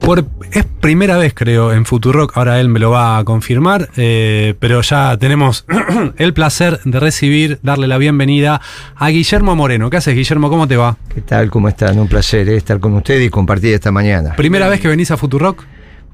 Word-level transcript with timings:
Por, 0.00 0.24
es 0.52 0.64
primera 0.80 1.18
vez, 1.18 1.34
creo, 1.34 1.72
en 1.72 1.84
Futurock, 1.84 2.36
ahora 2.36 2.58
él 2.58 2.68
me 2.68 2.80
lo 2.80 2.90
va 2.90 3.18
a 3.18 3.24
confirmar, 3.24 3.90
eh, 3.96 4.54
pero 4.58 4.80
ya 4.80 5.16
tenemos 5.18 5.66
el 6.16 6.32
placer 6.32 6.80
de 6.84 6.98
recibir, 6.98 7.58
darle 7.62 7.86
la 7.86 7.98
bienvenida 7.98 8.60
a 8.96 9.08
Guillermo 9.10 9.54
Moreno. 9.54 9.90
¿Qué 9.90 9.98
haces, 9.98 10.14
Guillermo? 10.16 10.48
¿Cómo 10.48 10.66
te 10.66 10.76
va? 10.76 10.96
¿Qué 11.14 11.20
tal? 11.20 11.50
¿Cómo 11.50 11.68
están? 11.68 11.98
Un 11.98 12.08
placer 12.08 12.48
eh, 12.48 12.56
estar 12.56 12.80
con 12.80 12.94
ustedes 12.94 13.26
y 13.26 13.30
compartir 13.30 13.74
esta 13.74 13.92
mañana. 13.92 14.34
¿Primera 14.36 14.68
vez 14.68 14.80
que 14.80 14.88
venís 14.88 15.10
a 15.10 15.16
Futurock? 15.16 15.64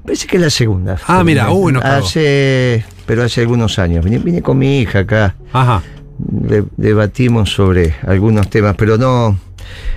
Parece 0.03 0.27
que 0.27 0.35
es 0.35 0.41
la 0.43 0.49
segunda. 0.49 0.97
Ah, 1.07 1.23
mira, 1.23 1.49
uy, 1.51 1.73
no 1.73 1.79
Hace, 1.81 2.83
pero 3.05 3.23
hace 3.23 3.41
algunos 3.41 3.79
años. 3.79 4.03
Vine, 4.05 4.19
vine 4.19 4.41
con 4.41 4.57
mi 4.59 4.79
hija 4.81 4.99
acá. 4.99 5.35
Ajá. 5.53 5.81
De- 6.19 6.65
debatimos 6.77 7.51
sobre 7.51 7.95
algunos 8.05 8.49
temas, 8.49 8.75
pero 8.77 8.97
no. 8.97 9.39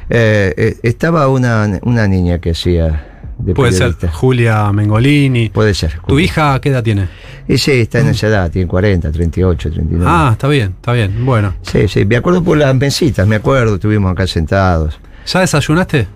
eh, 0.08 0.76
estaba 0.82 1.28
una, 1.28 1.78
una 1.82 2.08
niña 2.08 2.38
que 2.38 2.50
hacía 2.50 3.06
de 3.42 3.54
Puede 3.54 3.72
ser. 3.72 3.94
Julia 4.10 4.72
Mengolini. 4.72 5.48
Puede 5.48 5.74
ser. 5.74 6.00
¿Tu 6.06 6.18
hija 6.18 6.60
qué 6.60 6.70
edad 6.70 6.82
tiene? 6.82 7.08
Ese 7.48 7.80
está 7.80 7.98
en 7.98 8.08
esa 8.08 8.28
edad, 8.28 8.50
tiene 8.50 8.68
40, 8.68 9.10
38, 9.10 9.70
39. 9.72 10.04
Ah, 10.08 10.30
está 10.32 10.46
bien, 10.46 10.74
está 10.76 10.92
bien. 10.92 11.24
Bueno. 11.24 11.54
Sí, 11.62 11.88
sí, 11.88 12.04
me 12.04 12.16
acuerdo 12.16 12.44
por 12.44 12.56
las 12.56 12.74
mesitas, 12.76 13.26
me 13.26 13.36
acuerdo, 13.36 13.74
estuvimos 13.74 14.12
acá 14.12 14.26
sentados. 14.26 15.00
¿Ya 15.26 15.40
desayunaste? 15.40 16.06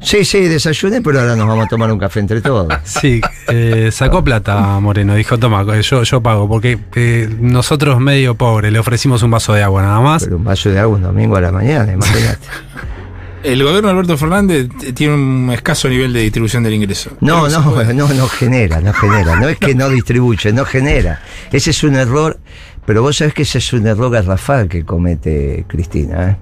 Sí, 0.00 0.24
sí, 0.24 0.42
desayuné, 0.42 1.02
pero 1.02 1.20
ahora 1.20 1.34
nos 1.34 1.48
vamos 1.48 1.66
a 1.66 1.68
tomar 1.68 1.90
un 1.90 1.98
café 1.98 2.20
entre 2.20 2.40
todos. 2.40 2.72
Sí, 2.84 3.20
eh, 3.48 3.90
sacó 3.92 4.22
plata 4.22 4.78
Moreno, 4.80 5.14
dijo, 5.14 5.38
toma, 5.38 5.64
yo, 5.80 6.02
yo 6.02 6.22
pago, 6.22 6.48
porque 6.48 6.78
eh, 6.94 7.28
nosotros 7.40 8.00
medio 8.00 8.36
pobres 8.36 8.72
le 8.72 8.78
ofrecimos 8.78 9.22
un 9.22 9.30
vaso 9.30 9.52
de 9.54 9.62
agua 9.62 9.82
nada 9.82 10.00
más. 10.00 10.24
Pero 10.24 10.36
un 10.36 10.44
vaso 10.44 10.70
de 10.70 10.78
agua 10.78 10.96
un 10.96 11.02
domingo 11.02 11.36
a 11.36 11.40
la 11.40 11.52
mañana, 11.52 11.92
imagínate. 11.92 12.38
El 13.44 13.62
gobierno 13.62 13.88
de 13.88 13.92
Alberto 13.94 14.16
Fernández 14.18 14.68
tiene 14.94 15.14
un 15.14 15.50
escaso 15.52 15.88
nivel 15.88 16.12
de 16.12 16.20
distribución 16.20 16.62
del 16.64 16.74
ingreso. 16.74 17.10
No, 17.20 17.48
no, 17.48 17.72
puede. 17.72 17.94
no, 17.94 18.08
no 18.12 18.28
genera, 18.28 18.80
no 18.80 18.92
genera. 18.92 19.36
No 19.36 19.48
es 19.48 19.58
que 19.58 19.74
no 19.76 19.88
distribuye, 19.88 20.52
no 20.52 20.64
genera. 20.64 21.20
Ese 21.52 21.70
es 21.70 21.82
un 21.84 21.94
error, 21.94 22.38
pero 22.84 23.02
vos 23.02 23.16
sabés 23.16 23.34
que 23.34 23.42
ese 23.42 23.58
es 23.58 23.72
un 23.72 23.86
error 23.86 24.10
garrafal 24.10 24.68
que 24.68 24.84
comete 24.84 25.64
Cristina. 25.68 26.30
¿eh? 26.30 26.36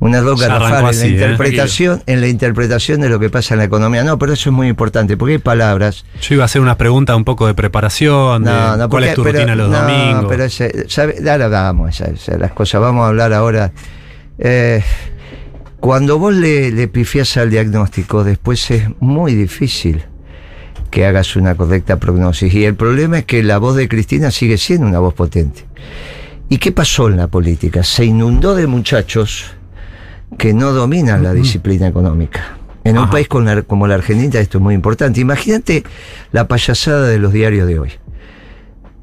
Un 0.00 0.14
error 0.14 0.36
Ya 0.38 0.48
garrafal 0.48 0.86
así, 0.86 1.06
en 1.08 1.14
¿eh? 1.14 1.18
la 1.18 1.22
interpretación, 1.26 2.02
en 2.06 2.20
la 2.22 2.26
interpretación 2.28 3.00
de 3.02 3.08
lo 3.10 3.20
que 3.20 3.28
pasa 3.30 3.54
en 3.54 3.58
la 3.58 3.64
economía. 3.64 4.02
No, 4.02 4.18
pero 4.18 4.32
eso 4.32 4.48
es 4.48 4.54
muy 4.54 4.68
importante, 4.68 5.16
porque 5.18 5.34
hay 5.34 5.38
palabras. 5.38 6.04
Yo 6.22 6.34
iba 6.34 6.44
a 6.44 6.46
hacer 6.46 6.62
unas 6.62 6.76
preguntas 6.76 7.14
un 7.14 7.24
poco 7.24 7.46
de 7.46 7.54
preparación, 7.54 8.42
de 8.42 8.50
No, 8.50 8.70
no, 8.78 8.88
cuál 8.88 8.88
porque- 8.88 9.08
es 9.10 9.14
tu 9.14 9.22
pero- 9.22 9.38
rutina 9.38 9.54
los 9.54 9.70
no, 9.70 9.80
domingos. 9.82 10.26
pero 10.30 10.44
ese, 10.44 10.86
¿sabe? 10.88 11.16
ahora 11.30 11.46
vamos, 11.48 12.02
las 12.38 12.52
cosas. 12.52 12.80
Vamos 12.80 13.04
a 13.04 13.08
hablar 13.08 13.32
ahora. 13.34 13.70
Eh, 14.38 14.82
cuando 15.82 16.16
vos 16.16 16.32
le, 16.32 16.70
le 16.70 16.86
pifiás 16.86 17.36
al 17.38 17.50
diagnóstico, 17.50 18.22
después 18.22 18.70
es 18.70 18.84
muy 19.00 19.34
difícil 19.34 20.04
que 20.92 21.06
hagas 21.06 21.34
una 21.34 21.56
correcta 21.56 21.98
prognosis. 21.98 22.54
Y 22.54 22.64
el 22.64 22.76
problema 22.76 23.18
es 23.18 23.24
que 23.24 23.42
la 23.42 23.58
voz 23.58 23.74
de 23.74 23.88
Cristina 23.88 24.30
sigue 24.30 24.58
siendo 24.58 24.86
una 24.86 25.00
voz 25.00 25.12
potente. 25.14 25.64
¿Y 26.48 26.58
qué 26.58 26.70
pasó 26.70 27.08
en 27.08 27.16
la 27.16 27.26
política? 27.26 27.82
Se 27.82 28.04
inundó 28.04 28.54
de 28.54 28.68
muchachos 28.68 29.46
que 30.38 30.54
no 30.54 30.72
dominan 30.72 31.24
la 31.24 31.32
disciplina 31.34 31.88
económica. 31.88 32.58
En 32.84 32.96
un 32.98 33.04
Ajá. 33.04 33.12
país 33.12 33.26
con 33.26 33.44
la- 33.44 33.62
como 33.62 33.88
la 33.88 33.96
Argentina 33.96 34.38
esto 34.38 34.58
es 34.58 34.62
muy 34.62 34.74
importante. 34.74 35.20
Imagínate 35.20 35.82
la 36.30 36.46
payasada 36.46 37.08
de 37.08 37.18
los 37.18 37.32
diarios 37.32 37.66
de 37.66 37.80
hoy. 37.80 37.90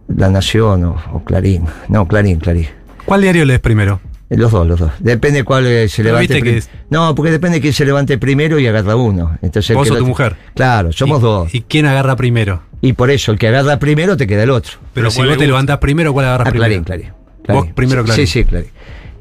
La 0.07 0.29
Nación 0.29 0.85
o, 0.85 0.95
o 1.11 1.23
Clarín. 1.25 1.65
No, 1.89 2.07
Clarín, 2.07 2.39
Clarín. 2.39 2.67
¿Cuál 3.05 3.21
diario 3.21 3.43
lees 3.43 3.59
primero? 3.59 3.99
Eh, 4.29 4.37
Los 4.37 4.51
dos, 4.51 4.67
los 4.67 4.79
dos. 4.79 4.91
Depende 4.99 5.43
cuál 5.43 5.65
eh, 5.65 5.89
se 5.89 6.03
levante. 6.03 6.33
viste 6.35 6.43
que 6.43 6.57
es- 6.57 6.69
No, 6.89 7.15
porque 7.15 7.31
depende 7.31 7.59
quién 7.61 7.73
se 7.73 7.83
levante 7.85 8.17
primero 8.17 8.59
y 8.59 8.67
agarra 8.67 8.95
uno. 8.95 9.37
Entonces, 9.41 9.75
¿Vos 9.75 9.89
o 9.89 9.97
tu 9.97 10.05
mujer? 10.05 10.35
Claro, 10.55 10.91
somos 10.91 11.19
¿Y- 11.19 11.21
dos. 11.21 11.55
¿Y 11.55 11.61
quién 11.61 11.85
agarra 11.87 12.15
primero? 12.15 12.61
Y 12.81 12.93
por 12.93 13.09
eso, 13.09 13.31
el 13.31 13.39
que 13.39 13.47
agarra 13.47 13.79
primero 13.79 14.15
te 14.17 14.27
queda 14.27 14.43
el 14.43 14.51
otro. 14.51 14.73
Pero, 14.79 14.89
Pero 14.93 15.11
si 15.11 15.17
¿cuál 15.17 15.29
vos 15.29 15.37
te 15.39 15.47
levantás 15.47 15.77
primero, 15.79 16.13
¿cuál 16.13 16.27
agarras 16.27 16.47
Ah, 16.47 16.51
primero? 16.51 16.83
Clarín, 16.83 16.83
Clarín. 16.83 17.13
Vos 17.47 17.67
primero 17.73 18.03
Clarín. 18.05 18.27
Sí, 18.27 18.31
sí, 18.31 18.45
Clarín. 18.45 18.69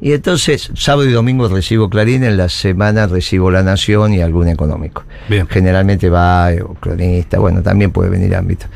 Y 0.01 0.13
entonces, 0.13 0.71
sábado 0.77 1.09
y 1.09 1.13
domingo 1.13 1.49
recibo 1.49 1.89
Clarín, 1.91 2.23
en 2.23 2.37
la 2.37 2.49
semana 2.49 3.07
recibo 3.09 3.51
La 3.51 3.63
Nación 3.65 4.15
y 4.15 4.21
algún 4.21 4.47
económico. 4.49 5.03
Bien. 5.29 5.49
Generalmente 5.49 6.09
va 6.09 6.51
o 6.65 6.75
cronista, 6.75 7.39
bueno, 7.41 7.63
también 7.63 7.91
puede 7.91 8.11
venir 8.11 8.37
ámbito. 8.37 8.67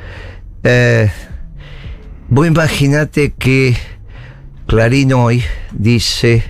Eh, 0.64 1.08
vos 2.28 2.46
imaginate 2.46 3.34
que 3.38 3.76
Clarín 4.66 5.12
hoy 5.12 5.42
dice, 5.72 6.44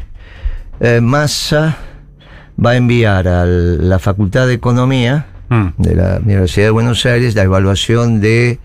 eh, 0.81 1.01
Massa 1.01 1.77
va 2.65 2.71
a 2.71 2.77
enviar 2.77 3.27
a 3.29 3.45
la 3.47 3.99
Facultad 3.99 4.47
de 4.47 4.55
Economía 4.55 5.27
Mm. 5.49 5.69
de 5.77 5.95
la 5.95 6.19
Universidad 6.25 6.67
de 6.67 6.71
Buenos 6.71 7.05
Aires 7.05 7.35
la 7.35 7.43
evaluación 7.43 8.23
de 8.23 8.59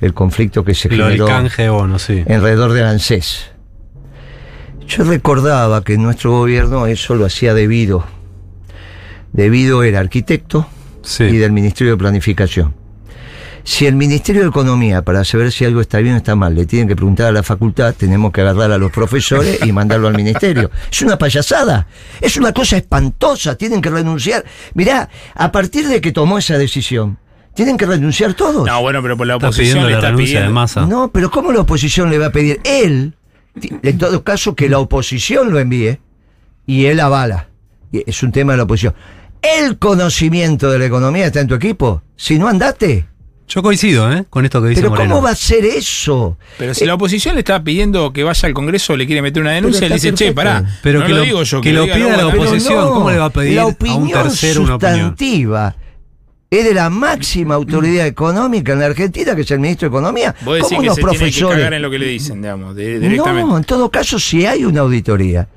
el 0.00 0.14
conflicto 0.14 0.64
que 0.64 0.72
se 0.74 0.88
Lo 0.88 1.06
del 1.06 1.14
generó 1.14 1.26
canje 1.26 1.68
o 1.68 1.84
no, 1.88 1.98
sí. 1.98 2.22
alrededor 2.28 2.72
del 2.72 2.84
ANSES. 2.84 3.50
Yo 4.86 5.02
recordaba 5.02 5.82
que 5.82 5.98
nuestro 5.98 6.30
gobierno 6.30 6.86
eso 6.86 7.16
lo 7.16 7.26
hacía 7.26 7.54
debido. 7.54 8.04
Debido 9.32 9.82
era 9.82 9.98
arquitecto 9.98 10.68
Sí. 11.02 11.24
y 11.24 11.36
del 11.38 11.50
Ministerio 11.50 11.94
de 11.94 11.98
Planificación. 11.98 12.72
Si 13.68 13.84
el 13.84 13.96
Ministerio 13.96 14.40
de 14.40 14.48
Economía, 14.48 15.02
para 15.02 15.24
saber 15.24 15.52
si 15.52 15.66
algo 15.66 15.82
está 15.82 15.98
bien 15.98 16.14
o 16.14 16.16
está 16.16 16.34
mal, 16.34 16.54
le 16.54 16.64
tienen 16.64 16.88
que 16.88 16.96
preguntar 16.96 17.26
a 17.26 17.32
la 17.32 17.42
facultad, 17.42 17.94
tenemos 17.94 18.32
que 18.32 18.40
agarrar 18.40 18.72
a 18.72 18.78
los 18.78 18.90
profesores 18.90 19.58
y 19.62 19.72
mandarlo 19.72 20.08
al 20.08 20.14
ministerio. 20.16 20.70
Es 20.90 21.02
una 21.02 21.18
payasada, 21.18 21.86
es 22.18 22.38
una 22.38 22.54
cosa 22.54 22.78
espantosa, 22.78 23.56
tienen 23.56 23.82
que 23.82 23.90
renunciar. 23.90 24.42
Mirá, 24.72 25.10
a 25.34 25.52
partir 25.52 25.86
de 25.86 26.00
que 26.00 26.12
tomó 26.12 26.38
esa 26.38 26.56
decisión, 26.56 27.18
tienen 27.52 27.76
que 27.76 27.84
renunciar 27.84 28.32
todos. 28.32 28.66
No, 28.66 28.80
bueno, 28.80 29.02
pero 29.02 29.18
por 29.18 29.26
la 29.26 29.34
Está 29.34 29.48
oposición 29.48 29.66
pidiendo 29.66 29.86
le 29.86 29.92
la 29.92 29.98
está 29.98 30.10
renuncia 30.12 30.40
de 30.40 30.48
masa. 30.48 30.86
No, 30.86 31.10
pero 31.12 31.30
¿cómo 31.30 31.52
la 31.52 31.60
oposición 31.60 32.08
le 32.08 32.16
va 32.16 32.28
a 32.28 32.32
pedir? 32.32 32.62
Él, 32.64 33.16
en 33.82 33.98
todo 33.98 34.24
caso, 34.24 34.54
que 34.56 34.70
la 34.70 34.78
oposición 34.78 35.52
lo 35.52 35.58
envíe 35.58 36.00
y 36.64 36.86
él 36.86 37.00
avala. 37.00 37.50
Es 37.92 38.22
un 38.22 38.32
tema 38.32 38.54
de 38.54 38.56
la 38.56 38.62
oposición. 38.62 38.94
El 39.42 39.76
conocimiento 39.78 40.70
de 40.70 40.78
la 40.78 40.86
economía 40.86 41.26
está 41.26 41.40
en 41.40 41.48
tu 41.48 41.54
equipo. 41.54 42.00
Si 42.16 42.38
no, 42.38 42.48
andate. 42.48 43.06
Yo 43.48 43.62
coincido, 43.62 44.12
¿eh? 44.12 44.24
Con 44.28 44.44
esto 44.44 44.60
que 44.62 44.68
dice 44.68 44.82
Pero 44.82 44.90
Moreno. 44.90 45.14
¿cómo 45.14 45.24
va 45.26 45.30
a 45.30 45.34
ser 45.34 45.64
eso? 45.64 46.36
Pero 46.58 46.74
si 46.74 46.84
Eh, 46.84 46.86
la 46.86 46.94
oposición 46.94 47.34
le 47.34 47.40
está 47.40 47.62
pidiendo 47.64 48.12
que 48.12 48.22
vaya 48.22 48.46
al 48.46 48.52
Congreso 48.52 48.94
le 48.96 49.06
quiere 49.06 49.22
meter 49.22 49.40
una 49.40 49.52
denuncia, 49.52 49.88
le 49.88 49.94
dice, 49.94 50.12
che, 50.12 50.32
pará. 50.32 50.62
Pero 50.82 51.00
no 51.00 51.06
que 51.06 51.12
lo, 51.12 51.18
lo- 51.18 51.24
digo 51.24 51.42
yo, 51.44 51.60
que 51.62 51.72
lo 51.72 51.82
diga 51.84 51.94
pida 51.96 52.16
la 52.18 52.26
oposición, 52.26 52.88
¿cómo 52.90 53.10
le 53.10 53.16
va 53.18 53.24
a 53.26 53.30
pedir 53.30 53.54
la 53.54 53.62
a 53.62 53.66
un 53.66 53.72
opinión 53.72 54.22
tercero 54.22 54.62
una 54.62 54.74
opinión? 54.74 54.98
sustantiva 54.98 55.74
es 56.50 56.64
de 56.64 56.74
la 56.74 56.90
máxima 56.90 57.54
autoridad 57.54 58.06
económica 58.06 58.72
en 58.72 58.80
la 58.80 58.86
Argentina, 58.86 59.34
que 59.34 59.42
es 59.42 59.50
el 59.50 59.60
ministro 59.60 59.88
de 59.88 59.96
Economía. 59.96 60.34
Vos 60.44 60.54
decís 60.56 60.68
¿Cómo 60.68 60.80
que 60.80 60.86
unos 60.86 60.94
se 60.96 61.00
tiene 61.02 61.14
que 61.14 61.18
profesores? 61.20 61.56
cagar 61.58 61.74
en 61.74 61.82
lo 61.82 61.90
que 61.90 61.98
le 61.98 62.06
dicen, 62.06 62.42
digamos, 62.42 62.76
de- 62.76 62.98
directamente. 63.00 63.48
No, 63.50 63.56
en 63.58 63.64
todo 63.64 63.90
caso, 63.90 64.18
si 64.18 64.44
hay 64.46 64.64
una 64.66 64.80
auditoría, 64.80 65.48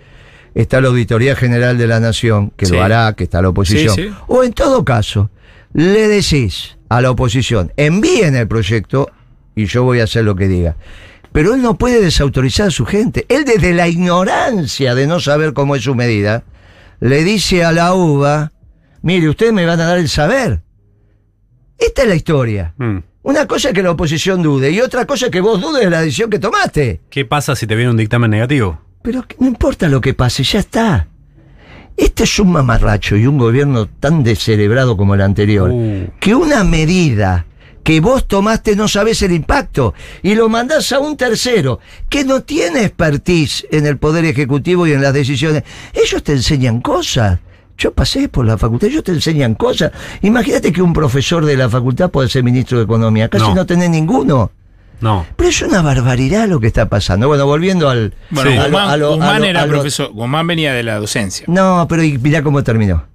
está 0.56 0.80
la 0.82 0.88
Auditoría 0.90 1.36
General 1.36 1.78
de 1.78 1.88
la 1.88 2.00
Nación, 2.00 2.52
que 2.58 2.66
Sí. 2.66 2.74
lo 2.74 2.84
hará, 2.84 3.14
que 3.14 3.24
está 3.26 3.42
la 3.42 3.50
oposición. 3.50 3.96
Sí, 3.96 4.04
sí. 4.10 4.14
O 4.28 4.44
en 4.44 4.52
todo 4.54 4.84
caso, 4.86 5.30
le 5.74 6.08
decís 6.08 6.78
a 6.90 7.02
la 7.02 7.12
oposición, 7.12 7.72
envíen 7.78 8.36
el 8.36 8.48
proyecto 8.48 9.10
y 9.56 9.66
yo 9.66 9.84
voy 9.84 10.00
a 10.00 10.06
hacer 10.06 10.24
lo 10.24 10.36
que 10.36 10.48
diga. 10.48 10.76
Pero 11.32 11.54
él 11.54 11.62
no 11.62 11.78
puede 11.78 12.02
desautorizar 12.02 12.68
a 12.68 12.72
su 12.72 12.86
gente. 12.86 13.26
Él 13.30 13.46
desde 13.46 13.74
la 13.74 13.88
ignorancia 13.88 14.96
de 14.96 15.08
no 15.08 15.20
saber 15.20 15.54
cómo 15.54 15.76
es 15.76 15.84
su 15.84 15.96
medida, 15.96 16.44
le 17.00 17.24
dice 17.24 17.64
a 17.64 17.72
la 17.72 17.94
UBA, 17.94 18.52
mire, 19.02 19.30
ustedes 19.30 19.54
me 19.54 19.66
van 19.66 19.80
a 19.80 19.86
dar 19.86 19.98
el 19.98 20.10
saber. 20.10 20.62
Esta 21.78 22.04
es 22.04 22.08
la 22.08 22.16
historia. 22.16 22.74
Mm. 22.78 22.98
Una 23.24 23.48
cosa 23.48 23.70
es 23.70 23.74
que 23.74 23.84
la 23.84 23.92
oposición 23.92 24.42
dude 24.42 24.72
y 24.72 24.82
otra 24.82 25.06
cosa 25.06 25.28
es 25.28 25.32
que 25.32 25.42
vos 25.42 25.62
dudes 25.62 25.84
de 25.84 25.90
la 25.90 26.02
decisión 26.02 26.30
que 26.30 26.40
tomaste. 26.40 27.02
¿Qué 27.10 27.24
pasa 27.24 27.56
si 27.56 27.68
te 27.68 27.76
viene 27.76 27.92
un 27.92 27.98
dictamen 27.98 28.32
negativo? 28.32 28.82
Pero 29.02 29.26
no 29.40 29.48
importa 29.48 29.88
lo 29.88 30.02
que 30.02 30.14
pase, 30.14 30.44
ya 30.44 30.60
está. 30.60 31.08
Este 32.02 32.24
es 32.24 32.40
un 32.40 32.52
mamarracho 32.52 33.16
y 33.16 33.28
un 33.28 33.38
gobierno 33.38 33.86
tan 33.88 34.24
descerebrado 34.24 34.98
como 34.98 35.14
el 35.14 35.22
anterior, 35.22 35.70
Uh. 35.72 36.08
que 36.20 36.34
una 36.34 36.64
medida 36.64 37.46
que 37.84 38.00
vos 38.00 38.28
tomaste 38.28 38.76
no 38.76 38.88
sabés 38.88 39.22
el 39.22 39.32
impacto 39.32 39.94
y 40.24 40.34
lo 40.36 40.50
mandás 40.50 40.92
a 40.94 41.00
un 41.00 41.16
tercero 41.16 41.80
que 42.10 42.24
no 42.26 42.42
tiene 42.42 42.82
expertise 42.86 43.68
en 43.72 43.86
el 43.86 43.98
poder 43.98 44.26
ejecutivo 44.26 44.88
y 44.88 44.94
en 44.94 45.02
las 45.02 45.14
decisiones. 45.14 45.64
Ellos 45.94 46.24
te 46.24 46.34
enseñan 46.34 46.82
cosas. 46.82 47.40
Yo 47.78 47.92
pasé 47.94 48.30
por 48.30 48.46
la 48.46 48.58
facultad, 48.58 48.90
ellos 48.90 49.04
te 49.04 49.12
enseñan 49.12 49.54
cosas. 49.56 49.92
Imagínate 50.22 50.72
que 50.72 50.82
un 50.82 50.94
profesor 50.94 51.46
de 51.46 51.56
la 51.58 51.70
facultad 51.70 52.10
puede 52.10 52.30
ser 52.30 52.44
ministro 52.44 52.78
de 52.80 52.84
Economía. 52.86 53.30
Casi 53.30 53.46
No. 53.46 53.56
no, 53.56 53.66
tenés 53.66 53.90
ninguno. 53.92 54.52
No. 55.02 55.26
Pero 55.36 55.50
es 55.50 55.62
una 55.62 55.82
barbaridad 55.82 56.48
lo 56.48 56.60
que 56.60 56.68
está 56.68 56.88
pasando. 56.88 57.28
Bueno, 57.28 57.46
volviendo 57.46 57.90
al... 57.90 58.14
Bueno, 58.30 58.52
Sí. 58.52 58.58
a 58.58 58.68
lo- 58.68 58.80
a 58.80 58.98
lo- 58.98 59.08
a 59.08 59.16
Guzmán 59.16 59.42
lo- 59.42 59.48
era 59.48 59.62
a 59.64 59.66
lo- 59.66 59.72
profesor, 59.74 60.12
Guzmán 60.14 60.48
venía 60.48 60.74
de 60.74 60.84
la 60.84 61.00
docencia. 61.00 61.46
No, 61.50 61.86
pero 61.90 62.04
y 62.04 62.18
mirá 62.18 62.42
cómo 62.44 62.64
terminó. 62.64 63.06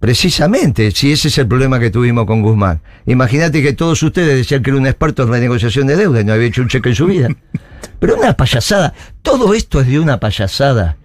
Precisamente, 0.00 0.90
si 0.90 1.12
ese 1.12 1.28
es 1.28 1.38
el 1.38 1.48
problema 1.48 1.80
que 1.80 1.88
tuvimos 1.90 2.26
con 2.26 2.42
Guzmán. 2.42 2.80
Imagínate 3.06 3.62
que 3.62 3.72
todos 3.72 4.02
ustedes 4.02 4.36
decían 4.36 4.62
que 4.62 4.68
era 4.70 4.78
un 4.78 4.86
experto 4.86 5.22
en 5.22 5.30
renegociación 5.30 5.86
de 5.86 5.96
deuda 5.96 6.20
y 6.20 6.24
no 6.24 6.34
había 6.34 6.46
hecho 6.48 6.60
un 6.60 6.68
cheque 6.68 6.90
en 6.90 6.94
su 6.94 7.06
vida. 7.06 7.28
Pero 8.00 8.16
una 8.16 8.36
payasada. 8.36 8.92
Todo 9.22 9.54
esto 9.54 9.80
es 9.80 9.86
de 9.86 9.98
una 9.98 10.20
payasada. 10.20 10.96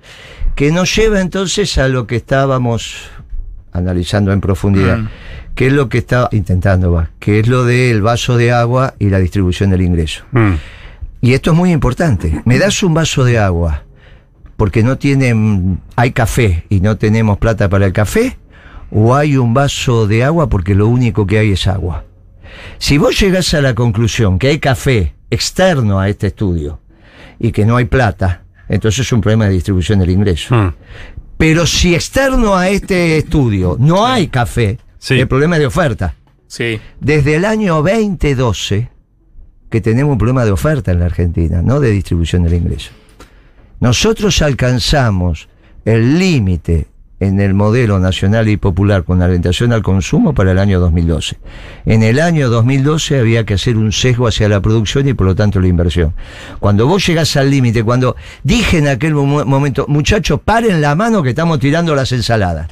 Que 0.55 0.71
nos 0.73 0.93
lleva 0.93 1.21
entonces 1.21 1.77
a 1.77 1.87
lo 1.87 2.07
que 2.07 2.17
estábamos 2.17 2.97
analizando 3.71 4.31
en 4.31 4.41
profundidad, 4.41 4.97
Mm. 4.97 5.07
qué 5.55 5.67
es 5.67 5.73
lo 5.73 5.89
que 5.89 5.99
está 5.99 6.29
intentando, 6.31 6.91
va, 6.91 7.09
qué 7.19 7.39
es 7.39 7.47
lo 7.47 7.63
del 7.65 8.01
vaso 8.01 8.37
de 8.37 8.51
agua 8.51 8.95
y 8.99 9.09
la 9.09 9.19
distribución 9.19 9.69
del 9.69 9.81
ingreso. 9.81 10.23
Mm. 10.31 10.53
Y 11.21 11.33
esto 11.33 11.51
es 11.51 11.57
muy 11.57 11.71
importante. 11.71 12.41
¿Me 12.45 12.57
das 12.59 12.81
un 12.81 12.93
vaso 12.93 13.23
de 13.23 13.39
agua 13.39 13.83
porque 14.55 14.83
no 14.83 14.97
tienen, 14.97 15.79
hay 15.95 16.11
café 16.11 16.65
y 16.69 16.79
no 16.81 16.97
tenemos 16.97 17.37
plata 17.37 17.69
para 17.69 17.85
el 17.85 17.93
café? 17.93 18.37
¿O 18.91 19.15
hay 19.15 19.37
un 19.37 19.53
vaso 19.53 20.07
de 20.07 20.23
agua 20.23 20.49
porque 20.49 20.73
lo 20.75 20.87
único 20.87 21.27
que 21.27 21.37
hay 21.39 21.51
es 21.51 21.67
agua? 21.67 22.05
Si 22.77 22.97
vos 22.97 23.19
llegás 23.19 23.53
a 23.53 23.61
la 23.61 23.75
conclusión 23.75 24.39
que 24.39 24.47
hay 24.47 24.59
café 24.59 25.13
externo 25.29 25.99
a 25.99 26.09
este 26.09 26.27
estudio 26.27 26.79
y 27.37 27.51
que 27.51 27.65
no 27.65 27.77
hay 27.77 27.85
plata, 27.85 28.41
entonces 28.67 29.05
es 29.05 29.11
un 29.13 29.21
problema 29.21 29.45
de 29.45 29.51
distribución 29.51 29.99
del 29.99 30.09
ingreso. 30.09 30.55
Mm. 30.55 30.73
Pero 31.39 31.65
si 31.65 31.95
externo 31.95 32.57
a 32.57 32.67
este 32.67 33.17
estudio 33.17 33.77
no 33.79 34.05
hay 34.05 34.27
café, 34.27 34.77
Sí. 34.97 35.17
el 35.17 35.25
problema 35.29 35.55
es 35.55 35.61
de 35.61 35.65
oferta. 35.67 36.13
Sí. 36.47 36.81
Desde 36.99 37.35
el 37.37 37.45
año 37.45 37.81
2012 37.81 38.89
que 39.69 39.79
tenemos 39.79 40.11
un 40.11 40.17
problema 40.17 40.43
de 40.43 40.51
oferta 40.51 40.91
en 40.91 40.99
la 40.99 41.05
Argentina, 41.05 41.61
no 41.61 41.79
de 41.79 41.91
distribución 41.91 42.43
del 42.43 42.55
ingreso. 42.55 42.91
Nosotros 43.79 44.41
alcanzamos 44.41 45.47
el 45.85 46.19
límite 46.19 46.87
en 47.19 47.39
el 47.41 47.53
modelo 47.53 47.99
nacional 47.99 48.47
y 48.47 48.57
popular 48.57 49.03
con 49.03 49.21
orientación 49.21 49.73
al 49.73 49.81
consumo 49.83 50.33
para 50.33 50.51
el 50.51 50.59
año 50.59 50.79
2012. 50.79 51.37
En 51.85 52.03
el 52.03 52.19
año 52.19 52.49
2012 52.49 53.19
había 53.19 53.45
que 53.45 53.55
hacer 53.55 53.75
un 53.77 53.91
sesgo 53.91 54.27
hacia 54.27 54.47
la 54.47 54.61
producción 54.61 55.07
y 55.07 55.13
por 55.13 55.27
lo 55.27 55.35
tanto 55.35 55.59
la 55.59 55.67
inversión. 55.67 56.13
Cuando 56.59 56.87
vos 56.87 57.05
llegás 57.05 57.35
al 57.35 57.49
límite, 57.51 57.83
cuando 57.83 58.15
dije 58.43 58.77
en 58.77 58.87
aquel 58.87 59.13
mo- 59.15 59.43
momento, 59.45 59.85
muchachos, 59.89 60.39
paren 60.43 60.81
la 60.81 60.95
mano 60.95 61.21
que 61.21 61.29
estamos 61.29 61.59
tirando 61.59 61.93
las 61.95 62.11
ensaladas. 62.11 62.67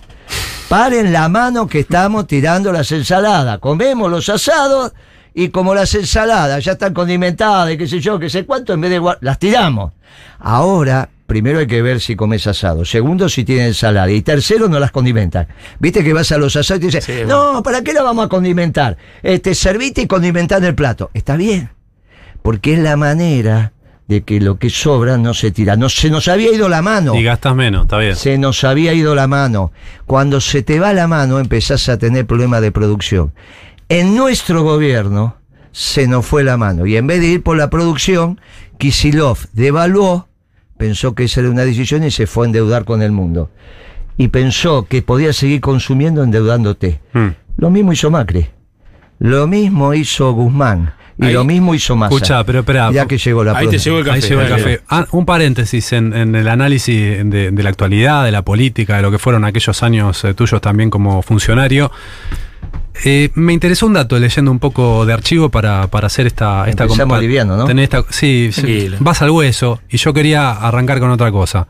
Paren 0.69 1.13
la 1.13 1.29
mano 1.29 1.67
que 1.67 1.79
estamos 1.79 2.27
tirando 2.27 2.71
las 2.73 2.91
ensaladas. 2.91 3.59
Comemos 3.59 4.11
los 4.11 4.27
asados 4.29 4.93
y 5.33 5.49
como 5.49 5.73
las 5.75 5.93
ensaladas 5.95 6.63
ya 6.65 6.73
están 6.73 6.93
condimentadas 6.93 7.71
y 7.71 7.77
qué 7.77 7.87
sé 7.87 7.99
yo, 7.99 8.17
qué 8.19 8.29
sé 8.29 8.45
cuánto, 8.45 8.73
en 8.73 8.81
vez 8.81 8.91
de 8.91 9.01
las 9.21 9.39
tiramos. 9.39 9.93
Ahora, 10.39 11.09
primero 11.27 11.59
hay 11.59 11.67
que 11.67 11.81
ver 11.81 11.99
si 12.01 12.15
comes 12.15 12.47
asado. 12.47 12.85
Segundo, 12.85 13.29
si 13.29 13.43
tiene 13.43 13.67
ensalada. 13.67 14.09
Y 14.09 14.21
tercero, 14.21 14.67
no 14.67 14.79
las 14.79 14.91
condimentan. 14.91 15.47
Viste 15.79 16.03
que 16.03 16.13
vas 16.13 16.31
a 16.31 16.37
los 16.37 16.55
asados 16.55 16.81
y 16.81 16.87
dices, 16.87 17.03
Sí, 17.03 17.21
no, 17.27 17.61
¿para 17.61 17.83
qué 17.83 17.93
la 17.93 18.01
vamos 18.01 18.25
a 18.25 18.29
condimentar? 18.29 18.97
Este, 19.21 19.53
servite 19.53 20.01
y 20.01 20.07
condimentar 20.07 20.63
el 20.63 20.73
plato. 20.73 21.11
Está 21.13 21.35
bien. 21.35 21.69
Porque 22.41 22.73
es 22.73 22.79
la 22.79 22.95
manera 22.95 23.73
de 24.07 24.23
que 24.23 24.39
lo 24.39 24.57
que 24.57 24.69
sobra 24.69 25.17
no 25.17 25.33
se 25.33 25.51
tira. 25.51 25.75
No 25.75 25.89
se 25.89 26.09
nos 26.09 26.27
había 26.27 26.53
ido 26.53 26.69
la 26.69 26.81
mano. 26.81 27.13
Y 27.15 27.23
gastas 27.23 27.55
menos, 27.55 27.83
está 27.83 27.97
bien. 27.97 28.15
Se 28.15 28.37
nos 28.37 28.63
había 28.63 28.93
ido 28.93 29.13
la 29.15 29.27
mano. 29.27 29.71
Cuando 30.05 30.39
se 30.41 30.63
te 30.63 30.79
va 30.79 30.93
la 30.93 31.07
mano 31.07 31.39
empezás 31.39 31.89
a 31.89 31.97
tener 31.97 32.25
problemas 32.25 32.61
de 32.61 32.71
producción. 32.71 33.33
En 33.89 34.15
nuestro 34.15 34.63
gobierno 34.63 35.37
se 35.71 36.07
nos 36.07 36.25
fue 36.25 36.43
la 36.43 36.57
mano 36.57 36.85
y 36.85 36.97
en 36.97 37.05
vez 37.05 37.19
de 37.21 37.27
ir 37.27 37.43
por 37.43 37.57
la 37.57 37.69
producción, 37.69 38.39
Kisilov 38.77 39.37
devaluó, 39.53 40.26
pensó 40.77 41.15
que 41.15 41.23
esa 41.25 41.41
era 41.41 41.49
una 41.49 41.63
decisión 41.65 42.03
y 42.03 42.11
se 42.11 42.27
fue 42.27 42.45
a 42.45 42.47
endeudar 42.47 42.85
con 42.85 43.01
el 43.01 43.11
mundo. 43.11 43.49
Y 44.17 44.29
pensó 44.29 44.85
que 44.85 45.01
podía 45.01 45.33
seguir 45.33 45.61
consumiendo 45.61 46.23
endeudándote. 46.23 46.99
Mm. 47.13 47.27
Lo 47.57 47.69
mismo 47.69 47.93
hizo 47.93 48.09
Macri. 48.09 48.47
Lo 49.19 49.47
mismo 49.47 49.93
hizo 49.93 50.31
Guzmán. 50.31 50.93
Y 51.19 51.25
Ahí- 51.25 51.33
lo 51.33 51.43
mismo 51.43 51.73
hizo 51.73 51.95
Massa. 51.95 52.13
Escuchá, 52.13 52.43
pero 52.43 52.59
espera, 52.59 52.91
Ya 52.91 53.07
que 53.07 53.17
llegó 53.17 53.43
la 53.43 53.57
Ahí 53.57 53.67
te 53.67 53.79
llegó 53.79 53.97
el 53.99 54.05
café. 54.05 54.15
Ahí 54.17 54.21
llegó 54.29 54.41
el 54.41 54.49
café. 54.49 54.81
Ah, 54.87 55.07
un 55.11 55.25
paréntesis 55.25 55.91
en, 55.93 56.13
en 56.13 56.35
el 56.35 56.47
análisis 56.47 56.95
de, 57.25 57.49
de 57.51 57.63
la 57.63 57.69
actualidad, 57.69 58.23
de 58.23 58.31
la 58.31 58.43
política, 58.43 58.97
de 58.97 59.01
lo 59.01 59.09
que 59.09 59.17
fueron 59.17 59.43
aquellos 59.43 59.81
años 59.81 60.23
eh, 60.23 60.35
tuyos 60.35 60.61
también 60.61 60.91
como 60.91 61.23
funcionario. 61.23 61.91
Eh, 63.05 63.29
me 63.35 63.53
interesó 63.53 63.85
un 63.85 63.93
dato 63.93 64.17
leyendo 64.19 64.49
un 64.51 64.59
poco 64.59 65.05
de 65.05 65.13
archivo 65.13 65.49
para, 65.49 65.87
para 65.87 66.07
hacer 66.07 66.27
esta, 66.27 66.67
esta 66.67 66.85
liviano, 67.19 67.55
¿no? 67.57 67.65
tener 67.65 67.83
esta- 67.83 68.03
sí, 68.09 68.49
sí, 68.51 68.61
Tranquilo. 68.61 68.97
vas 68.99 69.21
al 69.21 69.29
hueso 69.29 69.79
y 69.89 69.97
yo 69.97 70.13
quería 70.13 70.51
arrancar 70.51 70.99
con 70.99 71.11
otra 71.11 71.31
cosa. 71.31 71.67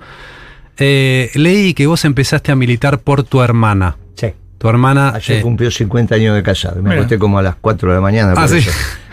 Eh, 0.78 1.32
leí 1.36 1.74
que 1.74 1.88
vos 1.88 2.06
empezaste 2.06 2.52
a 2.52 2.56
militar 2.56 3.00
por 3.00 3.24
tu 3.24 3.42
hermana. 3.42 3.98
Tu 4.58 4.68
hermana. 4.68 5.14
Ayer 5.16 5.38
eh, 5.38 5.42
cumplió 5.42 5.70
50 5.70 6.16
años 6.16 6.36
de 6.36 6.42
casado. 6.44 6.82
Me 6.82 6.96
acosté 6.96 7.20
como 7.20 7.38
a 7.38 7.44
las 7.44 7.56
4 7.56 7.90
de 7.90 7.96
la 7.96 8.02
mañana. 8.02 8.34
Ah, 8.36 8.48
sí. 8.48 8.60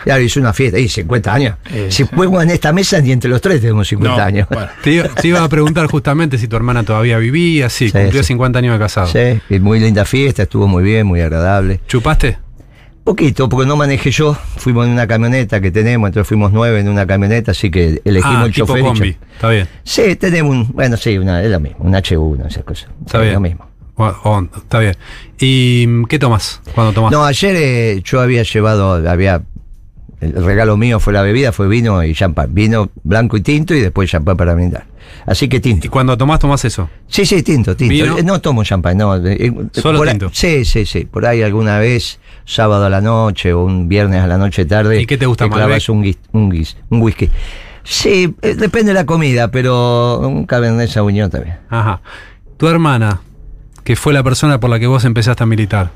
Ya 0.05 0.19
hice 0.19 0.39
una 0.39 0.53
fiesta. 0.53 0.79
Y 0.79 0.87
50 0.87 1.33
años. 1.33 1.55
Eh, 1.71 1.87
si 1.89 2.03
juego 2.03 2.41
en 2.41 2.49
esta 2.49 2.71
mesa, 2.73 2.99
ni 2.99 3.11
entre 3.11 3.29
los 3.29 3.41
tres 3.41 3.61
tenemos 3.61 3.87
50 3.87 4.17
No, 4.17 4.23
años. 4.23 4.47
bueno. 4.49 4.67
te, 4.83 4.91
iba, 4.91 5.07
te 5.09 5.27
iba 5.27 5.43
a 5.43 5.49
preguntar 5.49 5.85
justamente 5.87 6.37
si 6.37 6.47
tu 6.47 6.55
hermana 6.55 6.83
todavía 6.83 7.17
vivía. 7.19 7.69
Sí, 7.69 7.89
Sí, 7.89 7.93
cumplió 7.97 8.23
sí. 8.23 8.27
50 8.29 8.59
años 8.59 8.73
de 8.73 8.79
casado. 8.79 9.07
Sí, 9.07 9.39
y 9.49 9.59
muy 9.59 9.79
linda 9.79 10.03
fiesta, 10.05 10.43
estuvo 10.43 10.67
muy 10.67 10.83
bien, 10.83 11.05
muy 11.07 11.21
agradable. 11.21 11.79
¿Chupaste? 11.87 12.39
Poquito, 13.03 13.47
porque 13.47 13.67
no 13.67 13.75
manejé 13.75 14.09
yo. 14.09 14.35
Fuimos 14.57 14.87
en 14.87 14.93
una 14.93 15.05
camioneta 15.05 15.61
que 15.61 15.69
tenemos, 15.69 16.07
entonces 16.07 16.27
fuimos 16.27 16.51
nueve 16.51 16.79
en 16.79 16.89
una 16.89 17.05
camioneta, 17.05 17.51
así 17.51 17.69
que 17.69 18.01
elegimos 18.03 18.37
ah, 18.41 18.45
el 18.45 18.51
tipo 18.51 18.65
chofer. 18.65 18.83
combi. 18.83 19.17
Está 19.35 19.49
bien. 19.49 19.67
Sí, 19.83 20.15
tenemos 20.15 20.51
un. 20.55 20.73
Bueno, 20.73 20.97
sí, 20.97 21.15
una, 21.19 21.43
es 21.43 21.51
lo 21.51 21.59
mismo, 21.59 21.85
un 21.85 21.93
H1, 21.93 22.47
esas 22.47 22.63
cosas. 22.63 22.89
Está 23.05 23.19
Es 23.19 23.23
bien. 23.25 23.33
Lo 23.35 23.39
mismo. 23.41 23.69
O- 23.97 24.05
o- 24.23 24.47
está 24.57 24.79
bien. 24.79 24.95
¿Y 25.39 25.85
mm, 25.87 26.05
qué 26.05 26.19
tomas 26.19 26.61
cuando 26.73 26.93
tomas? 26.93 27.11
No, 27.11 27.23
ayer 27.23 27.55
eh, 27.57 28.01
yo 28.03 28.19
había 28.21 28.43
llevado, 28.43 28.93
había. 29.09 29.43
El 30.21 30.43
regalo 30.43 30.75
mío 30.77 30.99
fue 30.99 31.13
la 31.13 31.21
bebida, 31.21 31.51
fue 31.51 31.67
vino 31.67 32.03
y 32.03 32.13
champán. 32.13 32.53
Vino 32.53 32.89
blanco 33.03 33.37
y 33.37 33.41
tinto 33.41 33.73
y 33.75 33.81
después 33.81 34.09
champán 34.09 34.35
para 34.37 34.53
brindar. 34.55 34.85
Así 35.25 35.47
que 35.47 35.59
tinto. 35.59 35.85
¿Y 35.87 35.89
cuando 35.89 36.17
tomás, 36.17 36.39
tomás 36.39 36.63
eso? 36.65 36.89
Sí, 37.07 37.25
sí, 37.25 37.43
tinto, 37.43 37.75
tinto. 37.75 37.91
¿Vino? 37.93 38.17
Eh, 38.17 38.23
No 38.23 38.39
tomo 38.41 38.63
champán, 38.63 38.97
no. 38.97 39.15
eh, 39.17 39.37
eh, 39.39 39.53
Solo 39.73 39.99
por 39.99 40.07
ahí- 40.07 40.13
tinto. 40.13 40.29
sí, 40.33 40.65
sí, 40.65 40.85
sí. 40.85 41.05
Por 41.05 41.25
ahí 41.25 41.41
alguna 41.43 41.79
vez, 41.79 42.19
sábado 42.45 42.85
a 42.85 42.89
la 42.89 43.01
noche 43.01 43.53
o 43.53 43.63
un 43.65 43.87
viernes 43.87 44.21
a 44.23 44.27
la 44.27 44.37
noche 44.37 44.65
tarde. 44.65 45.01
¿Y 45.01 45.05
qué 45.05 45.17
te 45.17 45.25
gusta, 45.25 45.47
clavas 45.49 45.67
Malbec? 45.87 45.89
un, 45.89 46.03
guis- 46.03 46.17
un, 46.31 46.51
guis- 46.51 46.75
un 46.89 47.01
whisky. 47.01 47.29
Sí, 47.83 48.33
depende 48.41 48.89
de 48.89 48.93
la 48.95 49.05
comida, 49.05 49.51
pero 49.51 50.19
un 50.19 50.45
Cabernet 50.45 50.89
Sauvignon 50.89 51.29
también. 51.29 51.57
Ajá. 51.69 52.01
Tu 52.57 52.67
hermana, 52.67 53.21
que 53.85 53.95
fue 53.95 54.11
la 54.11 54.21
persona 54.23 54.59
por 54.59 54.69
la 54.69 54.79
que 54.79 54.87
vos 54.87 55.05
empezaste 55.05 55.43
a 55.43 55.45
militar, 55.45 55.91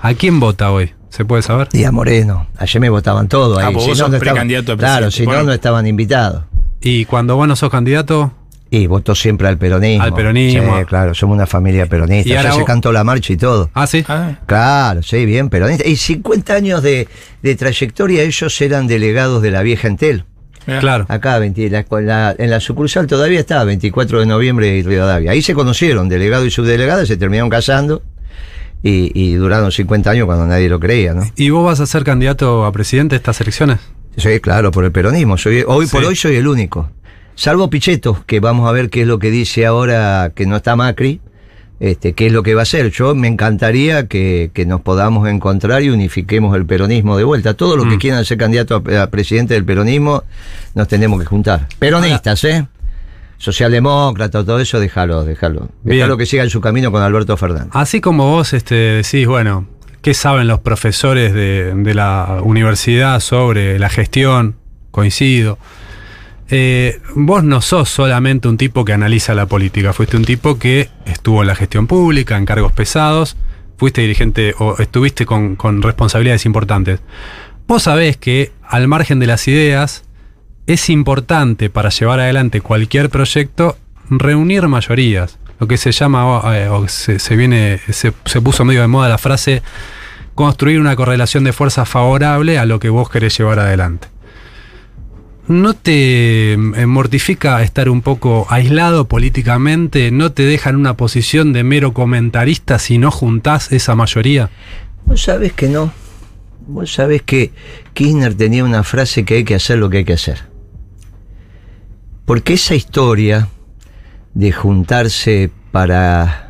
¿a 0.00 0.14
quién 0.14 0.38
vota 0.38 0.70
hoy? 0.70 0.92
¿Se 1.08 1.24
puede 1.24 1.42
saber? 1.42 1.68
Día 1.70 1.90
Moreno. 1.90 2.46
Ayer 2.58 2.80
me 2.80 2.90
votaban 2.90 3.26
todo 3.26 3.58
ahí. 3.58 3.64
Ah, 3.66 3.70
vos 3.70 3.86
no, 3.88 3.94
sos 3.94 4.10
no 4.10 4.16
estaban- 4.16 4.20
precandidato 4.20 4.72
a 4.72 4.76
Claro, 4.76 5.10
si 5.10 5.22
no, 5.22 5.30
Bueno. 5.30 5.44
no 5.44 5.52
estaban 5.52 5.86
invitados. 5.86 6.44
Y 6.82 7.06
cuando 7.06 7.34
vos 7.36 7.48
no 7.48 7.56
sos 7.56 7.70
candidato, 7.70 8.32
Y 8.68 8.88
votó 8.88 9.14
siempre 9.14 9.46
al 9.46 9.58
peronismo. 9.58 10.02
Al 10.02 10.12
peronismo. 10.12 10.76
Sí, 10.80 10.84
claro, 10.86 11.14
somos 11.14 11.36
una 11.36 11.46
familia 11.46 11.86
peronista. 11.86 12.28
Y 12.28 12.32
Ya 12.32 12.42
se 12.50 12.58
vos- 12.58 12.64
cantó 12.66 12.90
la 12.90 13.04
marcha 13.04 13.32
y 13.32 13.36
todo. 13.36 13.70
ah, 13.74 13.86
sí. 13.86 14.04
Ah, 14.08 14.40
Claro, 14.44 15.04
sí, 15.04 15.24
bien, 15.24 15.48
peronista. 15.50 15.86
Y 15.86 15.94
50 15.94 16.54
años 16.54 16.82
de, 16.82 17.06
de 17.42 17.54
trayectoria, 17.54 18.24
ellos 18.24 18.60
eran 18.60 18.88
delegados 18.88 19.40
de 19.40 19.52
la 19.52 19.62
vieja 19.62 19.86
Entel. 19.86 20.24
Claro. 20.80 21.06
Acá, 21.08 21.38
20 21.38 21.70
la- 21.70 21.86
en 21.90 22.06
la, 22.06 22.34
en 22.36 22.50
la 22.50 22.60
sucursal 22.60 23.06
todavía 23.06 23.40
está, 23.40 23.62
24 23.64 24.20
de 24.20 24.26
noviembre 24.26 24.76
y 24.76 24.82
Rivadavia. 24.82 25.30
Ahí 25.30 25.40
se 25.42 25.54
conocieron, 25.54 26.08
delegado 26.08 26.44
y 26.44 26.50
subdelegada, 26.50 27.06
se 27.06 27.16
terminaron 27.16 27.48
casando 27.50 28.02
y, 28.82 29.10
y 29.14 29.34
duraron 29.34 29.70
50 29.72 30.10
años 30.10 30.26
cuando 30.26 30.46
nadie 30.46 30.68
lo 30.68 30.78
creía, 30.80 31.14
¿no? 31.14 31.22
¿Y 31.36 31.50
vos 31.50 31.64
vas 31.64 31.80
a 31.80 31.86
ser 31.86 32.04
candidato 32.04 32.64
a 32.64 32.72
presidente 32.72 33.14
de 33.14 33.18
estas 33.18 33.40
elecciones? 33.40 33.78
Sí, 34.16 34.40
claro, 34.40 34.70
por 34.70 34.84
el 34.84 34.92
peronismo. 34.92 35.36
Soy, 35.38 35.62
hoy 35.66 35.86
por 35.86 36.04
hoy 36.04 36.16
soy 36.16 36.36
el 36.36 36.46
único. 36.48 36.90
Salvo 37.34 37.68
Pichetto, 37.68 38.22
que 38.26 38.40
vamos 38.40 38.68
a 38.68 38.72
ver 38.72 38.88
qué 38.88 39.02
es 39.02 39.06
lo 39.06 39.18
que 39.18 39.30
dice 39.30 39.66
ahora 39.66 40.32
que 40.34 40.46
no 40.46 40.56
está 40.56 40.74
Macri, 40.74 41.20
este, 41.80 42.12
qué 42.14 42.26
es 42.28 42.32
lo 42.32 42.42
que 42.42 42.54
va 42.54 42.60
a 42.60 42.64
hacer. 42.64 42.90
Yo 42.90 43.14
me 43.14 43.28
encantaría 43.28 44.06
que, 44.06 44.50
que 44.54 44.64
nos 44.66 44.80
podamos 44.80 45.28
encontrar 45.28 45.82
y 45.82 45.90
unifiquemos 45.90 46.56
el 46.56 46.64
peronismo 46.66 47.16
de 47.16 47.24
vuelta. 47.24 47.54
Todos 47.54 47.76
los 47.76 47.86
que 47.86 47.96
Mm. 47.96 47.98
quieran 47.98 48.24
ser 48.24 48.38
candidatos 48.38 48.82
a, 48.94 49.02
a 49.02 49.10
presidente 49.10 49.54
del 49.54 49.64
peronismo, 49.64 50.22
nos 50.74 50.88
tenemos 50.88 51.20
que 51.20 51.26
juntar. 51.26 51.68
Peronistas, 51.78 52.42
¿eh? 52.44 52.66
Socialdemócrata, 53.38 54.44
todo 54.44 54.58
eso, 54.60 54.80
déjalo, 54.80 55.24
déjalo. 55.24 55.68
Déjalo 55.82 56.16
que 56.16 56.24
siga 56.26 56.42
en 56.42 56.50
su 56.50 56.60
camino 56.60 56.90
con 56.90 57.02
Alberto 57.02 57.36
Fernández. 57.36 57.68
Así 57.72 58.00
como 58.00 58.30
vos 58.30 58.52
este, 58.54 58.74
decís, 58.74 59.26
bueno, 59.26 59.66
¿qué 60.00 60.14
saben 60.14 60.48
los 60.48 60.60
profesores 60.60 61.34
de, 61.34 61.74
de 61.74 61.94
la 61.94 62.38
universidad 62.42 63.20
sobre 63.20 63.78
la 63.78 63.90
gestión? 63.90 64.56
Coincido. 64.90 65.58
Eh, 66.48 67.00
vos 67.14 67.42
no 67.42 67.60
sos 67.60 67.88
solamente 67.88 68.46
un 68.46 68.56
tipo 68.56 68.84
que 68.84 68.92
analiza 68.92 69.34
la 69.34 69.46
política, 69.46 69.92
fuiste 69.92 70.16
un 70.16 70.24
tipo 70.24 70.58
que 70.58 70.88
estuvo 71.04 71.42
en 71.42 71.48
la 71.48 71.56
gestión 71.56 71.86
pública, 71.86 72.36
en 72.36 72.44
cargos 72.44 72.72
pesados, 72.72 73.36
fuiste 73.76 74.02
dirigente 74.02 74.54
o 74.58 74.76
estuviste 74.78 75.26
con, 75.26 75.82
responsabilidades 75.82 76.46
importantes. 76.46 77.00
Vos 77.66 77.82
sabés 77.84 78.16
que 78.16 78.52
al 78.62 78.86
margen 78.86 79.18
de 79.18 79.26
las 79.26 79.48
ideas, 79.48 80.04
es 80.66 80.90
importante 80.90 81.70
para 81.70 81.90
llevar 81.90 82.18
adelante 82.18 82.60
cualquier 82.60 83.08
proyecto 83.08 83.76
reunir 84.10 84.66
mayorías. 84.66 85.38
Lo 85.60 85.68
que 85.68 85.76
se 85.76 85.92
llama, 85.92 86.42
eh, 86.56 86.68
o 86.68 86.86
se, 86.88 87.18
se 87.18 87.36
viene, 87.36 87.80
se, 87.90 88.12
se 88.24 88.40
puso 88.40 88.64
medio 88.64 88.80
de 88.80 88.88
moda 88.88 89.08
la 89.08 89.18
frase, 89.18 89.62
construir 90.34 90.80
una 90.80 90.96
correlación 90.96 91.44
de 91.44 91.52
fuerzas 91.52 91.88
favorable 91.88 92.58
a 92.58 92.66
lo 92.66 92.78
que 92.78 92.88
vos 92.88 93.08
querés 93.08 93.38
llevar 93.38 93.58
adelante. 93.60 94.08
¿No 95.48 95.74
te 95.74 96.54
eh, 96.54 96.56
mortifica 96.56 97.62
estar 97.62 97.88
un 97.88 98.02
poco 98.02 98.46
aislado 98.50 99.06
políticamente? 99.06 100.10
¿No 100.10 100.32
te 100.32 100.42
deja 100.42 100.70
en 100.70 100.76
una 100.76 100.96
posición 100.96 101.52
de 101.52 101.62
mero 101.62 101.92
comentarista 101.92 102.80
si 102.80 102.98
no 102.98 103.12
juntás 103.12 103.70
esa 103.70 103.94
mayoría? 103.94 104.50
Vos 105.04 105.22
sabés 105.22 105.52
que 105.52 105.68
no. 105.68 105.92
Vos 106.66 106.92
sabés 106.92 107.22
que 107.22 107.52
Kirchner 107.94 108.34
tenía 108.34 108.64
una 108.64 108.82
frase 108.82 109.24
que 109.24 109.34
hay 109.34 109.44
que 109.44 109.54
hacer 109.54 109.78
lo 109.78 109.88
que 109.88 109.98
hay 109.98 110.04
que 110.04 110.14
hacer. 110.14 110.42
Porque 112.24 112.54
esa 112.54 112.74
historia 112.74 113.48
de 114.34 114.50
juntarse 114.50 115.50
para 115.70 116.45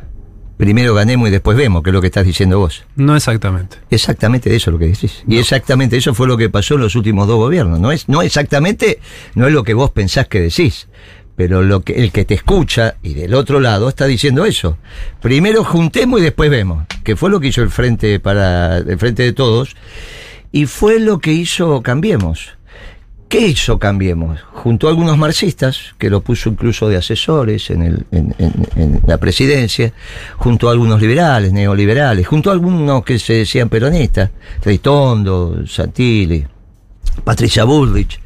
primero 0.57 0.93
ganemos 0.93 1.29
y 1.29 1.31
después 1.31 1.57
vemos, 1.57 1.83
que 1.83 1.91
es 1.91 1.93
lo 1.93 2.01
que 2.01 2.07
estás 2.07 2.25
diciendo 2.25 2.59
vos. 2.59 2.83
No 2.95 3.15
exactamente. 3.15 3.77
Exactamente 3.89 4.55
eso 4.55 4.69
es 4.69 4.73
lo 4.73 4.79
que 4.79 4.87
decís. 4.87 5.23
Y 5.27 5.37
exactamente 5.37 5.97
eso 5.97 6.13
fue 6.13 6.27
lo 6.27 6.37
que 6.37 6.49
pasó 6.49 6.75
en 6.75 6.81
los 6.81 6.95
últimos 6.95 7.27
dos 7.27 7.37
gobiernos. 7.37 7.79
No 7.79 7.91
es, 7.91 8.09
no 8.09 8.21
exactamente, 8.21 8.99
no 9.35 9.47
es 9.47 9.53
lo 9.53 9.63
que 9.63 9.73
vos 9.73 9.91
pensás 9.91 10.27
que 10.27 10.41
decís. 10.41 10.87
Pero 11.35 11.61
lo 11.61 11.81
que, 11.81 11.93
el 12.03 12.11
que 12.11 12.25
te 12.25 12.33
escucha 12.33 12.95
y 13.03 13.13
del 13.13 13.35
otro 13.35 13.59
lado 13.59 13.87
está 13.89 14.07
diciendo 14.07 14.43
eso. 14.45 14.79
Primero 15.21 15.63
juntemos 15.63 16.19
y 16.19 16.23
después 16.23 16.49
vemos. 16.49 16.85
Que 17.03 17.15
fue 17.15 17.29
lo 17.29 17.39
que 17.39 17.47
hizo 17.47 17.61
el 17.61 17.69
frente 17.69 18.19
para, 18.19 18.77
el 18.77 18.97
frente 18.97 19.21
de 19.21 19.33
todos. 19.33 19.75
Y 20.51 20.65
fue 20.65 20.99
lo 20.99 21.19
que 21.19 21.33
hizo 21.33 21.83
Cambiemos. 21.83 22.56
¿Qué 23.29 23.45
hizo 23.47 23.77
Cambiemos? 23.77 24.39
Junto 24.53 24.87
a 24.87 24.89
algunos 24.89 25.17
marxistas, 25.17 25.95
que 25.97 26.09
lo 26.09 26.21
puso 26.21 26.49
incluso 26.49 26.87
de 26.87 26.95
asesores 26.97 27.69
en, 27.69 27.81
el, 27.81 28.05
en, 28.11 28.33
en- 28.37 28.53
en 28.75 29.01
la 29.05 29.17
presidencia, 29.17 29.91
junto 30.37 30.69
a 30.69 30.71
algunos 30.71 31.01
liberales, 31.01 31.51
neoliberales, 31.51 32.25
junto 32.25 32.49
a 32.49 32.53
algunos 32.53 33.03
que 33.03 33.19
se 33.19 33.33
decían 33.33 33.67
peronistas, 33.69 34.29
Reitondo, 34.63 35.67
Santilli, 35.67 36.45
Patricia 37.25 37.65
Bullrich, 37.65 38.19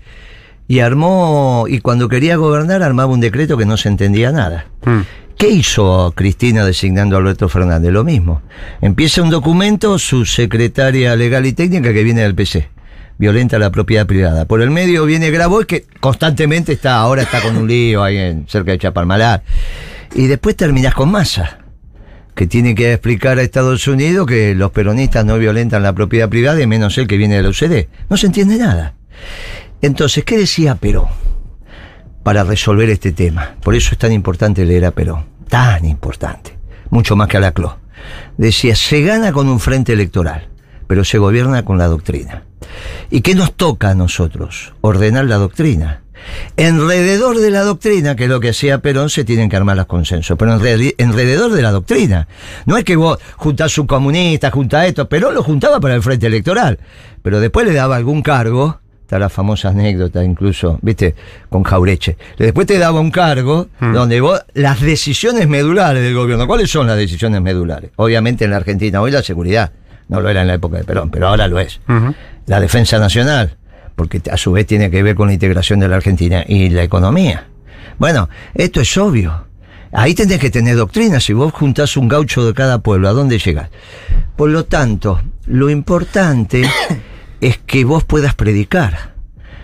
y 0.68 0.80
armó, 0.80 1.66
y 1.68 1.80
cuando 1.80 2.08
quería 2.08 2.36
gobernar 2.36 2.84
armaba 2.84 3.12
un 3.12 3.20
decreto 3.22 3.58
que 3.58 3.66
no 3.66 3.78
se 3.78 3.90
entendía 3.90 4.32
nada. 4.32 4.68
Mm. 4.86 5.00
¿Qué 5.38 5.50
hizo 5.50 6.14
Cristina 6.16 6.64
designando 6.64 7.16
a 7.16 7.20
Alberto 7.20 7.50
Fernández? 7.50 7.92
Lo 7.92 8.04
mismo. 8.04 8.44
Empieza 8.80 9.24
un 9.24 9.32
documento, 9.32 9.98
su 9.98 10.26
secretaria 10.26 11.16
legal 11.16 11.46
y 11.48 11.54
técnica 11.54 11.92
que 11.92 12.04
viene 12.04 12.22
del 12.22 12.36
PC. 12.36 12.70
Violenta 13.22 13.60
la 13.60 13.70
propiedad 13.70 14.08
privada. 14.08 14.46
Por 14.46 14.64
el 14.64 14.72
medio 14.72 15.06
viene 15.06 15.30
Grabois, 15.30 15.68
que 15.68 15.86
constantemente 16.00 16.74
está, 16.74 16.96
ahora 16.96 17.22
está 17.22 17.40
con 17.40 17.56
un 17.56 17.68
lío 17.68 18.04
ahí 18.04 18.18
en, 18.18 18.48
cerca 18.48 18.72
de 18.72 18.80
Chapalmalal. 18.80 19.44
Y 20.16 20.26
después 20.26 20.56
terminás 20.56 20.96
con 20.96 21.12
Massa, 21.12 21.60
que 22.34 22.48
tiene 22.48 22.74
que 22.74 22.94
explicar 22.94 23.38
a 23.38 23.44
Estados 23.44 23.88
Unidos 23.88 24.26
que 24.26 24.56
los 24.56 24.72
peronistas 24.72 25.24
no 25.24 25.38
violentan 25.38 25.84
la 25.84 25.94
propiedad 25.94 26.30
privada, 26.30 26.60
y 26.64 26.66
menos 26.66 26.98
el 26.98 27.06
que 27.06 27.18
viene 27.18 27.36
de 27.36 27.44
la 27.44 27.50
UCD. 27.50 27.90
No 28.10 28.18
se 28.18 28.26
entiende 28.26 28.58
nada. 28.58 28.96
Entonces, 29.84 30.24
¿qué 30.24 30.40
decía 30.40 30.74
Perón 30.74 31.06
para 32.24 32.44
resolver 32.44 32.90
este 32.90 33.12
tema? 33.12 33.54
Por 33.62 33.76
eso 33.76 33.90
es 33.92 34.00
tan 34.00 34.14
importante 34.14 34.66
leer 34.66 34.86
a 34.86 34.92
Perón. 34.92 35.26
Tan 35.48 35.86
importante. 35.86 36.58
Mucho 36.90 37.16
más 37.16 37.28
que 37.28 37.38
a 37.38 37.40
la 37.40 37.52
CLO. 37.52 37.78
Decía, 38.40 38.76
se 38.76 39.04
gana 39.04 39.32
con 39.32 39.48
un 39.48 39.60
frente 39.60 39.94
electoral, 39.94 40.48
pero 40.88 41.04
se 41.04 41.20
gobierna 41.20 41.64
con 41.64 41.78
la 41.78 41.86
doctrina. 41.86 42.46
¿Y 43.10 43.22
qué 43.22 43.36
nos 43.36 43.54
toca 43.54 43.90
a 43.90 43.96
nosotros? 43.96 44.74
Ordenar 44.82 45.26
la 45.26 45.38
doctrina. 45.38 46.02
Alrededor 46.58 47.40
de 47.40 47.50
la 47.50 47.62
doctrina, 47.62 48.16
que 48.16 48.26
es 48.26 48.30
lo 48.30 48.40
que 48.40 48.50
hacía 48.50 48.78
Perón, 48.80 49.10
se 49.10 49.24
tienen 49.24 49.50
que 49.50 49.56
armar 49.56 49.78
los 49.78 49.86
consensos, 49.88 50.38
pero 50.38 50.54
en 50.54 50.60
reali- 50.60 50.96
alrededor 51.04 51.52
de 51.52 51.62
la 51.62 51.72
doctrina. 51.72 52.28
No 52.66 52.78
es 52.78 52.84
que 52.84 52.96
vos 52.96 53.18
juntás 53.38 53.78
un 53.78 53.88
comunista, 53.88 54.52
juntás 54.52 54.88
esto, 54.88 55.08
Perón 55.10 55.34
lo 55.34 55.44
juntaba 55.44 55.80
para 55.80 55.96
el 55.96 56.02
frente 56.04 56.28
electoral, 56.28 56.78
pero 57.24 57.40
después 57.40 57.66
le 57.66 57.74
daba 57.74 57.96
algún 57.96 58.22
cargo, 58.22 58.80
está 59.02 59.18
la 59.18 59.30
famosa 59.30 59.70
anécdota 59.70 60.24
incluso, 60.24 60.78
viste, 60.82 61.16
con 61.50 61.64
Jaureche, 61.64 62.18
después 62.38 62.68
te 62.68 62.78
daba 62.78 63.00
un 63.00 63.12
cargo 63.12 63.68
donde 63.80 64.22
vos, 64.22 64.40
las 64.54 64.80
decisiones 64.82 65.48
medulares 65.48 66.04
del 66.04 66.14
gobierno, 66.14 66.46
¿cuáles 66.48 66.70
son 66.70 66.86
las 66.88 66.98
decisiones 66.98 67.42
medulares? 67.42 67.92
Obviamente 67.96 68.46
en 68.46 68.52
la 68.52 68.58
Argentina 68.58 69.02
hoy 69.02 69.12
la 69.12 69.24
seguridad, 69.24 69.72
no 70.12 70.20
lo 70.20 70.30
era 70.30 70.42
en 70.42 70.48
la 70.48 70.56
época 70.56 70.78
de 70.78 70.84
Perón, 70.84 71.10
pero 71.10 71.30
ahora 71.30 71.48
lo 71.48 71.58
es 71.58 71.80
la 72.46 72.60
defensa 72.60 73.00
nacional, 73.00 73.56
porque 73.96 74.22
a 74.30 74.36
su 74.36 74.52
vez 74.52 74.68
tiene 74.68 74.92
que 74.92 75.02
ver 75.02 75.16
con 75.16 75.28
la 75.28 75.34
integración 75.34 75.80
de 75.80 75.88
la 75.88 75.96
Argentina 75.96 76.44
y 76.46 76.70
la 76.70 76.84
economía. 76.84 77.48
Bueno, 77.98 78.30
esto 78.54 78.82
es 78.82 78.98
obvio. 78.98 79.48
Ahí 79.94 80.14
tenés 80.14 80.40
que 80.40 80.50
tener 80.50 80.76
doctrina. 80.76 81.22
Si 81.22 81.32
vos 81.32 81.54
juntás 81.54 81.96
un 81.96 82.10
gaucho 82.10 82.46
de 82.46 82.54
cada 82.54 82.80
pueblo, 82.80 83.08
¿a 83.08 83.14
dónde 83.14 83.40
llegás? 83.40 83.70
Por 84.36 84.50
lo 84.50 84.66
tanto, 84.66 85.22
lo 85.46 85.70
importante 85.70 86.70
es 87.42 87.58
que 87.60 87.86
vos 87.86 88.04
puedas 88.04 88.36
predicar. 88.36 89.14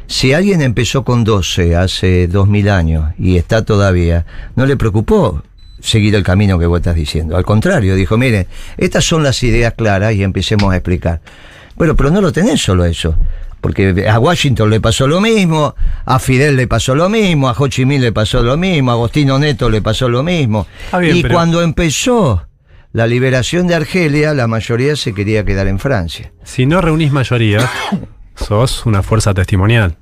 Si 0.08 0.32
alguien 0.32 0.62
empezó 0.62 1.04
con 1.04 1.26
12 1.26 1.76
hace 1.76 2.28
2000 2.30 2.70
años 2.70 3.14
y 3.20 3.36
está 3.36 3.66
todavía, 3.66 4.26
no 4.56 4.66
le 4.66 4.78
preocupó 4.78 5.44
seguir 5.80 6.16
el 6.16 6.24
camino 6.24 6.58
que 6.60 6.66
vos 6.66 6.80
estás 6.80 6.96
diciendo. 6.96 7.38
Al 7.38 7.46
contrario, 7.46 7.96
dijo, 7.96 8.18
miren, 8.18 8.48
estas 8.78 9.06
son 9.06 9.24
las 9.24 9.42
ideas 9.44 9.74
claras 9.76 10.14
y 10.14 10.24
empecemos 10.24 10.72
a 10.74 10.78
explicar. 10.78 11.22
Bueno, 11.76 11.96
pero 11.96 12.10
no 12.12 12.22
lo 12.22 12.32
tenés 12.32 12.62
solo 12.62 12.86
eso. 12.86 13.16
Porque 13.62 14.08
a 14.08 14.20
Washington 14.20 14.70
le 14.70 14.80
pasó 14.80 15.08
lo 15.08 15.20
mismo, 15.20 15.74
a 16.06 16.20
Fidel 16.20 16.56
le 16.56 16.68
pasó 16.68 16.94
lo 16.96 17.10
mismo, 17.10 17.50
a 17.50 17.54
Ho 17.58 17.68
Chi 17.68 17.86
Minh 17.86 18.02
le 18.02 18.12
pasó 18.12 18.44
lo 18.44 18.56
mismo, 18.56 18.92
a 18.92 18.94
Agostino 18.94 19.40
Neto 19.40 19.70
le 19.70 19.82
pasó 19.82 20.08
lo 20.10 20.22
mismo. 20.24 20.68
Bien, 21.00 21.18
y 21.18 21.22
pero- 21.24 21.34
cuando 21.34 21.62
empezó 21.64 22.44
la 22.94 23.08
liberación 23.08 23.68
de 23.68 23.76
Argelia, 23.76 24.34
la 24.34 24.48
mayoría 24.48 24.96
se 24.96 25.14
quería 25.14 25.44
quedar 25.44 25.68
en 25.68 25.80
Francia. 25.80 26.32
Si 26.44 26.66
no 26.68 26.82
reunís 26.82 27.12
mayoría, 27.12 27.68
sos 28.36 28.86
una 28.86 29.02
fuerza 29.04 29.34
testimonial. 29.34 29.98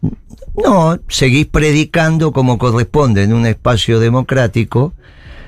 No, 0.64 1.00
seguís 1.08 1.48
predicando 1.48 2.32
como 2.32 2.58
corresponde 2.58 3.24
en 3.24 3.34
un 3.34 3.46
espacio 3.46 4.00
democrático 4.00 4.94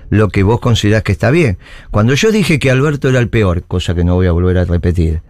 lo 0.10 0.30
que 0.30 0.44
vos 0.44 0.60
considerás 0.60 1.04
que 1.04 1.12
está 1.12 1.32
bien. 1.32 1.58
Cuando 1.92 2.14
yo 2.14 2.32
dije 2.32 2.60
que 2.60 2.72
Alberto 2.72 3.10
era 3.10 3.20
el 3.20 3.30
peor, 3.30 3.64
cosa 3.64 3.96
que 3.96 4.04
no 4.04 4.16
voy 4.16 4.28
a 4.28 4.32
volver 4.32 4.58
a 4.58 4.66
repetir, 4.66 5.22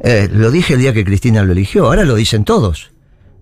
eh, 0.00 0.28
lo 0.32 0.50
dije 0.50 0.74
el 0.74 0.80
día 0.80 0.92
que 0.92 1.04
Cristina 1.04 1.42
lo 1.42 1.52
eligió, 1.52 1.86
ahora 1.86 2.04
lo 2.04 2.14
dicen 2.14 2.44
todos. 2.44 2.90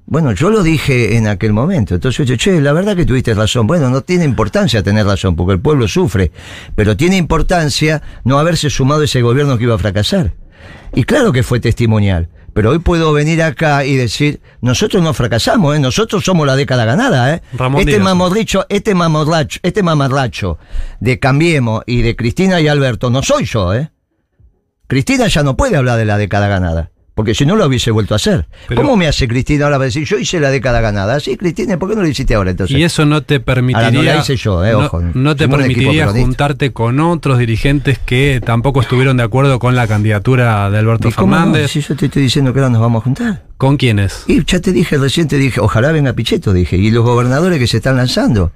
Bueno, 0.07 0.33
yo 0.33 0.51
lo 0.51 0.63
dije 0.63 1.17
en 1.17 1.27
aquel 1.27 1.55
momento. 1.55 1.95
Entonces 1.95 2.27
yo 2.27 2.37
che, 2.37 2.61
la 2.61 2.73
verdad 2.73 2.95
que 2.95 3.07
tuviste 3.07 3.33
razón. 3.33 3.67
Bueno, 3.67 3.89
no 3.89 4.03
tiene 4.03 4.25
importancia 4.25 4.83
tener 4.83 5.07
razón, 5.07 5.35
porque 5.35 5.55
el 5.55 5.61
pueblo 5.61 5.89
sufre. 5.89 6.31
Pero 6.75 6.97
tiene 6.97 7.17
importancia 7.17 8.03
no 8.23 8.39
haberse 8.39 8.69
sumado 8.69 9.01
a 9.01 9.05
ese 9.07 9.23
gobierno 9.23 9.57
que 9.57 9.65
iba 9.65 9.75
a 9.75 9.79
fracasar. 9.79 10.35
Y 10.95 11.05
claro 11.05 11.33
que 11.33 11.43
fue 11.43 11.59
testimonial. 11.59 12.29
Pero 12.55 12.71
hoy 12.71 12.79
puedo 12.79 13.13
venir 13.13 13.43
acá 13.43 13.85
y 13.85 13.97
decir, 13.97 14.41
nosotros 14.61 15.03
no 15.03 15.13
fracasamos, 15.13 15.77
¿eh? 15.77 15.81
nosotros 15.81 16.25
somos 16.25 16.47
la 16.47 16.55
década 16.55 16.85
ganada. 16.85 17.35
¿eh? 17.35 17.43
Ramón 17.53 17.81
este 17.81 17.93
Díaz. 17.93 18.05
mamarracho, 18.05 18.65
este 18.69 18.95
mamarracho, 18.95 19.61
este 19.63 19.83
mamarracho 19.83 20.59
de 21.01 21.19
Cambiemos 21.19 21.83
y 21.87 22.03
de 22.03 22.15
Cristina 22.15 22.61
y 22.61 22.69
Alberto, 22.69 23.11
no 23.11 23.23
soy 23.23 23.45
yo, 23.45 23.75
¿eh? 23.75 23.91
Cristina 24.87 25.27
ya 25.27 25.43
no 25.43 25.57
puede 25.57 25.77
hablar 25.77 25.99
de 25.99 26.05
la 26.05 26.17
década 26.17 26.47
ganada. 26.47 26.91
Porque 27.15 27.33
si 27.33 27.47
no 27.47 27.55
lo 27.55 27.65
hubiese 27.67 27.93
vuelto 27.93 28.15
a 28.15 28.17
hacer. 28.17 28.49
Pero- 28.67 28.83
¿Cómo 28.83 28.97
me 28.97 29.07
hace 29.07 29.29
Cristina 29.29 29.67
ahora 29.67 29.77
para 29.77 29.85
decir, 29.87 30.05
yo 30.05 30.19
hice 30.19 30.41
la 30.41 30.51
década 30.51 30.81
ganada? 30.81 31.21
Sí, 31.21 31.37
Cristina, 31.37 31.79
¿por 31.79 31.89
qué 31.89 31.95
no 31.95 32.03
lo 32.03 32.09
hiciste 32.09 32.35
ahora 32.35 32.51
entonces? 32.51 32.77
Y 32.77 32.83
eso 32.83 33.05
no 33.07 33.23
te 33.23 33.39
permitiría. 33.39 33.87
Ahora, 33.87 33.97
no 33.97 34.03
la 34.03 34.17
hice 34.19 34.35
yo, 34.37 34.65
eh, 34.65 34.73
no- 34.73 34.79
ojo. 34.87 35.01
No, 35.15 35.37
te 35.37 35.49
permitiría 35.49 36.09
juntarte 36.09 36.73
con 36.73 36.99
otros 36.99 37.39
dirigentes 37.39 38.01
que 38.01 38.41
tampoco 38.45 38.81
estuvieron 38.81 39.17
de 39.17 39.23
acuerdo 39.23 39.61
con 39.61 39.77
la 39.77 39.87
candidatura 39.87 40.69
de 40.71 40.79
Alberto 40.79 41.09
¿Y 41.09 41.13
cómo 41.13 41.37
no? 41.37 41.43
Fernández. 41.43 41.71
Si 41.71 41.81
yo 41.83 41.95
te 41.95 42.07
estoy 42.07 42.23
diciendo 42.23 42.53
que 42.53 42.59
ahora 42.59 42.71
nos 42.71 42.81
vamos 42.81 43.03
a 43.03 43.05
juntar. 43.05 43.45
¿Con 43.59 43.77
quiénes? 43.77 44.25
Y 44.27 44.45
ya 44.45 44.59
te 44.61 44.73
dije, 44.73 44.99
recién 44.99 45.29
te 45.29 45.39
dije, 45.39 45.61
ojalá 45.61 45.93
venga 45.93 46.13
Pichetto, 46.15 46.53
dije, 46.53 46.77
y 46.77 46.91
los 46.91 47.05
gobernadores 47.05 47.61
que 47.61 47.69
se 47.69 47.77
están 47.77 47.97
lanzando. 47.97 48.51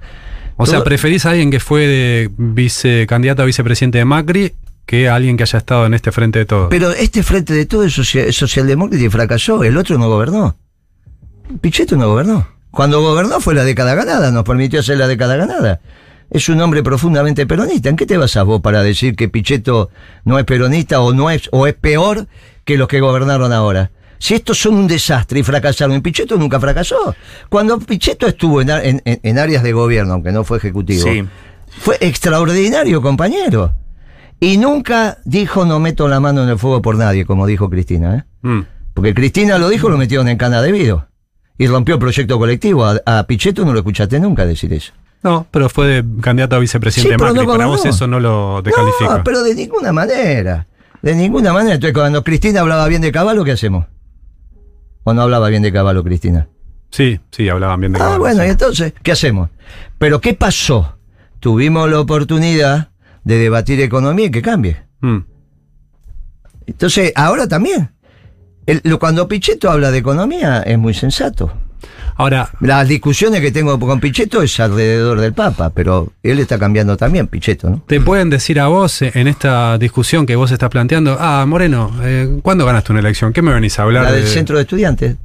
O 0.57 0.65
sea, 0.65 0.79
Todo- 0.79 0.83
preferís 0.83 1.25
a 1.25 1.29
alguien 1.31 1.49
que 1.49 1.61
fue 1.61 1.87
de 1.87 2.29
vice, 2.37 3.05
candidato 3.07 3.41
a 3.41 3.45
vicepresidente 3.45 3.99
de 3.99 4.03
Macri 4.05 4.51
que 4.89 5.07
alguien 5.07 5.37
que 5.37 5.43
haya 5.43 5.59
estado 5.59 5.85
en 5.85 5.93
este 5.93 6.11
frente 6.11 6.39
de 6.39 6.45
todo. 6.45 6.69
Pero 6.69 6.89
este 6.89 7.21
frente 7.21 7.53
de 7.53 7.67
todo 7.67 7.83
es, 7.83 7.93
social- 7.93 8.25
es 8.27 8.35
socialdemócrata 8.35 9.03
y 9.03 9.07
fracasó, 9.09 9.63
el 9.63 9.77
otro 9.77 9.99
no 9.99 10.09
gobernó. 10.09 10.57
Pichetto 11.61 11.95
no 11.95 12.07
gobernó. 12.07 12.47
Cuando 12.71 12.99
gobernó 12.99 13.39
fue 13.39 13.53
la 13.53 13.63
década 13.63 13.93
ganada, 13.93 14.31
nos 14.31 14.43
permitió 14.43 14.79
hacer 14.79 14.97
la 14.97 15.07
década 15.07 15.35
ganada. 15.35 15.79
Es 16.31 16.49
un 16.49 16.59
hombre 16.61 16.81
profundamente 16.81 17.45
peronista. 17.45 17.89
¿En 17.89 17.97
qué 17.97 18.07
te 18.07 18.17
basas 18.17 18.45
vos 18.45 18.61
para 18.61 18.81
decir 18.81 19.15
que 19.15 19.29
Pichetto 19.29 19.91
no 20.25 20.39
es 20.39 20.45
peronista 20.45 21.01
o 21.01 21.13
no 21.13 21.29
es 21.29 21.49
o 21.51 21.67
es 21.67 21.75
peor 21.75 22.27
que 22.65 22.75
los 22.75 22.87
que 22.87 22.99
gobernaron 22.99 23.53
ahora? 23.53 23.91
Si 24.17 24.33
estos 24.33 24.57
son 24.59 24.73
un 24.73 24.87
desastre 24.87 25.39
y 25.39 25.43
fracasaron, 25.43 25.95
y 25.97 26.01
Pichetto 26.01 26.35
nunca 26.35 26.59
fracasó. 26.59 27.15
Cuando 27.49 27.77
Pichetto 27.79 28.25
estuvo 28.27 28.59
en, 28.61 28.71
a- 28.71 28.83
en- 28.83 29.01
en- 29.05 29.19
en 29.21 29.37
áreas 29.37 29.61
de 29.61 29.71
gobierno, 29.71 30.13
aunque 30.13 30.31
no 30.31 30.43
fue 30.43 30.57
ejecutivo, 30.57 31.03
Sí. 31.03 31.23
fue 31.79 31.97
extraordinario, 32.01 33.01
compañero. 33.03 33.75
Y 34.39 34.57
nunca 34.57 35.17
dijo 35.25 35.65
no 35.65 35.79
meto 35.79 36.07
la 36.07 36.19
mano 36.19 36.43
en 36.43 36.49
el 36.49 36.57
fuego 36.57 36.81
por 36.81 36.95
nadie, 36.97 37.25
como 37.25 37.45
dijo 37.45 37.69
Cristina. 37.69 38.15
¿eh? 38.15 38.23
Mm. 38.47 38.61
Porque 38.93 39.13
Cristina 39.13 39.57
lo 39.57 39.69
dijo, 39.69 39.89
lo 39.89 39.97
metieron 39.97 40.27
en 40.29 40.37
cana 40.37 40.61
debido. 40.61 41.07
Y 41.57 41.67
rompió 41.67 41.95
el 41.95 41.99
proyecto 41.99 42.37
colectivo. 42.39 42.85
A, 42.85 42.99
a 43.05 43.23
Pichetto 43.27 43.65
no 43.65 43.73
lo 43.73 43.79
escuchaste 43.79 44.19
nunca 44.19 44.45
decir 44.45 44.71
eso. 44.73 44.93
No, 45.21 45.45
pero 45.51 45.67
fue 45.67 46.03
candidato 46.21 46.55
a 46.55 46.59
vicepresidente 46.59 47.15
Sí, 47.15 47.17
pero 47.17 47.33
Macri. 47.33 47.45
no 47.45 47.51
Para 47.51 47.65
vos 47.65 47.85
eso 47.85 48.07
no 48.07 48.21
lo 48.21 48.61
descalifica. 48.61 49.17
No, 49.17 49.23
pero 49.25 49.43
de 49.43 49.53
ninguna 49.55 49.91
manera. 49.91 50.67
De 51.01 51.13
ninguna 51.15 51.51
manera. 51.51 51.75
Entonces, 51.75 51.93
cuando 51.93 52.23
Cristina 52.23 52.61
hablaba 52.61 52.87
bien 52.87 53.01
de 53.01 53.11
Caballo, 53.11 53.43
¿qué 53.43 53.51
hacemos? 53.51 53.85
¿O 55.03 55.13
no 55.13 55.21
hablaba 55.21 55.49
bien 55.49 55.61
de 55.63 55.73
Caballo, 55.73 56.03
Cristina? 56.03 56.47
Sí, 56.91 57.19
sí, 57.31 57.49
hablaban 57.49 57.79
bien 57.81 57.91
de 57.91 57.97
Ah, 57.99 58.03
Caballo, 58.03 58.19
bueno, 58.19 58.41
sí. 58.41 58.47
y 58.47 58.51
entonces, 58.51 58.93
¿qué 59.03 59.11
hacemos? 59.11 59.49
Pero 59.97 60.21
¿qué 60.21 60.33
pasó? 60.33 60.97
Tuvimos 61.41 61.89
la 61.89 61.99
oportunidad 61.99 62.89
de 63.29 63.37
debatir 63.37 63.79
economía 63.79 64.25
y 64.25 64.31
que 64.31 64.41
cambie. 64.41 64.77
Mm. 65.01 65.19
Entonces, 66.67 67.11
ahora 67.15 67.47
también. 67.47 67.91
El- 68.65 68.81
cuando 68.99 69.27
Pichetto 69.27 69.69
habla 69.71 69.89
de 69.91 69.97
economía 69.99 70.61
es 70.61 70.77
muy 70.77 70.93
sensato. 70.93 71.51
Ahora, 72.15 72.49
Las 72.59 72.87
discusiones 72.87 73.39
que 73.39 73.51
tengo 73.51 73.79
con 73.79 73.99
Pichetto 74.01 74.41
es 74.41 74.59
alrededor 74.59 75.21
del 75.21 75.31
Papa, 75.33 75.69
pero 75.73 76.11
él 76.21 76.39
está 76.39 76.59
cambiando 76.59 76.97
también, 76.97 77.27
Pichetto, 77.27 77.69
¿no? 77.69 77.81
te 77.87 78.01
pueden 78.01 78.29
decir 78.29 78.59
a 78.59 78.67
vos 78.67 79.01
eh, 79.01 79.11
en 79.15 79.27
esta 79.29 79.77
discusión 79.77 80.25
que 80.25 80.35
vos 80.35 80.51
estás 80.51 80.69
planteando, 80.69 81.15
ah, 81.19 81.45
Moreno, 81.47 81.91
eh, 82.03 82.39
¿cuándo 82.43 82.65
ganaste 82.65 82.91
una 82.91 82.99
elección? 82.99 83.31
¿Qué 83.31 83.41
me 83.41 83.53
venís 83.53 83.79
a 83.79 83.83
hablar? 83.83 84.03
La 84.03 84.11
del 84.11 84.23
de- 84.25 84.29
centro 84.29 84.57
de 84.57 84.63
estudiantes. 84.63 85.15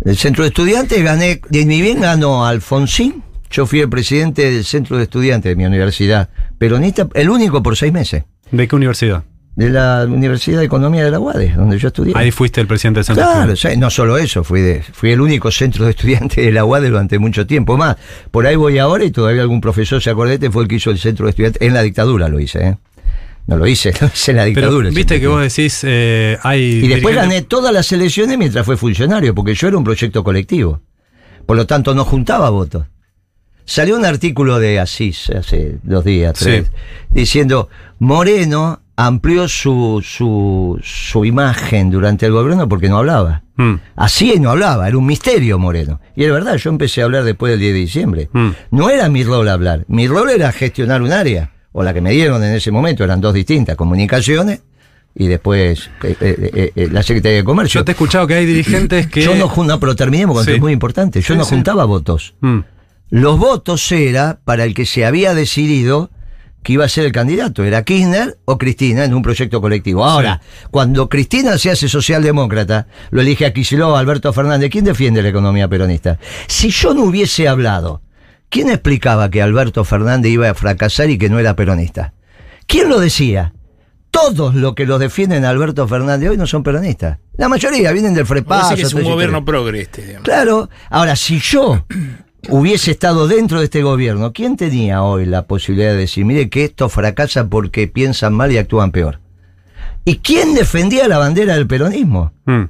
Del 0.00 0.16
centro 0.18 0.44
de 0.44 0.48
estudiantes 0.48 1.02
gané, 1.02 1.40
de 1.48 1.64
mi 1.64 1.80
bien 1.80 2.00
ganó 2.02 2.44
Alfonsín. 2.46 3.22
Yo 3.56 3.64
fui 3.64 3.80
el 3.80 3.88
presidente 3.88 4.50
del 4.50 4.66
centro 4.66 4.98
de 4.98 5.04
estudiantes 5.04 5.48
de 5.48 5.56
mi 5.56 5.64
universidad 5.64 6.28
peronista, 6.58 7.08
el 7.14 7.30
único 7.30 7.62
por 7.62 7.74
seis 7.74 7.90
meses. 7.90 8.24
¿De 8.50 8.68
qué 8.68 8.76
universidad? 8.76 9.24
De 9.54 9.70
la 9.70 10.04
Universidad 10.06 10.58
de 10.58 10.66
Economía 10.66 11.02
de 11.02 11.10
la 11.10 11.18
UADE, 11.18 11.54
donde 11.56 11.78
yo 11.78 11.88
estudié. 11.88 12.12
Ahí 12.16 12.30
fuiste 12.32 12.60
el 12.60 12.66
presidente 12.66 12.98
del 12.98 13.06
centro. 13.06 13.24
Claro, 13.24 13.52
Estudiantil. 13.54 13.70
sí, 13.70 13.80
no 13.80 13.88
solo 13.88 14.18
eso, 14.18 14.44
fui, 14.44 14.60
de, 14.60 14.82
fui 14.82 15.10
el 15.12 15.22
único 15.22 15.50
centro 15.50 15.86
de 15.86 15.92
estudiantes 15.92 16.44
de 16.44 16.52
la 16.52 16.66
UADE 16.66 16.90
durante 16.90 17.18
mucho 17.18 17.46
tiempo 17.46 17.78
más. 17.78 17.96
Por 18.30 18.46
ahí 18.46 18.56
voy 18.56 18.76
ahora 18.76 19.04
y 19.04 19.10
todavía 19.10 19.40
algún 19.40 19.62
profesor 19.62 20.02
se 20.02 20.10
acordete 20.10 20.50
fue 20.50 20.64
el 20.64 20.68
que 20.68 20.74
hizo 20.74 20.90
el 20.90 20.98
centro 20.98 21.24
de 21.24 21.30
estudiantes. 21.30 21.62
En 21.62 21.72
la 21.72 21.80
dictadura 21.80 22.28
lo 22.28 22.38
hice, 22.38 22.58
¿eh? 22.62 22.76
No 23.46 23.56
lo 23.56 23.66
hice, 23.66 23.94
lo 24.02 24.08
hice 24.08 24.32
en 24.32 24.36
la 24.36 24.42
Pero 24.42 24.54
dictadura. 24.54 24.88
el 24.90 24.94
viste 24.94 25.14
que 25.14 25.20
de 25.20 25.26
vos 25.28 25.40
decís, 25.40 25.80
eh, 25.84 26.36
hay. 26.42 26.60
y 26.84 26.88
después 26.88 27.14
gané 27.16 27.40
todas 27.40 27.72
las 27.72 27.90
elecciones 27.90 28.36
mientras 28.36 28.66
fue 28.66 28.76
funcionario, 28.76 29.34
porque 29.34 29.54
yo 29.54 29.68
era 29.68 29.78
un 29.78 29.84
proyecto 29.84 30.22
colectivo. 30.22 30.82
Por 31.46 31.56
lo 31.56 31.66
tanto, 31.66 31.94
no 31.94 32.04
juntaba 32.04 32.50
votos. 32.50 32.84
Salió 33.66 33.96
un 33.96 34.04
artículo 34.06 34.58
de 34.58 34.78
Asís 34.80 35.28
hace 35.30 35.78
dos 35.82 36.04
días, 36.04 36.32
tres, 36.38 36.66
Sí. 36.66 36.72
diciendo, 37.10 37.68
Moreno 37.98 38.80
amplió 38.96 39.46
su, 39.48 40.02
su, 40.02 40.78
su 40.82 41.24
imagen 41.24 41.90
durante 41.90 42.26
el 42.26 42.32
gobierno 42.32 42.68
porque 42.68 42.88
no 42.88 42.98
hablaba. 42.98 43.42
Mm, 43.56 43.74
Así 43.96 44.38
no 44.40 44.50
hablaba, 44.50 44.86
era 44.88 44.96
un 44.96 45.04
misterio 45.06 45.58
Moreno. 45.58 46.00
Y 46.14 46.24
es 46.24 46.30
verdad, 46.32 46.56
yo 46.56 46.70
empecé 46.70 47.02
a 47.02 47.04
hablar 47.04 47.24
después 47.24 47.50
del 47.50 47.60
10 47.60 47.72
de 47.74 47.78
diciembre. 47.78 48.28
Mm. 48.32 48.48
No 48.70 48.88
era 48.88 49.08
mi 49.08 49.22
rol 49.24 49.48
hablar, 49.48 49.84
mi 49.88 50.06
rol 50.08 50.30
era 50.30 50.52
gestionar 50.52 51.02
un 51.02 51.12
área, 51.12 51.50
o 51.72 51.82
la 51.82 51.92
que 51.92 52.00
me 52.00 52.12
dieron 52.12 52.42
en 52.44 52.54
ese 52.54 52.70
momento, 52.70 53.04
eran 53.04 53.20
dos 53.20 53.34
distintas, 53.34 53.76
comunicaciones 53.76 54.62
y 55.14 55.26
después 55.26 55.90
eh, 56.02 56.16
eh, 56.20 56.50
eh, 56.54 56.72
eh, 56.76 56.88
la 56.90 57.02
Secretaría 57.02 57.38
de 57.38 57.44
Comercio. 57.44 57.80
Yo 57.80 57.84
te 57.84 57.90
he 57.92 57.94
escuchado 57.94 58.26
que 58.26 58.34
hay 58.34 58.46
dirigentes 58.46 59.08
que. 59.08 59.22
Yo 59.22 59.34
no, 59.34 59.48
jun- 59.48 59.66
no, 59.66 59.80
pero 59.80 59.96
terminemos 59.96 60.36
porque 60.36 60.52
Sí. 60.52 60.56
es 60.56 60.60
muy 60.62 60.72
importante. 60.72 61.20
Yo 61.20 61.34
Sí, 61.34 61.38
no 61.38 61.44
sí. 61.44 61.50
juntaba 61.54 61.84
votos. 61.84 62.34
Mm, 62.40 62.58
Los 63.08 63.38
votos 63.38 63.90
era 63.92 64.40
para 64.44 64.64
el 64.64 64.74
que 64.74 64.86
se 64.86 65.04
había 65.04 65.34
decidido 65.34 66.10
que 66.66 66.72
iba 66.72 66.84
a 66.84 66.88
ser 66.88 67.06
el 67.06 67.12
candidato. 67.12 67.62
Era 67.62 67.84
Kirchner 67.84 68.38
o 68.44 68.58
Cristina 68.58 69.04
en 69.04 69.14
un 69.14 69.22
proyecto 69.22 69.60
colectivo. 69.60 70.04
Ahora, 70.04 70.40
cuando 70.72 71.08
Cristina 71.08 71.56
se 71.58 71.70
hace 71.70 71.88
socialdemócrata, 71.88 72.88
lo 73.10 73.20
elige 73.20 73.46
a 73.46 73.52
Kicillof, 73.52 73.96
Alberto 73.96 74.32
Fernández. 74.32 74.70
¿Quién 74.70 74.84
defiende 74.84 75.22
la 75.22 75.28
economía 75.28 75.68
peronista? 75.68 76.18
Si 76.48 76.70
yo 76.70 76.92
no 76.92 77.04
hubiese 77.04 77.46
hablado, 77.46 78.02
¿quién 78.48 78.68
explicaba 78.68 79.30
que 79.30 79.42
Alberto 79.42 79.84
Fernández 79.84 80.32
iba 80.32 80.50
a 80.50 80.54
fracasar 80.54 81.08
y 81.08 81.18
que 81.18 81.28
no 81.28 81.38
era 81.38 81.54
peronista? 81.54 82.14
¿Quién 82.66 82.88
lo 82.88 82.98
decía? 82.98 83.52
Todos 84.10 84.56
los 84.56 84.74
que 84.74 84.86
lo 84.86 84.98
defienden 84.98 85.44
a 85.44 85.50
Alberto 85.50 85.86
Fernández 85.86 86.30
hoy 86.30 86.36
no 86.36 86.48
son 86.48 86.64
peronistas. 86.64 87.18
La 87.36 87.48
mayoría 87.48 87.92
vienen 87.92 88.14
del 88.14 88.26
FREPAS. 88.26 88.62
Parece 88.64 88.82
que 88.82 88.88
es 88.88 88.94
un 88.94 89.04
gobierno 89.04 89.44
progre 89.44 89.82
este. 89.82 90.02
digamos. 90.02 90.24
Claro. 90.24 90.68
Ahora, 90.90 91.14
si 91.14 91.38
yo 91.38 91.84
hubiese 92.48 92.90
estado 92.90 93.28
dentro 93.28 93.58
de 93.58 93.64
este 93.64 93.82
gobierno, 93.82 94.32
¿quién 94.32 94.56
tenía 94.56 95.02
hoy 95.02 95.26
la 95.26 95.46
posibilidad 95.46 95.90
de 95.90 95.96
decir, 95.98 96.24
mire 96.24 96.48
que 96.48 96.64
esto 96.64 96.88
fracasa 96.88 97.48
porque 97.48 97.88
piensan 97.88 98.34
mal 98.34 98.52
y 98.52 98.58
actúan 98.58 98.92
peor? 98.92 99.20
¿Y 100.04 100.18
quién 100.18 100.54
defendía 100.54 101.08
la 101.08 101.18
bandera 101.18 101.54
del 101.54 101.66
peronismo? 101.66 102.32
mm. 102.46 102.64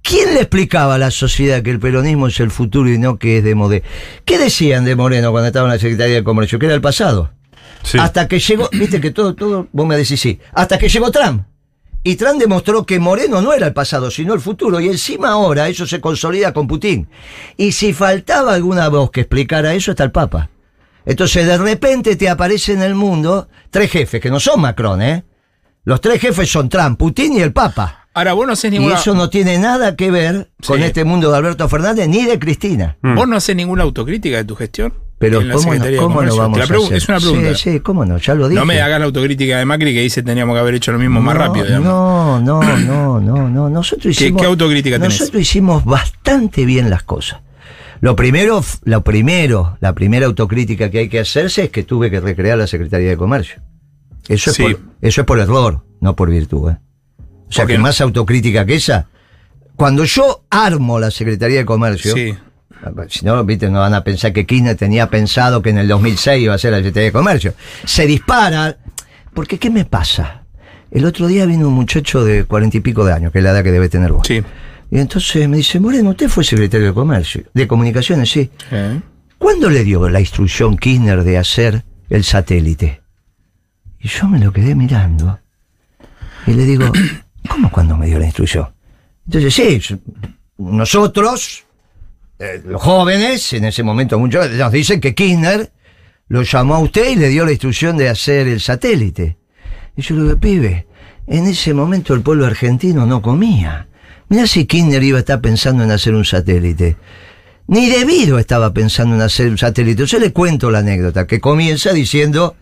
¿Quién 0.00 0.32
le 0.32 0.40
explicaba 0.40 0.94
a 0.94 0.98
la 0.98 1.10
sociedad 1.10 1.60
que 1.60 1.70
el 1.70 1.80
peronismo 1.80 2.28
es 2.28 2.40
el 2.40 2.50
futuro 2.50 2.88
y 2.88 2.96
no 2.96 3.18
que 3.18 3.38
es 3.38 3.44
de 3.44 3.54
Modé? 3.54 3.82
¿Qué 4.24 4.38
decían 4.38 4.86
de 4.86 4.96
Moreno 4.96 5.32
cuando 5.32 5.48
estaba 5.48 5.66
en 5.66 5.74
la 5.74 5.78
Secretaría 5.78 6.14
de 6.14 6.24
Comercio? 6.24 6.58
Que 6.58 6.66
era 6.66 6.74
el 6.74 6.80
pasado. 6.80 7.32
Sí. 7.82 7.98
Hasta 7.98 8.26
que 8.26 8.38
llegó, 8.38 8.70
viste 8.72 9.00
que 9.02 9.10
todo, 9.10 9.34
todo, 9.34 9.68
vos 9.70 9.86
me 9.86 9.96
decís 9.96 10.18
sí, 10.18 10.40
hasta 10.52 10.78
que 10.78 10.88
llegó 10.88 11.10
Trump. 11.10 11.42
Y 12.08 12.16
Trump 12.16 12.40
demostró 12.40 12.86
que 12.86 12.98
Moreno 12.98 13.42
no 13.42 13.52
era 13.52 13.66
el 13.66 13.74
pasado, 13.74 14.10
sino 14.10 14.32
el 14.32 14.40
futuro. 14.40 14.80
Y 14.80 14.86
encima 14.88 15.28
ahora 15.28 15.68
eso 15.68 15.86
se 15.86 16.00
consolida 16.00 16.54
con 16.54 16.66
Putin. 16.66 17.06
Y 17.58 17.72
si 17.72 17.92
faltaba 17.92 18.54
alguna 18.54 18.88
voz 18.88 19.10
que 19.10 19.20
explicara 19.20 19.74
eso, 19.74 19.90
está 19.90 20.04
el 20.04 20.10
Papa. 20.10 20.48
Entonces 21.04 21.46
de 21.46 21.58
repente 21.58 22.16
te 22.16 22.30
aparece 22.30 22.72
en 22.72 22.80
el 22.80 22.94
mundo 22.94 23.48
tres 23.68 23.90
jefes, 23.90 24.22
que 24.22 24.30
no 24.30 24.40
son 24.40 24.58
Macron, 24.62 25.02
¿eh? 25.02 25.24
Los 25.84 26.00
tres 26.00 26.18
jefes 26.18 26.50
son 26.50 26.70
Trump, 26.70 26.98
Putin 26.98 27.34
y 27.34 27.40
el 27.42 27.52
Papa. 27.52 28.08
Ahora, 28.14 28.32
vos 28.32 28.46
no 28.46 28.54
haces 28.54 28.72
Y 28.72 28.78
ninguna. 28.78 28.96
eso 28.96 29.12
no 29.14 29.28
tiene 29.28 29.58
nada 29.58 29.94
que 29.94 30.10
ver 30.10 30.50
con 30.66 30.78
Sí. 30.78 30.84
este 30.84 31.04
mundo 31.04 31.30
de 31.30 31.36
Alberto 31.36 31.68
Fernández 31.68 32.08
ni 32.08 32.24
de 32.24 32.38
Cristina. 32.38 32.96
¿Vos 33.02 33.28
no 33.28 33.36
haces 33.36 33.54
ninguna 33.54 33.82
autocrítica 33.82 34.38
de 34.38 34.44
tu 34.44 34.56
gestión? 34.56 34.94
Pero 35.18 35.40
en 35.40 35.48
la 35.48 35.54
¿cómo, 35.54 35.74
no, 35.74 35.96
cómo 35.98 36.36
vamos 36.36 36.60
a 36.60 36.62
hacer? 36.62 36.76
Es 36.96 37.08
una 37.08 37.18
pregunta. 37.18 37.54
Sí, 37.56 37.70
sí, 37.72 37.80
cómo 37.80 38.04
no, 38.04 38.18
ya 38.18 38.34
lo 38.34 38.48
dije. 38.48 38.58
No 38.60 38.64
me 38.64 38.80
hagas 38.80 39.00
la 39.00 39.06
autocrítica 39.06 39.58
de 39.58 39.64
Macri 39.64 39.92
que 39.92 40.00
dice 40.02 40.22
teníamos 40.22 40.54
que 40.54 40.60
haber 40.60 40.74
hecho 40.76 40.92
lo 40.92 40.98
mismo 41.00 41.20
más 41.20 41.36
rápido. 41.36 41.64
digamos. 41.66 41.86
No, 41.88 42.40
no, 42.40 42.62
no, 42.62 43.20
no, 43.20 43.48
no. 43.50 43.68
Nosotros 43.68 44.16
¿Qué- 44.16 44.24
hicimos. 44.26 44.40
qué 44.42 44.46
autocrítica 44.46 44.96
tenés? 45.00 45.18
Nosotros 45.20 45.42
hicimos 45.42 45.84
bastante 45.84 46.64
bien 46.64 46.88
las 46.88 47.02
cosas. 47.02 47.40
Lo 48.00 48.14
primero, 48.14 48.62
lo 48.84 49.02
primero, 49.02 49.76
la 49.80 49.92
primera 49.92 50.26
autocrítica 50.26 50.88
que 50.88 50.98
hay 51.00 51.08
que 51.08 51.18
hacerse 51.18 51.64
es 51.64 51.70
que 51.70 51.82
tuve 51.82 52.12
que 52.12 52.20
recrear 52.20 52.56
la 52.56 52.68
Secretaría 52.68 53.08
de 53.08 53.16
Comercio. 53.16 53.60
Eso 54.28 54.50
es, 54.50 54.56
Sí. 54.56 54.62
por, 54.62 54.80
eso 55.02 55.20
es 55.22 55.26
por 55.26 55.40
error, 55.40 55.84
no 56.00 56.14
por 56.14 56.30
virtud. 56.30 56.70
¿eh? 56.70 56.76
O 57.48 57.52
sea, 57.52 57.64
¿Por 57.64 57.66
qué 57.70 57.72
que 57.74 57.78
más 57.80 58.00
autocrítica 58.00 58.64
que 58.64 58.76
esa. 58.76 59.08
Cuando 59.74 60.04
yo 60.04 60.44
armo 60.50 61.00
la 61.00 61.10
Secretaría 61.10 61.58
de 61.58 61.64
Comercio, 61.64 62.14
Sí. 62.14 62.34
Si 63.08 63.24
no, 63.24 63.44
viste, 63.44 63.70
no 63.70 63.80
van 63.80 63.94
a 63.94 64.04
pensar 64.04 64.32
que 64.32 64.46
Kirchner 64.46 64.76
tenía 64.76 65.08
pensado 65.08 65.62
que 65.62 65.70
en 65.70 65.78
el 65.78 65.88
2006 65.88 66.42
iba 66.42 66.54
a 66.54 66.58
ser 66.58 66.72
la 66.72 66.78
Secretaría 66.78 67.06
de 67.06 67.12
Comercio. 67.12 67.54
Se 67.84 68.06
dispara. 68.06 68.76
Porque, 69.34 69.58
¿qué 69.58 69.70
me 69.70 69.84
pasa? 69.84 70.42
El 70.90 71.04
otro 71.04 71.26
día 71.26 71.44
vino 71.46 71.68
un 71.68 71.74
muchacho 71.74 72.24
de 72.24 72.44
cuarenta 72.44 72.78
y 72.78 72.80
pico 72.80 73.04
de 73.04 73.12
años, 73.12 73.32
que 73.32 73.38
es 73.38 73.44
la 73.44 73.50
edad 73.50 73.62
que 73.62 73.72
debe 73.72 73.88
tener 73.88 74.12
vos. 74.12 74.26
Sí. 74.26 74.42
Y 74.90 74.98
entonces 74.98 75.48
me 75.48 75.58
dice, 75.58 75.78
Moreno, 75.80 76.10
usted 76.10 76.28
fue 76.28 76.44
secretario 76.44 76.86
de 76.86 76.94
Comercio, 76.94 77.44
de 77.52 77.68
Comunicaciones, 77.68 78.30
sí. 78.30 78.50
Eh. 78.70 79.00
¿Cuándo 79.36 79.68
le 79.68 79.84
dio 79.84 80.08
la 80.08 80.20
instrucción 80.20 80.76
Kirchner 80.76 81.24
de 81.24 81.38
hacer 81.38 81.84
el 82.08 82.24
satélite? 82.24 83.02
Y 84.00 84.08
yo 84.08 84.26
me 84.28 84.38
lo 84.38 84.52
quedé 84.52 84.74
mirando. 84.74 85.38
Y 86.46 86.52
le 86.52 86.64
digo, 86.64 86.90
¿cómo 87.48 87.70
cuándo 87.70 87.96
me 87.96 88.06
dio 88.06 88.18
la 88.18 88.26
instrucción? 88.26 88.68
Entonces, 89.26 89.54
sí, 89.54 89.96
nosotros, 90.56 91.64
eh, 92.38 92.62
los 92.64 92.80
jóvenes, 92.80 93.52
en 93.52 93.64
ese 93.64 93.82
momento 93.82 94.18
muchos 94.18 94.48
nos 94.50 94.72
dicen 94.72 95.00
que 95.00 95.14
Kirchner 95.14 95.72
lo 96.28 96.42
llamó 96.42 96.76
a 96.76 96.78
usted 96.78 97.10
y 97.10 97.16
le 97.16 97.28
dio 97.28 97.44
la 97.44 97.52
instrucción 97.52 97.96
de 97.96 98.08
hacer 98.08 98.46
el 98.46 98.60
satélite. 98.60 99.38
Y 99.96 100.02
yo 100.02 100.14
le 100.14 100.22
digo, 100.22 100.38
pibe, 100.38 100.86
en 101.26 101.46
ese 101.46 101.74
momento 101.74 102.14
el 102.14 102.20
pueblo 102.20 102.46
argentino 102.46 103.06
no 103.06 103.22
comía. 103.22 103.88
Mirá 104.28 104.46
si 104.46 104.66
Kirchner 104.66 105.02
iba 105.02 105.18
a 105.18 105.20
estar 105.20 105.40
pensando 105.40 105.82
en 105.82 105.90
hacer 105.90 106.14
un 106.14 106.24
satélite. 106.24 106.96
Ni 107.66 107.88
debido 107.88 108.38
estaba 108.38 108.72
pensando 108.72 109.16
en 109.16 109.22
hacer 109.22 109.48
un 109.48 109.58
satélite. 109.58 110.06
Yo 110.06 110.18
le 110.18 110.32
cuento 110.32 110.70
la 110.70 110.78
anécdota, 110.78 111.26
que 111.26 111.40
comienza 111.40 111.92
diciendo, 111.92 112.56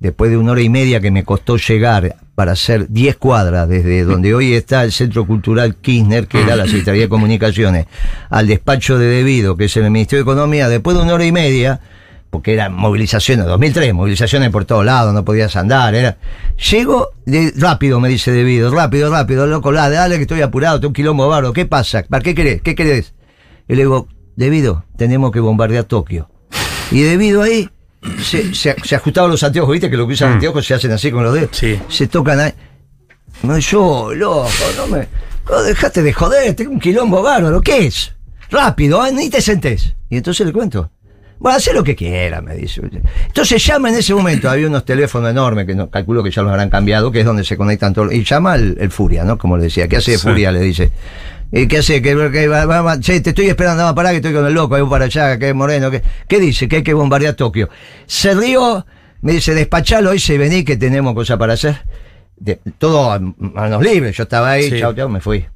después 0.00 0.30
de 0.30 0.36
una 0.36 0.52
hora 0.52 0.60
y 0.60 0.68
media 0.68 1.00
que 1.00 1.10
me 1.10 1.24
costó 1.24 1.56
llegar 1.56 2.16
para 2.34 2.52
hacer 2.52 2.88
10 2.88 3.16
cuadras 3.16 3.68
desde 3.68 4.04
donde 4.04 4.34
hoy 4.34 4.54
está 4.54 4.82
el 4.82 4.92
Centro 4.92 5.26
Cultural 5.26 5.76
Kirchner, 5.76 6.26
que 6.26 6.42
era 6.42 6.56
la 6.56 6.66
Secretaría 6.66 7.02
de 7.02 7.08
Comunicaciones, 7.08 7.86
al 8.28 8.46
despacho 8.46 8.98
de 8.98 9.06
Debido, 9.06 9.56
que 9.56 9.66
es 9.66 9.76
el 9.76 9.84
Ministerio 9.90 10.24
de 10.24 10.30
Economía, 10.30 10.68
después 10.68 10.96
de 10.96 11.02
una 11.02 11.14
hora 11.14 11.24
y 11.24 11.32
media, 11.32 11.80
porque 12.30 12.52
eran 12.52 12.74
movilizaciones, 12.74 13.46
2003, 13.46 13.94
movilizaciones 13.94 14.50
por 14.50 14.64
todos 14.64 14.84
lados, 14.84 15.14
no 15.14 15.24
podías 15.24 15.54
andar, 15.54 15.94
era... 15.94 16.16
Llego, 16.70 17.10
rápido 17.56 18.00
me 18.00 18.08
dice 18.08 18.32
Debido, 18.32 18.72
rápido, 18.72 19.10
rápido, 19.10 19.46
loco, 19.46 19.70
la, 19.70 19.88
dale 19.88 20.16
que 20.16 20.22
estoy 20.22 20.40
apurado, 20.40 20.80
tengo 20.80 20.88
un 20.88 20.94
quilombo 20.94 21.28
barro, 21.28 21.52
¿qué 21.52 21.66
pasa? 21.66 22.04
¿Para 22.08 22.22
qué 22.22 22.34
querés? 22.34 22.60
¿Qué 22.62 22.74
querés? 22.74 23.14
Y 23.68 23.74
le 23.74 23.82
digo, 23.82 24.08
Debido, 24.36 24.84
tenemos 24.96 25.30
que 25.30 25.38
bombardear 25.38 25.84
Tokio. 25.84 26.28
Y 26.90 27.02
debido 27.02 27.42
ahí, 27.42 27.70
se, 28.22 28.54
se, 28.54 28.76
se 28.82 28.94
ajustaban 28.96 29.30
los 29.30 29.42
anteojos, 29.42 29.72
¿viste? 29.72 29.90
Que 29.90 29.96
lo 29.96 30.06
que 30.06 30.14
usan 30.14 30.32
anteojos 30.32 30.66
se 30.66 30.74
hacen 30.74 30.92
así 30.92 31.10
con 31.10 31.24
los 31.24 31.34
dedos. 31.34 31.50
Sí. 31.52 31.78
Se 31.88 32.06
tocan 32.06 32.40
ahí. 32.40 32.52
No, 33.42 33.58
yo, 33.58 34.12
loco, 34.14 34.48
no 34.76 34.86
me. 34.86 35.08
No, 35.48 35.62
dejate 35.62 36.02
de 36.02 36.12
joder, 36.12 36.54
tengo 36.54 36.70
un 36.72 36.80
quilombo 36.80 37.22
bárbaro, 37.22 37.60
¿qué 37.60 37.86
es? 37.86 38.12
Rápido, 38.50 39.04
¿eh? 39.04 39.12
ni 39.12 39.28
te 39.28 39.40
sentés. 39.40 39.94
Y 40.08 40.16
entonces 40.16 40.46
le 40.46 40.52
cuento. 40.52 40.90
Bueno, 41.38 41.58
haz 41.58 41.70
lo 41.74 41.84
que 41.84 41.94
quiera, 41.94 42.40
me 42.40 42.54
dice. 42.54 42.80
Entonces 43.26 43.62
llama 43.66 43.90
en 43.90 43.96
ese 43.96 44.14
momento, 44.14 44.48
había 44.48 44.66
unos 44.66 44.84
teléfonos 44.84 45.30
enormes 45.30 45.66
que 45.66 45.74
no, 45.74 45.90
calculo 45.90 46.22
que 46.22 46.30
ya 46.30 46.40
los 46.42 46.50
habrán 46.50 46.70
cambiado, 46.70 47.10
que 47.10 47.20
es 47.20 47.26
donde 47.26 47.44
se 47.44 47.56
conectan 47.56 47.92
todos. 47.92 48.14
Y 48.14 48.24
llama 48.24 48.54
el, 48.54 48.78
el 48.80 48.90
Furia, 48.90 49.24
¿no? 49.24 49.36
Como 49.36 49.56
le 49.58 49.64
decía, 49.64 49.86
¿qué 49.88 49.96
hace 49.96 50.16
Sí. 50.16 50.18
Furia? 50.22 50.52
Le 50.52 50.60
dice. 50.60 50.90
¿Y 51.56 51.68
qué 51.68 51.78
hace? 51.78 52.02
Que, 52.02 52.16
que 52.32 52.48
va- 52.48 52.66
va- 52.66 52.98
che, 53.00 53.20
te 53.20 53.30
estoy 53.30 53.46
esperando, 53.46 53.84
no, 53.84 53.94
pará 53.94 54.10
que 54.10 54.16
estoy 54.16 54.32
con 54.32 54.44
el 54.44 54.52
loco, 54.54 54.74
ahí 54.74 54.80
voy 54.82 54.90
para 54.90 55.04
allá, 55.04 55.38
que 55.38 55.50
es 55.50 55.54
moreno. 55.54 55.90
que 55.90 56.02
¿Qué 56.28 56.40
dice? 56.40 56.66
Que 56.66 56.76
hay 56.76 56.82
que 56.82 56.94
bombardear 56.94 57.34
Tokio. 57.34 57.68
Se 58.06 58.34
rió, 58.34 58.84
me 59.20 59.32
dice, 59.32 59.54
despachalo 59.54 60.10
hoy, 60.10 60.18
se 60.18 60.36
vení, 60.36 60.64
que 60.64 60.76
tenemos 60.76 61.14
cosas 61.14 61.38
para 61.38 61.52
hacer. 61.52 61.76
De- 62.36 62.58
todo 62.78 63.12
a 63.12 63.20
manos 63.20 63.82
libres, 63.82 64.16
yo 64.16 64.24
estaba 64.24 64.50
ahí, 64.50 64.68
Sí. 64.68 64.80
chao, 64.80 64.92
chao, 64.94 65.08
me 65.08 65.20
fui. 65.20 65.46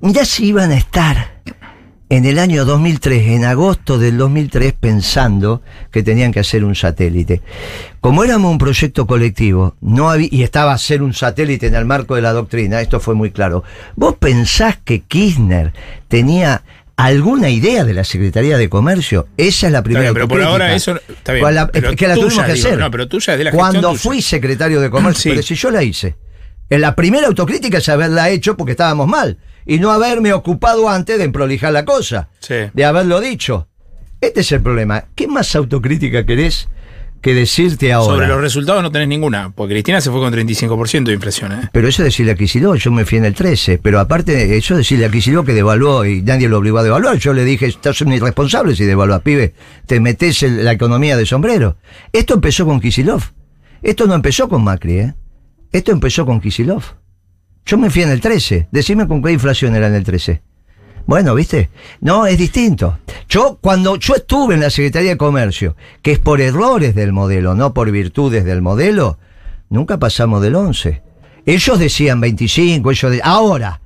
Mirá 0.00 0.24
si 0.24 0.46
iban 0.46 0.72
a 0.72 0.76
estar 0.76 1.33
en 2.16 2.24
el 2.26 2.38
año 2.38 2.64
2003, 2.64 3.28
en 3.32 3.44
agosto 3.44 3.98
del 3.98 4.16
2003, 4.18 4.72
pensando 4.78 5.62
que 5.90 6.02
tenían 6.02 6.30
que 6.32 6.40
hacer 6.40 6.64
un 6.64 6.74
satélite. 6.76 7.42
Como 8.00 8.22
éramos 8.22 8.52
un 8.52 8.58
proyecto 8.58 9.06
colectivo, 9.06 9.74
no 9.80 10.10
había, 10.10 10.28
y 10.30 10.42
estaba 10.44 10.70
a 10.72 10.74
hacer 10.76 11.02
un 11.02 11.12
satélite 11.12 11.66
en 11.66 11.74
el 11.74 11.84
marco 11.86 12.14
de 12.14 12.22
la 12.22 12.32
doctrina, 12.32 12.80
esto 12.80 13.00
fue 13.00 13.14
muy 13.14 13.30
claro. 13.32 13.64
¿Vos 13.96 14.14
pensás 14.18 14.76
que 14.84 15.00
Kirchner 15.00 15.72
tenía 16.06 16.62
alguna 16.96 17.48
idea 17.50 17.84
de 17.84 17.94
la 17.94 18.04
Secretaría 18.04 18.58
de 18.58 18.68
Comercio? 18.68 19.26
Esa 19.36 19.66
es 19.66 19.72
la 19.72 19.82
primera 19.82 20.02
bien, 20.02 20.14
pero 20.14 20.28
por 20.28 20.40
ahora 20.42 20.72
eso- 20.74 21.00
está 21.08 21.32
bien, 21.32 21.52
la- 21.52 21.66
pero 21.66 21.96
que 21.96 22.06
la 22.06 22.14
tuya, 22.14 22.26
tuvimos 22.28 22.46
que 22.46 22.52
digo, 22.52 22.68
hacer. 22.68 22.78
no, 22.78 22.90
pero 22.92 23.08
tuya 23.08 23.32
es 23.32 23.38
de 23.38 23.44
la 23.44 23.50
gestión 23.50 23.70
Cuando 23.70 23.88
tuya. 23.90 24.00
fui 24.00 24.22
secretario 24.22 24.80
de 24.80 24.88
Comercio, 24.90 25.22
Sí. 25.22 25.28
pero 25.30 25.42
si 25.42 25.54
yo 25.56 25.70
la 25.72 25.82
hice. 25.82 26.14
En 26.70 26.80
la 26.80 26.94
primera 26.94 27.26
autocrítica 27.26 27.78
es 27.78 27.88
haberla 27.88 28.30
hecho 28.30 28.56
porque 28.56 28.72
estábamos 28.72 29.08
mal. 29.08 29.38
Y 29.66 29.78
no 29.78 29.90
haberme 29.90 30.32
ocupado 30.32 30.88
antes 30.88 31.18
de 31.18 31.28
prolijar 31.30 31.72
la 31.72 31.84
cosa. 31.84 32.28
Sí. 32.40 32.56
De 32.72 32.84
haberlo 32.84 33.20
dicho. 33.20 33.68
Este 34.20 34.40
es 34.40 34.52
el 34.52 34.62
problema. 34.62 35.04
¿Qué 35.14 35.28
más 35.28 35.54
autocrítica 35.54 36.24
querés 36.24 36.68
que 37.20 37.34
decirte 37.34 37.92
ahora? 37.92 38.14
Sobre 38.14 38.26
los 38.26 38.40
resultados 38.40 38.82
no 38.82 38.90
tenés 38.90 39.08
ninguna, 39.08 39.52
porque 39.54 39.74
Cristina 39.74 40.00
se 40.00 40.10
fue 40.10 40.20
con 40.20 40.32
35% 40.32 41.04
de 41.04 41.12
inflación. 41.12 41.52
¿eh? 41.52 41.68
Pero 41.72 41.88
eso 41.88 42.02
decirle 42.02 42.32
a 42.32 42.34
Kicillof, 42.34 42.78
yo 42.78 42.90
me 42.90 43.04
fui 43.04 43.18
en 43.18 43.26
el 43.26 43.34
13. 43.34 43.78
Pero 43.82 44.00
aparte, 44.00 44.56
eso 44.56 44.76
decirle 44.76 45.06
a 45.06 45.10
Kicillof 45.10 45.44
que 45.44 45.52
devaluó 45.52 46.04
y 46.06 46.22
nadie 46.22 46.48
lo 46.48 46.58
obligó 46.58 46.78
a 46.78 46.82
devaluar. 46.82 47.18
Yo 47.18 47.32
le 47.34 47.44
dije, 47.44 47.66
estás 47.66 48.00
un 48.00 48.12
irresponsable 48.12 48.74
si 48.76 48.84
devaluas, 48.84 49.20
pibe. 49.22 49.54
Te 49.86 50.00
metes 50.00 50.42
en 50.42 50.64
la 50.64 50.72
economía 50.72 51.16
de 51.16 51.26
sombrero. 51.26 51.76
Esto 52.12 52.34
empezó 52.34 52.64
con 52.64 52.80
Kicillof. 52.80 53.32
Esto 53.82 54.06
no 54.06 54.14
empezó 54.14 54.48
con 54.48 54.64
Macri, 54.64 54.98
¿eh? 55.00 55.14
Esto 55.70 55.92
empezó 55.92 56.24
con 56.24 56.40
Kicillof. 56.40 56.92
Yo 57.66 57.78
me 57.78 57.90
fui 57.90 58.02
en 58.02 58.10
el 58.10 58.20
13. 58.20 58.68
Decime 58.70 59.08
con 59.08 59.22
qué 59.22 59.32
inflación 59.32 59.74
era 59.74 59.86
en 59.86 59.94
el 59.94 60.04
13. 60.04 60.42
Bueno, 61.06 61.34
¿viste? 61.34 61.70
No, 62.00 62.26
es 62.26 62.38
distinto. 62.38 62.98
Yo, 63.28 63.58
cuando 63.60 63.96
yo 63.96 64.14
estuve 64.14 64.54
en 64.54 64.60
la 64.60 64.70
Secretaría 64.70 65.10
de 65.10 65.16
Comercio, 65.16 65.76
que 66.02 66.12
es 66.12 66.18
por 66.18 66.40
errores 66.40 66.94
del 66.94 67.12
modelo, 67.12 67.54
no 67.54 67.74
por 67.74 67.90
virtudes 67.90 68.44
del 68.44 68.62
modelo, 68.62 69.18
nunca 69.68 69.98
pasamos 69.98 70.40
del 70.42 70.54
11. 70.54 71.02
Ellos 71.46 71.78
decían 71.78 72.20
25, 72.20 72.90
ellos 72.90 73.12
de... 73.12 73.20
Ahora, 73.22 73.80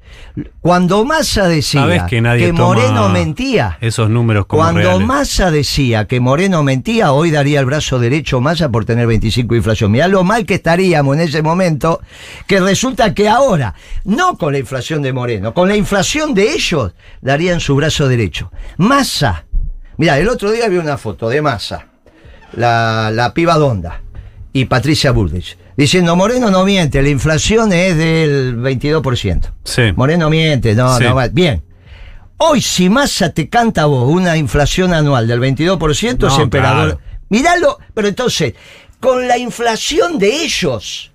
cuando 0.61 1.05
Massa 1.05 1.49
decía 1.49 2.07
que 2.07 2.21
nadie 2.21 2.53
Moreno 2.53 3.09
mentía, 3.09 3.79
esos 3.81 4.11
números 4.11 4.47
como 4.47 4.63
cuando 4.63 4.81
reales. 4.81 5.07
Massa 5.07 5.51
decía 5.51 6.07
que 6.07 6.21
Moreno 6.21 6.63
mentía, 6.63 7.13
hoy 7.13 7.31
daría 7.31 7.61
el 7.61 7.67
brazo 7.67 7.99
derecho 7.99 8.41
Massa 8.41 8.71
por 8.71 8.85
tener 8.85 9.07
25 9.07 9.55
de 9.55 9.59
inflación. 9.59 9.91
Mirá 9.91 10.09
lo 10.09 10.25
mal 10.25 10.47
que 10.47 10.55
estaríamos 10.55 11.17
en 11.17 11.23
ese 11.23 11.43
momento, 11.43 12.01
que 12.47 12.61
resulta 12.61 13.15
que 13.15 13.29
ahora, 13.29 13.75
no 14.05 14.37
con 14.37 14.53
la 14.53 14.59
inflación 14.59 15.03
de 15.03 15.13
Moreno, 15.13 15.55
con 15.55 15.69
la 15.69 15.77
inflación 15.77 16.35
de 16.35 16.53
ellos, 16.53 16.93
darían 17.21 17.61
su 17.61 17.75
brazo 17.75 18.09
derecho. 18.09 18.53
Massa, 18.77 19.47
mira, 19.97 20.19
el 20.19 20.29
otro 20.29 20.51
día 20.51 20.69
vi 20.69 20.77
una 20.77 20.99
foto 20.99 21.29
de 21.29 21.43
Massa, 21.43 21.87
la, 22.53 23.11
la 23.13 23.35
piba 23.35 23.57
Donda 23.57 24.03
y 24.53 24.65
Patricia 24.67 25.13
Bullrich, 25.13 25.57
diciendo 25.79 26.15
Moreno 26.17 26.51
no 26.51 26.65
miente, 26.65 27.01
la 27.03 27.09
inflación 27.09 27.73
es 27.73 27.97
del 27.97 28.59
22%. 28.59 29.53
Sí. 29.65 29.93
Moreno 29.97 30.29
miente, 30.29 30.75
no, 30.75 30.99
Sí. 30.99 31.05
no 31.05 31.15
va. 31.15 31.29
Bien. 31.29 31.63
Hoy, 32.37 32.61
si 32.61 32.91
Massa 32.91 33.33
te 33.33 33.49
canta 33.49 33.83
a 33.83 33.87
vos 33.87 34.09
una 34.13 34.37
inflación 34.37 34.93
anual 34.93 35.27
del 35.27 35.41
22%, 35.41 36.27
es 36.29 36.39
emperador. 36.39 36.99
claro. 36.99 37.01
Miralo, 37.31 37.79
pero 37.95 38.09
entonces, 38.09 38.55
con 39.01 39.27
la 39.27 39.39
inflación 39.39 40.19
de 40.19 40.43
ellos, 40.45 41.13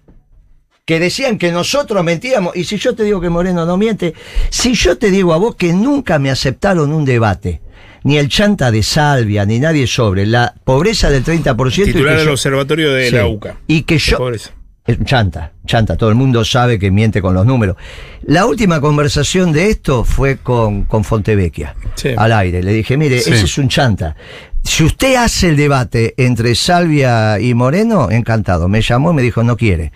que 0.86 1.00
decían 1.00 1.38
que 1.38 1.52
nosotros 1.52 2.04
mentíamos, 2.04 2.56
y 2.56 2.66
si 2.66 2.78
yo 2.78 2.94
te 2.94 3.04
digo 3.04 3.22
que 3.22 3.30
Moreno 3.30 3.66
no 3.66 3.78
miente, 3.78 4.14
si 4.50 4.74
yo 4.74 4.98
te 4.98 5.12
digo 5.12 5.34
a 5.34 5.38
vos 5.38 5.56
que 5.56 5.72
nunca 5.74 6.20
me 6.20 6.30
aceptaron 6.30 6.92
un 6.94 7.06
debate, 7.06 7.62
ni 8.04 8.18
el 8.18 8.28
chanta 8.30 8.72
de 8.72 8.84
Salvia, 8.84 9.46
ni 9.46 9.60
nadie 9.60 9.88
sobre 9.88 10.26
la 10.26 10.54
pobreza 10.64 11.10
del 11.10 11.24
30%. 11.24 11.82
y 11.90 11.94
Titular 11.94 12.18
del 12.18 12.30
observatorio 12.30 12.92
de 12.94 13.10
Sí. 13.10 13.16
la 13.16 13.28
UCA. 13.28 13.56
Y 13.68 13.84
que 13.84 13.98
yo, 13.98 14.18
pobreza. 14.18 14.52
es 14.86 14.98
un 14.98 15.06
chanta, 15.06 15.54
chanta, 15.66 15.96
todo 15.98 16.10
el 16.10 16.16
mundo 16.16 16.44
sabe 16.44 16.78
que 16.80 16.92
miente 16.92 17.22
con 17.22 17.34
los 17.34 17.46
números. 17.46 17.78
La 18.26 18.46
última 18.46 18.82
conversación 18.82 19.52
de 19.52 19.70
esto 19.70 20.04
fue 20.04 20.38
con, 20.38 20.84
con 20.84 21.04
Fontevecchia, 21.04 21.76
Sí. 21.96 22.10
al 22.16 22.32
aire. 22.34 22.62
Le 22.64 22.74
dije, 22.74 22.98
mire, 22.98 23.20
Sí. 23.20 23.32
ese 23.32 23.46
es 23.46 23.58
un 23.58 23.70
chanta. 23.70 24.16
Si 24.64 24.84
usted 24.84 25.16
hace 25.16 25.50
el 25.50 25.58
debate 25.58 26.14
entre 26.18 26.56
Salvia 26.56 27.40
y 27.40 27.54
Moreno, 27.54 28.10
encantado. 28.10 28.68
Me 28.70 28.82
llamó 28.82 29.12
y 29.12 29.16
me 29.16 29.22
dijo, 29.22 29.44
no 29.44 29.58
quiere. 29.58 29.92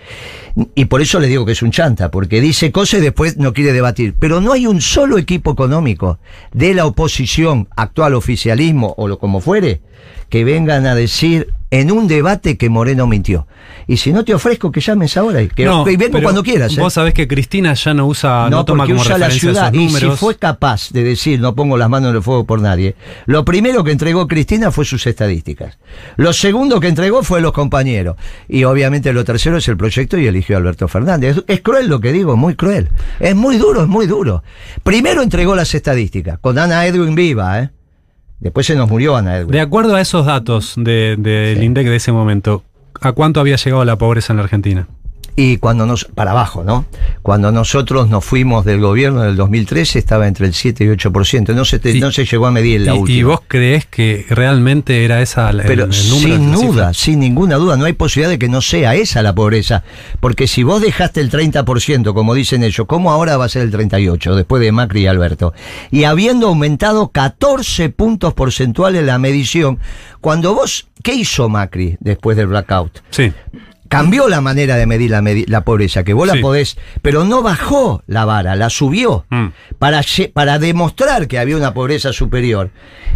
Y 0.75 0.85
por 0.85 1.01
eso 1.01 1.19
le 1.19 1.27
digo 1.27 1.45
que 1.45 1.53
es 1.53 1.61
un 1.61 1.71
chanta, 1.71 2.11
porque 2.11 2.41
dice 2.41 2.71
cosas 2.71 2.99
y 2.99 3.03
después 3.03 3.37
no 3.37 3.53
quiere 3.53 3.73
debatir. 3.73 4.13
Pero 4.19 4.41
no 4.41 4.51
hay 4.51 4.67
un 4.67 4.81
solo 4.81 5.17
equipo 5.17 5.51
económico 5.51 6.19
de 6.51 6.73
la 6.73 6.85
oposición, 6.85 7.67
actual 7.75 8.13
oficialismo 8.13 8.93
o 8.97 9.07
lo 9.07 9.19
como 9.19 9.39
fuere, 9.39 9.81
que 10.29 10.43
vengan 10.43 10.85
a 10.85 10.95
decir 10.95 11.53
en 11.69 11.91
un 11.91 12.07
debate 12.07 12.57
que 12.57 12.69
Moreno 12.69 13.07
mintió. 13.07 13.47
Y 13.87 13.97
si 13.97 14.11
no 14.11 14.23
te 14.23 14.33
ofrezco 14.33 14.71
que 14.71 14.81
llames 14.81 15.15
ahora 15.17 15.41
y, 15.41 15.47
que, 15.47 15.65
No, 15.65 15.87
y 15.89 15.95
vengo 15.95 16.21
cuando 16.21 16.43
quieras. 16.43 16.77
¿eh? 16.77 16.81
Vos 16.81 16.93
sabés 16.93 17.13
que 17.13 17.27
Cristina 17.27 17.73
ya 17.73 17.93
no 17.93 18.05
usa, 18.07 18.49
no, 18.49 18.65
toma 18.65 18.83
porque 18.83 18.93
como 18.93 19.01
usa 19.01 19.17
la 19.17 19.29
ciudad. 19.29 19.73
Y 19.73 19.89
si 19.89 20.09
fue 20.11 20.35
capaz 20.35 20.91
de 20.91 21.03
decir 21.03 21.39
no 21.39 21.55
pongo 21.55 21.77
las 21.77 21.89
manos 21.89 22.11
en 22.11 22.17
el 22.17 22.21
fuego 22.21 22.45
por 22.45 22.61
nadie, 22.61 22.95
lo 23.25 23.45
primero 23.45 23.83
que 23.83 23.91
entregó 23.91 24.27
Cristina 24.27 24.71
fue 24.71 24.85
sus 24.85 25.05
estadísticas. 25.07 25.77
Lo 26.15 26.33
segundo 26.33 26.79
que 26.79 26.87
entregó 26.87 27.23
fue 27.23 27.41
los 27.41 27.53
compañeros. 27.53 28.17
Y 28.47 28.63
obviamente 28.63 29.11
lo 29.13 29.23
tercero 29.25 29.57
es 29.57 29.67
el 29.67 29.77
proyecto 29.77 30.17
y 30.17 30.27
eligió 30.27 30.55
a 30.55 30.59
Alberto 30.59 30.87
Fernández. 30.87 31.37
Es, 31.37 31.43
es 31.47 31.61
cruel 31.61 31.87
lo 31.87 31.99
que 31.99 32.11
digo, 32.11 32.35
muy 32.35 32.55
cruel. 32.55 32.89
Es 33.19 33.35
muy 33.35 33.57
duro, 33.57 33.83
es 33.83 33.87
muy 33.87 34.05
duro. 34.05 34.43
Primero 34.83 35.21
entregó 35.21 35.55
las 35.55 35.73
estadísticas, 35.73 36.39
con 36.39 36.57
Ana 36.59 36.85
Edwin 36.85 37.15
viva, 37.15 37.61
¿eh? 37.61 37.69
Después 38.39 38.65
se 38.65 38.75
nos 38.75 38.89
murió 38.89 39.15
Ana 39.15 39.37
Edwin. 39.37 39.51
De 39.51 39.61
acuerdo 39.61 39.95
a 39.95 40.01
esos 40.01 40.25
datos 40.25 40.75
del 40.75 41.21
de, 41.23 41.59
INDEC 41.61 41.87
de 41.87 41.95
ese 41.95 42.11
momento, 42.11 42.63
¿a 43.01 43.11
cuánto 43.11 43.39
había 43.39 43.55
llegado 43.55 43.83
la 43.85 43.97
pobreza 43.97 44.33
en 44.33 44.37
la 44.37 44.43
Argentina? 44.43 44.87
Y 45.39 45.57
cuando 45.57 45.85
nos, 45.85 46.05
para 46.05 46.31
abajo, 46.31 46.63
¿no? 46.63 46.85
Cuando 47.21 47.51
nosotros 47.51 48.09
nos 48.09 48.25
fuimos 48.25 48.65
del 48.65 48.81
gobierno 48.81 49.23
en 49.23 49.29
el 49.29 49.35
2013 49.35 49.99
estaba 49.99 50.27
entre 50.27 50.47
el 50.47 50.55
7 50.55 50.83
y 50.83 50.87
8%. 50.87 51.53
No 51.53 51.63
se, 51.63 51.77
te- 51.77 51.91
Y- 51.95 51.99
no 51.99 52.11
se 52.11 52.25
llegó 52.25 52.47
a 52.47 52.51
medir 52.51 52.81
la 52.81 52.95
y, 52.95 52.97
última. 52.97 53.19
y 53.19 53.21
vos 53.23 53.41
creés 53.47 53.85
que 53.85 54.25
realmente 54.31 55.05
era 55.05 55.21
esa 55.21 55.51
el, 55.51 55.61
Pero 55.61 55.83
el 55.85 56.09
número? 56.09 56.37
sin 56.37 56.49
la 56.51 56.57
duda, 56.57 56.93
sin 56.95 57.19
ninguna 57.19 57.57
duda, 57.57 57.77
no 57.77 57.85
hay 57.85 57.93
posibilidad 57.93 58.31
de 58.31 58.39
que 58.39 58.49
no 58.49 58.61
sea 58.61 58.95
esa 58.95 59.21
la 59.21 59.35
pobreza. 59.35 59.83
Porque 60.19 60.47
si 60.47 60.63
vos 60.63 60.81
dejaste 60.81 61.21
el 61.21 61.29
30%, 61.29 62.15
como 62.15 62.33
dicen 62.33 62.63
ellos, 62.63 62.87
¿cómo 62.87 63.11
ahora 63.11 63.37
va 63.37 63.45
a 63.45 63.49
ser 63.49 63.61
el 63.61 63.71
38% 63.71 64.33
después 64.33 64.59
de 64.59 64.71
Macri 64.71 65.01
y 65.03 65.05
Alberto? 65.07 65.53
Y 65.91 66.05
habiendo 66.05 66.47
aumentado 66.47 67.09
14 67.09 67.89
puntos 67.89 68.33
porcentuales 68.33 69.05
la 69.05 69.19
medición, 69.19 69.77
cuando 70.19 70.55
vos, 70.55 70.87
¿qué 71.03 71.13
hizo 71.13 71.47
Macri 71.47 71.95
después 71.99 72.35
del 72.37 72.47
blackout? 72.47 73.01
Sí. 73.11 73.31
Cambió 73.87 74.27
la 74.29 74.41
manera 74.41 74.75
de 74.75 74.85
medir 74.85 75.11
la, 75.47 75.61
pobreza, 75.61 76.03
que 76.03 76.13
vos 76.13 76.29
Sí. 76.29 76.35
la 76.35 76.41
podés, 76.41 76.77
pero 77.01 77.23
no 77.25 77.41
bajó 77.41 78.03
la 78.07 78.25
vara, 78.25 78.55
la 78.55 78.69
subió. 78.69 79.25
Mm. 79.29 79.47
Para, 79.79 80.01
para 80.33 80.59
demostrar 80.59 81.27
que 81.27 81.39
había 81.39 81.57
una 81.57 81.73
pobreza 81.73 82.13
superior, 82.13 82.71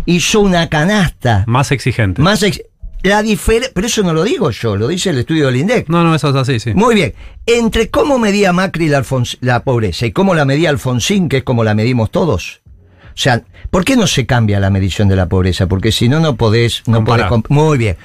hizo 0.06 0.40
una 0.40 0.70
canasta 0.70 1.44
Más 1.48 1.72
exigente. 1.72 2.22
más 2.22 2.44
ex- 2.44 2.62
la 3.04 3.24
diferencia, 3.24 3.72
pero 3.74 3.88
eso 3.88 4.04
no 4.04 4.14
lo 4.14 4.24
digo 4.24 4.52
yo, 4.52 4.76
lo 4.76 4.88
dice 4.88 5.10
el 5.10 5.18
estudio 5.18 5.48
del 5.48 5.56
INDEC. 5.58 5.90
No, 5.90 6.04
no, 6.04 6.14
eso 6.14 6.30
es 6.30 6.36
así, 6.36 6.60
sí. 6.60 6.74
Muy 6.74 6.94
bien, 6.94 7.14
entre 7.48 7.90
cómo 7.90 8.20
medía 8.20 8.54
Macri 8.54 8.90
la, 8.90 9.64
pobreza 9.64 10.06
y 10.06 10.12
cómo 10.12 10.36
la 10.36 10.46
medía 10.46 10.70
Alfonsín, 10.70 11.28
que 11.28 11.38
es 11.38 11.44
como 11.44 11.64
la 11.64 11.74
medimos 11.74 12.12
todos. 12.12 12.62
O 13.08 13.18
sea, 13.18 13.44
¿por 13.72 13.84
qué 13.84 13.96
no 13.98 14.08
se 14.08 14.26
cambia 14.26 14.60
la 14.60 14.70
medición 14.70 15.08
de 15.08 15.16
la 15.16 15.28
pobreza? 15.28 15.68
Porque 15.68 15.92
si 15.92 16.08
no, 16.10 16.20
no 16.20 16.36
podés... 16.36 16.84
No 16.88 17.04
podés 17.04 17.26
Muy 17.50 17.78
bien. 17.78 17.98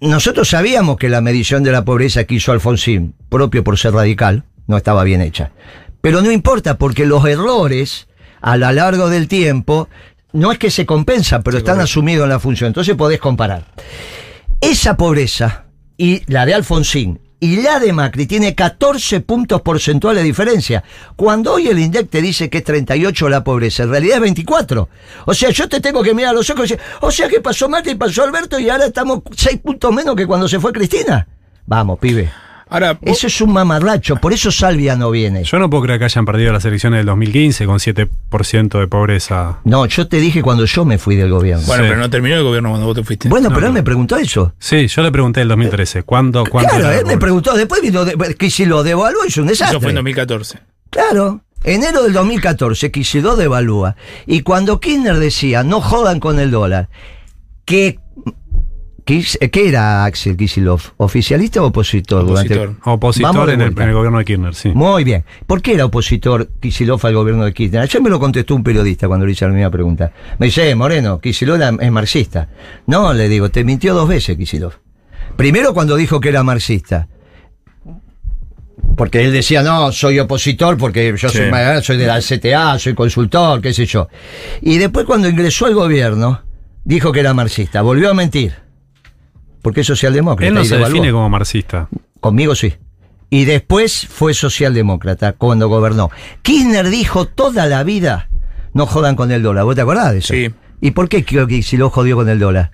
Nosotros 0.00 0.48
sabíamos 0.48 0.96
que 0.96 1.08
la 1.08 1.20
medición 1.20 1.62
de 1.62 1.72
la 1.72 1.84
pobreza 1.84 2.24
que 2.24 2.36
hizo 2.36 2.52
Alfonsín, 2.52 3.14
propio 3.28 3.64
por 3.64 3.78
ser 3.78 3.94
radical, 3.94 4.44
no 4.66 4.76
estaba 4.76 5.04
bien 5.04 5.20
hecha. 5.20 5.52
Pero 6.00 6.20
no 6.20 6.30
importa, 6.30 6.78
porque 6.78 7.06
los 7.06 7.24
errores, 7.26 8.08
a 8.40 8.56
lo 8.56 8.70
largo 8.72 9.08
del 9.08 9.28
tiempo, 9.28 9.88
no 10.32 10.52
es 10.52 10.58
que 10.58 10.70
se 10.70 10.86
compensan, 10.86 11.42
pero 11.42 11.58
están 11.58 11.80
asumidos 11.80 12.24
en 12.24 12.30
la 12.30 12.40
función. 12.40 12.68
Entonces 12.68 12.96
podés 12.96 13.20
comparar. 13.20 13.66
Esa 14.60 14.96
pobreza 14.96 15.64
y 15.96 16.22
la 16.26 16.46
de 16.46 16.54
Alfonsín 16.54 17.20
y 17.42 17.56
la 17.56 17.80
de 17.80 17.92
Macri 17.92 18.26
tiene 18.26 18.54
14 18.54 19.18
puntos 19.22 19.62
porcentuales 19.62 20.22
de 20.22 20.28
diferencia. 20.28 20.84
Cuando 21.16 21.54
hoy 21.54 21.66
el 21.66 21.80
INDEC 21.80 22.08
te 22.08 22.22
dice 22.22 22.48
que 22.48 22.58
es 22.58 22.64
38 22.64 23.28
la 23.28 23.42
pobreza, 23.42 23.82
en 23.82 23.90
realidad 23.90 24.18
es 24.18 24.22
24. 24.22 24.88
O 25.26 25.34
sea, 25.34 25.50
yo 25.50 25.68
te 25.68 25.80
tengo 25.80 26.04
que 26.04 26.14
mirar 26.14 26.30
a 26.30 26.34
los 26.34 26.48
ojos 26.50 26.70
y 26.70 26.74
decir, 26.74 26.80
o 27.00 27.10
sea 27.10 27.28
que 27.28 27.40
pasó 27.40 27.68
Macri, 27.68 27.96
pasó 27.96 28.22
Alberto 28.22 28.60
y 28.60 28.70
ahora 28.70 28.86
estamos 28.86 29.22
6 29.36 29.58
puntos 29.58 29.92
menos 29.92 30.14
que 30.14 30.24
cuando 30.24 30.46
se 30.46 30.60
fue 30.60 30.72
Cristina. 30.72 31.26
Vamos, 31.66 31.98
pibe. 31.98 32.30
Ahora, 32.72 32.94
vos- 32.94 33.00
Eso 33.18 33.26
es 33.26 33.40
un 33.42 33.52
mamarracho, 33.52 34.16
por 34.16 34.32
eso 34.32 34.50
Salvia 34.50 34.96
no 34.96 35.10
viene. 35.10 35.44
Yo 35.44 35.58
no 35.58 35.68
puedo 35.68 35.82
creer 35.84 35.98
que 35.98 36.06
hayan 36.06 36.24
perdido 36.24 36.52
las 36.52 36.64
elecciones 36.64 36.98
del 37.00 37.06
2015 37.06 37.66
con 37.66 37.78
7% 37.78 38.78
de 38.80 38.88
pobreza. 38.88 39.58
No, 39.64 39.84
yo 39.86 40.08
te 40.08 40.18
dije 40.18 40.40
cuando 40.42 40.64
yo 40.64 40.84
me 40.84 40.96
fui 40.98 41.16
del 41.16 41.30
gobierno. 41.30 41.66
bueno, 41.66 41.84
Sí. 41.84 41.88
pero 41.90 42.00
no 42.00 42.08
terminó 42.10 42.36
el 42.36 42.42
gobierno 42.42 42.70
cuando 42.70 42.86
vos 42.86 42.96
te 42.96 43.04
fuiste. 43.04 43.28
Bueno, 43.28 43.50
No, 43.50 43.54
pero 43.54 43.66
él 43.66 43.72
no. 43.74 43.78
me 43.78 43.82
preguntó 43.82 44.16
eso. 44.16 44.54
Sí, 44.58 44.86
yo 44.88 45.02
le 45.02 45.12
pregunté 45.12 45.42
el 45.42 45.48
2013. 45.48 46.02
¿Cuándo? 46.02 46.44
cuánto 46.50 46.70
Claro, 46.76 46.90
él 46.92 47.04
me 47.06 47.18
preguntó, 47.18 47.54
después 47.54 47.82
vino 47.82 48.04
de, 48.04 48.16
Kicillof 48.36 48.84
devaluó 48.84 49.24
y 49.24 49.28
es 49.28 49.36
un 49.36 49.46
desastre. 49.48 49.76
Eso 49.76 49.80
fue 49.82 49.90
en 49.90 49.96
2014. 49.96 50.58
Claro. 50.90 51.42
Enero 51.64 52.02
del 52.02 52.12
2014, 52.12 52.90
Kicillof 52.90 53.38
devalúa. 53.38 53.96
Y 54.26 54.40
cuando 54.40 54.80
Kirchner 54.80 55.16
decía, 55.18 55.62
no 55.62 55.80
jodan 55.80 56.18
con 56.20 56.40
el 56.40 56.50
dólar, 56.50 56.88
que... 57.64 57.98
Kis- 59.04 59.36
¿Qué 59.50 59.68
era 59.68 60.04
Axel 60.04 60.36
Kicillof? 60.36 60.90
¿Oficialista 60.96 61.60
o 61.62 61.66
opositor? 61.66 62.24
durante- 62.24 62.54
Opositor. 62.54 62.76
Opositor 62.84 63.32
Vamos 63.34 63.46
de 63.48 63.54
en 63.54 63.60
el, 63.62 63.72
en 63.72 63.88
el 63.88 63.94
gobierno 63.94 64.18
de 64.18 64.24
Kirchner, 64.24 64.54
sí. 64.54 64.68
Muy 64.70 65.02
bien. 65.02 65.24
¿Por 65.46 65.60
qué 65.60 65.74
era 65.74 65.86
opositor 65.86 66.48
Kicillof 66.60 67.04
al 67.04 67.14
gobierno 67.14 67.44
de 67.44 67.52
Kirchner? 67.52 67.82
Ayer 67.82 68.00
me 68.00 68.10
lo 68.10 68.20
contestó 68.20 68.54
un 68.54 68.62
periodista 68.62 69.08
cuando 69.08 69.26
le 69.26 69.32
hice 69.32 69.44
la 69.46 69.52
misma 69.52 69.70
pregunta. 69.70 70.12
Me 70.38 70.46
dice, 70.46 70.70
"Eh, 70.70 70.74
Moreno, 70.76 71.18
era- 71.56 71.70
es 71.80 71.90
marxista. 71.90 72.48
No, 72.86 73.12
le 73.12 73.28
digo, 73.28 73.50
te 73.50 73.64
mintió 73.64 73.92
dos 73.94 74.08
veces 74.08 74.36
Kicillof. 74.36 74.76
Primero 75.36 75.74
cuando 75.74 75.96
dijo 75.96 76.20
que 76.20 76.28
era 76.28 76.42
marxista. 76.44 77.08
Porque 78.96 79.24
él 79.24 79.32
decía, 79.32 79.62
no, 79.62 79.90
soy 79.90 80.18
opositor 80.18 80.76
porque 80.76 81.14
yo 81.16 81.28
Sí. 81.28 81.38
soy 81.82 81.96
de 81.96 82.06
la 82.06 82.20
CTA, 82.20 82.78
soy 82.78 82.94
consultor, 82.94 83.60
qué 83.60 83.72
sé 83.72 83.86
yo. 83.86 84.08
Y 84.60 84.78
después 84.78 85.06
cuando 85.06 85.28
ingresó 85.28 85.66
al 85.66 85.74
gobierno, 85.74 86.42
dijo 86.84 87.10
que 87.10 87.20
era 87.20 87.32
marxista. 87.32 87.80
Volvió 87.82 88.10
a 88.10 88.14
mentir. 88.14 88.54
Porque 89.62 89.80
es 89.82 89.86
socialdemócrata. 89.86 90.48
Él 90.48 90.54
no 90.54 90.62
y 90.62 90.66
se 90.66 90.74
devaluó. 90.76 90.94
define 90.96 91.12
como 91.12 91.28
marxista. 91.28 91.88
Conmigo 92.20 92.54
sí. 92.54 92.74
Y 93.30 93.44
después 93.46 94.06
fue 94.08 94.34
socialdemócrata 94.34 95.32
cuando 95.32 95.68
gobernó. 95.68 96.10
Kirchner 96.42 96.90
dijo 96.90 97.26
toda 97.26 97.66
la 97.66 97.82
vida, 97.84 98.28
no 98.74 98.86
jodan 98.86 99.16
con 99.16 99.30
el 99.32 99.42
dólar. 99.42 99.64
¿Vos 99.64 99.74
te 99.74 99.80
acordás 99.80 100.12
de 100.12 100.18
eso? 100.18 100.34
Sí. 100.34 100.50
¿Y 100.80 100.90
por 100.90 101.08
qué 101.08 101.24
creo 101.24 101.46
que 101.46 101.62
si 101.62 101.76
lo 101.76 101.88
jodió 101.90 102.16
con 102.16 102.28
el 102.28 102.38
dólar? 102.38 102.72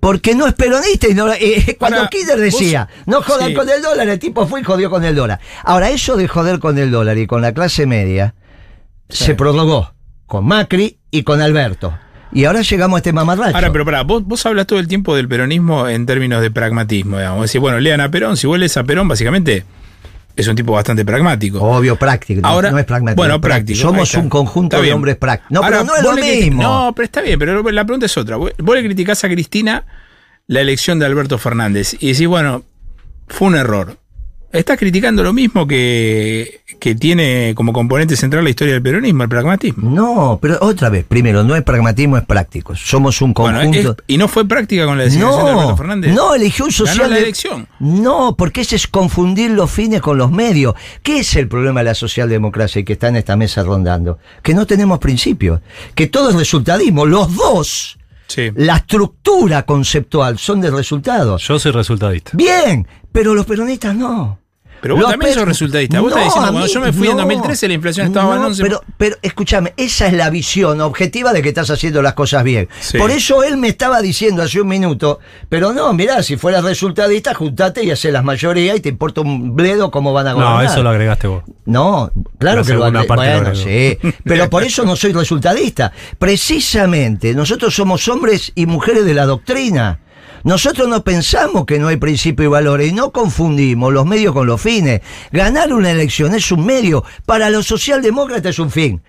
Porque 0.00 0.34
no 0.36 0.46
es 0.46 0.54
peronista 0.54 1.08
y 1.08 1.14
no, 1.14 1.30
eh, 1.32 1.76
cuando 1.78 1.98
Ahora, 1.98 2.08
Kirchner 2.10 2.38
decía, 2.38 2.88
vos- 3.04 3.06
no 3.16 3.22
jodan 3.22 3.48
sí. 3.48 3.54
con 3.54 3.68
el 3.68 3.82
dólar, 3.82 4.08
el 4.08 4.18
tipo 4.20 4.46
fue 4.46 4.60
y 4.60 4.64
jodió 4.64 4.88
con 4.90 5.04
el 5.04 5.16
dólar. 5.16 5.40
Ahora, 5.64 5.90
eso 5.90 6.16
de 6.16 6.28
joder 6.28 6.60
con 6.60 6.78
el 6.78 6.90
dólar 6.92 7.18
y 7.18 7.26
con 7.26 7.42
la 7.42 7.52
clase 7.52 7.84
media 7.86 8.34
Sí. 9.08 9.24
se 9.24 9.34
prorrogó 9.34 9.92
con 10.26 10.46
Macri 10.46 11.00
y 11.10 11.24
con 11.24 11.40
Alberto. 11.42 11.98
Y 12.32 12.44
ahora 12.44 12.62
llegamos 12.62 12.96
a 12.96 12.98
este 12.98 13.12
mamarracho. 13.12 13.54
Ahora, 13.56 13.72
pero 13.72 13.84
pará, 13.84 14.02
vos, 14.02 14.24
vos 14.24 14.44
hablas 14.46 14.66
todo 14.66 14.78
el 14.78 14.88
tiempo 14.88 15.16
del 15.16 15.28
peronismo 15.28 15.88
en 15.88 16.04
términos 16.06 16.42
de 16.42 16.50
pragmatismo, 16.50 17.16
digamos. 17.18 17.42
Decir, 17.42 17.60
bueno, 17.60 17.80
lean 17.80 18.00
a 18.00 18.10
Perón, 18.10 18.36
si 18.36 18.46
vos 18.46 18.58
lees 18.58 18.76
a 18.76 18.84
Perón, 18.84 19.08
básicamente 19.08 19.64
es 20.36 20.46
un 20.46 20.54
tipo 20.54 20.72
bastante 20.72 21.04
pragmático. 21.04 21.60
Obvio, 21.60 21.96
práctico. 21.96 22.40
no- 22.42 22.48
Ahora, 22.48 22.70
no 22.70 22.78
es 22.78 22.84
pragmático. 22.84 23.16
Bueno, 23.16 23.40
práctico. 23.40 23.80
Somos 23.80 24.14
un 24.14 24.28
conjunto 24.28 24.80
de 24.80 24.92
hombres 24.92 25.16
prácticos. 25.16 25.50
No, 25.50 25.60
Ahora, 25.64 25.78
pero 25.80 25.84
no 25.84 25.96
es 25.96 26.02
lo 26.04 26.22
mismo. 26.22 26.62
No, 26.62 26.92
pero 26.94 27.04
está 27.04 27.20
bien, 27.22 27.38
pero 27.38 27.62
la 27.70 27.84
pregunta 27.84 28.06
es 28.06 28.16
otra. 28.16 28.36
Vos 28.36 28.52
le 28.56 28.84
criticás 28.84 29.24
a 29.24 29.28
Cristina 29.28 29.84
la 30.46 30.60
elección 30.60 30.98
de 30.98 31.06
Alberto 31.06 31.38
Fernández 31.38 31.94
y 31.98 32.12
decís, 32.12 32.26
bueno, 32.28 32.62
fue 33.26 33.48
un 33.48 33.56
error. 33.56 33.96
Estás 34.50 34.78
criticando 34.78 35.22
lo 35.22 35.34
mismo 35.34 35.66
que, 35.66 36.62
que 36.80 36.94
tiene 36.94 37.52
como 37.54 37.70
componente 37.74 38.16
central 38.16 38.44
la 38.44 38.50
historia 38.50 38.72
del 38.74 38.82
peronismo, 38.82 39.22
el 39.24 39.28
pragmatismo. 39.28 39.90
No, 39.90 40.38
pero 40.40 40.56
otra 40.62 40.88
vez, 40.88 41.04
primero, 41.04 41.44
no 41.44 41.54
es 41.54 41.62
pragmatismo, 41.62 42.16
es 42.16 42.24
práctico. 42.24 42.74
Somos 42.74 43.20
un 43.20 43.34
Bueno, 43.34 43.60
conjunto. 43.60 43.90
es- 43.98 44.04
y 44.06 44.16
no 44.16 44.26
fue 44.26 44.48
práctica 44.48 44.86
con 44.86 44.96
la 44.96 45.04
designación 45.04 45.44
de 45.44 45.50
Alberto 45.50 45.70
no, 45.70 45.76
Fernández. 45.76 46.14
no, 46.14 46.34
eligió 46.34 46.64
un 46.64 46.72
social. 46.72 46.96
Ganó 46.96 47.10
la 47.10 47.16
de- 47.16 47.22
elección. 47.24 47.68
No, 47.78 48.36
porque 48.38 48.62
ese 48.62 48.76
es 48.76 48.86
confundir 48.86 49.50
los 49.50 49.70
fines 49.70 50.00
con 50.00 50.16
los 50.16 50.30
medios. 50.30 50.74
¿Qué 51.02 51.18
es 51.18 51.36
el 51.36 51.46
problema 51.46 51.80
de 51.80 51.84
la 51.84 51.94
socialdemocracia 51.94 52.80
y 52.80 52.84
que 52.84 52.94
está 52.94 53.08
en 53.08 53.16
esta 53.16 53.36
mesa 53.36 53.62
rondando? 53.62 54.18
Que 54.42 54.54
no 54.54 54.66
tenemos 54.66 54.98
principios. 54.98 55.60
Que 55.94 56.06
todo 56.06 56.30
es 56.30 56.36
resultadismo. 56.36 57.04
Los 57.04 57.34
dos, 57.36 57.98
Sí. 58.28 58.50
la 58.56 58.76
estructura 58.76 59.62
conceptual 59.64 60.38
son 60.38 60.60
de 60.60 60.70
resultados. 60.70 61.42
Yo 61.48 61.58
soy 61.58 61.72
resultadista. 61.72 62.32
Bien, 62.34 62.86
pero 63.12 63.34
los 63.34 63.46
peronistas 63.46 63.94
no. 63.94 64.38
Pero 64.80 64.94
vos 64.94 65.02
Los 65.02 65.10
también 65.10 65.34
sos 65.34 65.44
resultadista. 65.44 66.00
Vos 66.00 66.10
estás 66.10 66.24
diciendo, 66.26 66.48
a 66.48 66.52
cuando 66.52 66.66
mí 66.66 66.72
yo 66.72 66.80
me 66.80 66.92
fui 66.92 67.08
en 67.08 67.16
no. 67.16 67.22
2013 67.22 67.68
la 67.68 67.74
inflación 67.74 68.06
estaba 68.06 68.34
en 68.34 68.40
No, 68.42 68.46
11. 68.48 68.62
Pero, 68.62 68.80
pero 68.96 69.16
escúchame, 69.22 69.74
esa 69.76 70.06
es 70.06 70.12
la 70.12 70.30
visión 70.30 70.80
objetiva 70.80 71.32
de 71.32 71.42
que 71.42 71.48
estás 71.48 71.70
haciendo 71.70 72.00
las 72.00 72.14
cosas 72.14 72.44
bien. 72.44 72.68
Sí. 72.80 72.98
Por 72.98 73.10
eso 73.10 73.42
él 73.42 73.56
me 73.56 73.68
estaba 73.68 74.00
diciendo 74.00 74.42
hace 74.42 74.60
un 74.60 74.68
minuto, 74.68 75.18
pero 75.48 75.72
no, 75.72 75.92
mirá, 75.94 76.22
si 76.22 76.36
fueras 76.36 76.62
resultadista, 76.62 77.34
juntate 77.34 77.82
y 77.84 77.90
haces 77.90 78.12
las 78.12 78.22
mayorías 78.22 78.76
y 78.76 78.80
te 78.80 78.88
importa 78.88 79.20
un 79.20 79.56
bledo 79.56 79.90
cómo 79.90 80.12
van 80.12 80.28
a 80.28 80.32
gobernar. 80.34 80.64
No, 80.64 80.70
eso 80.70 80.82
lo 80.82 80.90
agregaste 80.90 81.26
vos. 81.26 81.42
No, 81.64 82.10
claro 82.38 82.60
La 82.60 82.66
que 82.66 82.74
lo 82.74 82.90
lo 82.90 83.06
Bueno, 83.06 83.54
sí. 83.54 83.98
Pero 84.24 84.48
por 84.48 84.62
eso 84.62 84.84
no 84.84 84.94
soy 84.94 85.12
resultadista. 85.12 85.92
Precisamente, 86.18 87.34
nosotros 87.34 87.74
somos 87.74 88.06
hombres 88.08 88.52
y 88.54 88.66
mujeres 88.66 89.04
de 89.04 89.14
la 89.14 89.26
doctrina. 89.26 90.00
Nosotros 90.44 90.88
no 90.88 91.02
pensamos 91.04 91.66
que 91.66 91.78
no 91.78 91.88
hay 91.88 91.96
principio 91.96 92.44
y 92.44 92.48
valores 92.48 92.90
y 92.90 92.94
no 92.94 93.10
confundimos 93.12 93.92
los 93.92 94.06
medios 94.06 94.32
con 94.34 94.46
los 94.46 94.60
fines. 94.60 95.00
Ganar 95.32 95.72
una 95.72 95.90
elección 95.90 96.34
es 96.34 96.50
un 96.52 96.64
medio, 96.64 97.04
para 97.26 97.50
los 97.50 97.66
socialdemócratas 97.66 98.50
es 98.50 98.58
un 98.58 98.70
fin. 98.70 99.02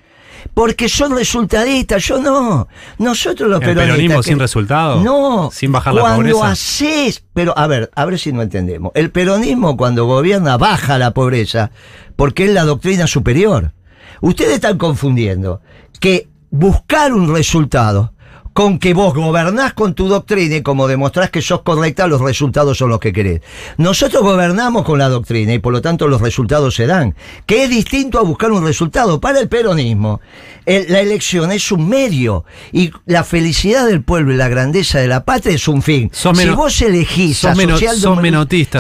Porque 0.54 0.88
son 0.88 1.16
resultadistas, 1.16 2.02
yo 2.06 2.20
no. 2.22 2.68
Nosotros 2.98 3.50
los 3.50 3.60
¿El 3.62 3.68
peronistas. 3.68 3.86
peronismo 3.98 4.22
que- 4.22 4.30
sin 4.30 4.40
resultado? 4.40 5.02
No. 5.02 5.50
¿Sin 5.54 5.72
bajar 5.72 5.94
la 5.94 6.02
cuando 6.02 6.18
pobreza? 6.20 6.52
haces. 6.52 7.24
Pero 7.34 7.58
a 7.58 7.68
ver, 7.68 7.92
a 7.94 8.06
ver 8.06 8.18
si 8.18 8.32
no 8.32 8.42
entendemos. 8.42 8.92
El 8.96 9.12
peronismo 9.12 9.76
cuando 9.76 10.06
gobierna 10.06 10.58
baja 10.58 10.98
la 10.98 11.12
pobreza 11.14 11.72
porque 12.16 12.46
es 12.46 12.52
la 12.52 12.64
doctrina 12.64 13.06
superior. 13.06 13.74
Ustedes 14.22 14.54
están 14.54 14.78
confundiendo 14.78 15.62
que 16.00 16.28
buscar 16.52 17.14
un 17.14 17.34
resultado 17.34 18.14
con 18.54 18.78
que 18.80 18.94
vos 18.94 19.14
gobernás 19.14 19.74
con 19.74 19.94
tu 19.94 20.08
doctrina 20.08 20.58
y 20.58 20.62
como 20.62 20.88
demostrás 20.88 21.30
que 21.30 21.42
sos 21.42 21.62
correcta, 21.62 22.08
los 22.08 22.20
resultados 22.22 22.78
son 22.78 22.90
los 22.90 23.00
que 23.00 23.14
querés. 23.14 23.42
Nosotros 23.78 24.22
gobernamos 24.22 24.84
con 24.84 25.00
la 25.00 25.08
doctrina 25.10 25.54
y 25.54 25.60
por 25.60 25.72
lo 25.74 25.82
tanto 25.82 26.08
los 26.08 26.20
resultados 26.22 26.76
se 26.76 26.86
dan. 26.86 27.16
Que 27.46 27.64
es 27.64 27.70
distinto 27.70 28.20
a 28.20 28.24
buscar 28.24 28.52
un 28.52 28.66
resultado. 28.66 29.20
Para 29.22 29.40
el 29.40 29.48
peronismo, 29.48 30.20
el- 30.66 30.92
la 30.92 31.00
elección 31.00 31.52
es 31.52 31.72
un 31.72 31.88
medio 31.90 32.44
y 32.74 32.92
la 33.06 33.24
felicidad 33.24 33.86
del 33.88 34.04
pueblo 34.04 34.34
y 34.34 34.38
la 34.38 34.50
grandeza 34.50 35.00
de 35.00 35.08
la 35.08 35.24
patria 35.26 35.56
es 35.56 35.68
un 35.68 35.82
fin. 35.82 36.10
Si 36.44 36.50
vos 36.56 36.82
elegís 36.82 37.46
a 37.46 37.50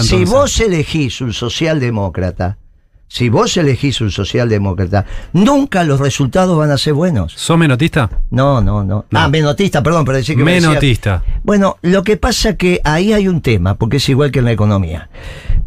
Si 0.04 0.26
vos 0.26 0.60
elegís 0.60 1.22
un 1.22 1.34
socialdemócrata, 1.34 2.58
si 3.12 3.28
vos 3.28 3.58
elegís 3.58 4.00
un 4.02 4.12
socialdemócrata, 4.12 5.04
nunca 5.34 5.84
los 5.84 6.00
resultados 6.00 6.58
van 6.58 6.72
a 6.72 6.78
ser 6.78 6.94
buenos. 6.94 7.34
¿Sos 7.34 7.58
menotista? 7.58 8.10
No, 8.30 8.62
no, 8.62 8.84
no. 8.86 9.06
No. 9.10 9.20
Ah, 9.20 9.28
menotista, 9.28 9.84
perdón, 9.84 10.06
pero 10.06 10.20
decir 10.20 10.38
que 10.38 10.44
me 10.46 10.54
Menotista. 10.62 11.24
Bueno, 11.44 11.78
lo 11.82 12.04
que 12.04 12.16
pasa 12.18 12.56
que 12.56 12.80
ahí 12.84 13.12
hay 13.12 13.28
un 13.28 13.42
tema, 13.42 13.74
porque 13.76 13.98
es 13.98 14.08
igual 14.10 14.32
que 14.32 14.40
en 14.40 14.46
la 14.46 14.52
economía. 14.52 15.10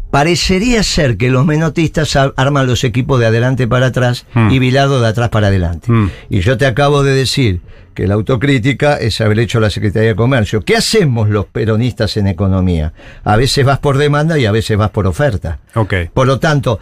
Parecería 0.09 0.83
ser 0.83 1.17
que 1.17 1.29
los 1.31 1.43
menotistas 1.45 2.15
ar- 2.15 2.33
arman 2.37 2.67
los 2.67 2.83
equipos 2.83 3.19
de 3.19 3.25
adelante 3.25 3.67
para 3.67 3.87
atrás 3.87 4.25
Hmm. 4.33 4.51
y 4.51 4.59
Bilardo 4.59 5.01
de 5.01 5.07
atrás 5.07 5.29
para 5.29 5.47
adelante. 5.47 5.91
Hmm. 5.91 6.09
Y 6.29 6.41
yo 6.41 6.55
te 6.57 6.65
acabo 6.67 7.01
de 7.03 7.13
decir 7.15 7.61
que 7.95 8.07
la 8.07 8.13
autocrítica 8.13 8.95
es 8.97 9.19
haber 9.21 9.39
hecho 9.39 9.59
la 9.59 9.69
Secretaría 9.71 10.09
de 10.09 10.15
Comercio. 10.15 10.61
¿Qué 10.61 10.75
hacemos 10.75 11.29
los 11.29 11.45
peronistas 11.45 12.15
en 12.17 12.27
economía? 12.27 12.93
A 13.23 13.35
veces 13.37 13.65
vas 13.65 13.79
por 13.79 13.97
demanda 13.97 14.37
y 14.37 14.45
a 14.45 14.51
veces 14.51 14.77
vas 14.77 14.91
por 14.91 15.07
oferta. 15.07 15.59
Ok. 15.75 15.93
Por 16.13 16.27
lo 16.27 16.39
tanto, 16.39 16.79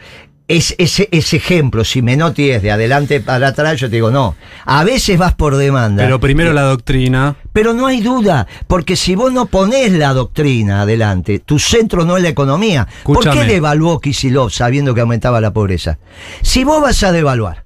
es, 0.58 0.76
ese, 0.78 1.08
ese 1.12 1.38
ejemplo, 1.38 1.86
si 1.86 2.02
Menotti 2.02 2.50
es 2.50 2.62
de 2.62 2.72
adelante 2.72 3.22
para 3.22 3.50
atrás, 3.50 3.80
yo 3.80 3.90
te 3.90 3.96
digo, 3.96 4.12
no. 4.12 4.36
A 4.66 4.84
veces 4.84 5.18
vas 5.18 5.34
por 5.34 5.56
demanda. 5.56 6.04
Pero 6.04 6.20
primero 6.20 6.52
la 6.52 6.64
doctrina. 6.64 7.38
Pero 7.54 7.74
no 7.74 7.88
hay 7.88 8.02
duda, 8.02 8.48
porque 8.68 8.98
si 8.98 9.16
vos 9.16 9.32
no 9.32 9.46
ponés 9.46 9.94
la 9.94 10.14
doctrina 10.14 10.82
adelante, 10.82 11.40
tu 11.40 11.58
centro 11.58 12.04
no 12.04 12.18
es 12.18 12.24
la 12.24 12.30
economía. 12.30 12.86
¿Por 13.04 13.20
qué 13.24 13.30
Escúchame. 13.30 13.54
devaluó 13.54 14.02
Kisilov 14.02 14.52
sabiendo 14.52 14.94
que 14.94 15.02
aumentaba 15.02 15.40
la 15.40 15.54
pobreza? 15.54 16.00
Si 16.42 16.66
vos 16.66 16.82
vas 16.82 17.02
a 17.04 17.14
devaluar 17.14 17.64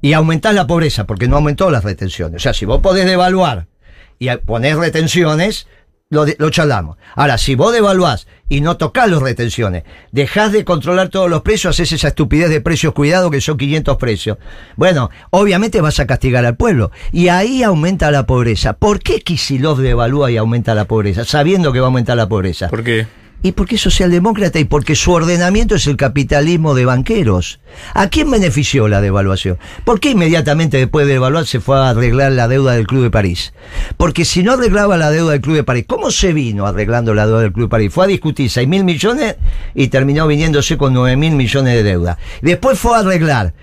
y 0.00 0.12
aumentás 0.12 0.54
la 0.54 0.66
pobreza, 0.66 1.06
porque 1.06 1.28
no 1.28 1.36
aumentó 1.36 1.70
las 1.70 1.84
retenciones, 1.84 2.36
o 2.36 2.42
sea, 2.42 2.54
si 2.54 2.64
vos 2.66 2.80
podés 2.80 3.06
devaluar 3.06 3.68
y 4.18 4.28
ponés 4.38 4.76
retenciones, 4.76 5.68
lo, 6.10 6.24
lo 6.38 6.50
charlamos. 6.50 6.96
Ahora, 7.14 7.36
si 7.36 7.54
vos 7.54 7.72
devaluás 7.72 8.28
y 8.48 8.60
no 8.60 8.76
tocás 8.76 9.10
las 9.10 9.20
retenciones, 9.20 9.82
dejás 10.12 10.52
de 10.52 10.64
controlar 10.64 11.08
todos 11.08 11.28
los 11.28 11.42
precios, 11.42 11.74
haces 11.74 11.92
esa 11.92 12.08
estupidez 12.08 12.48
de 12.48 12.60
precios 12.60 12.94
cuidado 12.94 13.30
que 13.30 13.40
son 13.40 13.56
500 13.56 13.96
precios. 13.96 14.38
Bueno, 14.76 15.10
obviamente 15.30 15.80
vas 15.80 15.98
a 15.98 16.06
castigar 16.06 16.44
al 16.46 16.56
pueblo 16.56 16.92
y 17.12 17.28
ahí 17.28 17.62
aumenta 17.62 18.10
la 18.10 18.26
pobreza. 18.26 18.74
¿Por 18.74 19.00
qué 19.00 19.20
Kisilov 19.20 19.78
devalúa 19.78 20.30
y 20.30 20.36
aumenta 20.36 20.74
la 20.74 20.84
pobreza, 20.84 21.24
sabiendo 21.24 21.72
que 21.72 21.80
va 21.80 21.86
a 21.86 21.88
aumentar 21.88 22.16
la 22.16 22.28
pobreza? 22.28 22.68
¿Por 22.68 22.84
qué? 22.84 23.06
Y 23.42 23.52
porque 23.52 23.76
es 23.76 23.82
socialdemócrata 23.82 24.58
y 24.58 24.64
porque 24.64 24.96
su 24.96 25.12
ordenamiento 25.12 25.76
es 25.76 25.86
el 25.86 25.96
capitalismo 25.96 26.74
de 26.74 26.84
banqueros. 26.84 27.60
¿A 27.94 28.08
quién 28.08 28.30
benefició 28.30 28.88
la 28.88 29.00
devaluación? 29.00 29.58
¿Por 29.84 30.00
qué 30.00 30.10
inmediatamente 30.10 30.78
después 30.78 31.06
de 31.06 31.14
devaluar 31.14 31.46
se 31.46 31.60
fue 31.60 31.76
a 31.76 31.90
arreglar 31.90 32.32
la 32.32 32.48
deuda 32.48 32.72
del 32.72 32.86
Club 32.86 33.02
de 33.04 33.10
París? 33.10 33.52
Porque 33.96 34.24
si 34.24 34.42
no 34.42 34.52
arreglaba 34.52 34.96
la 34.96 35.10
deuda 35.10 35.32
del 35.32 35.40
Club 35.40 35.56
de 35.56 35.64
París, 35.64 35.84
¿cómo 35.86 36.10
se 36.10 36.32
vino 36.32 36.66
arreglando 36.66 37.14
la 37.14 37.26
deuda 37.26 37.42
del 37.42 37.52
Club 37.52 37.66
de 37.66 37.70
París? 37.70 37.92
Fue 37.92 38.04
a 38.04 38.08
discutir 38.08 38.50
6 38.50 38.66
mil 38.66 38.84
millones 38.84 39.36
y 39.74 39.88
terminó 39.88 40.26
viniéndose 40.26 40.76
con 40.76 40.92
9 40.94 41.16
mil 41.16 41.34
millones 41.34 41.74
de 41.74 41.82
deuda. 41.82 42.18
Después 42.42 42.78
fue 42.78 42.96
a 42.96 43.00
arreglar 43.00 43.54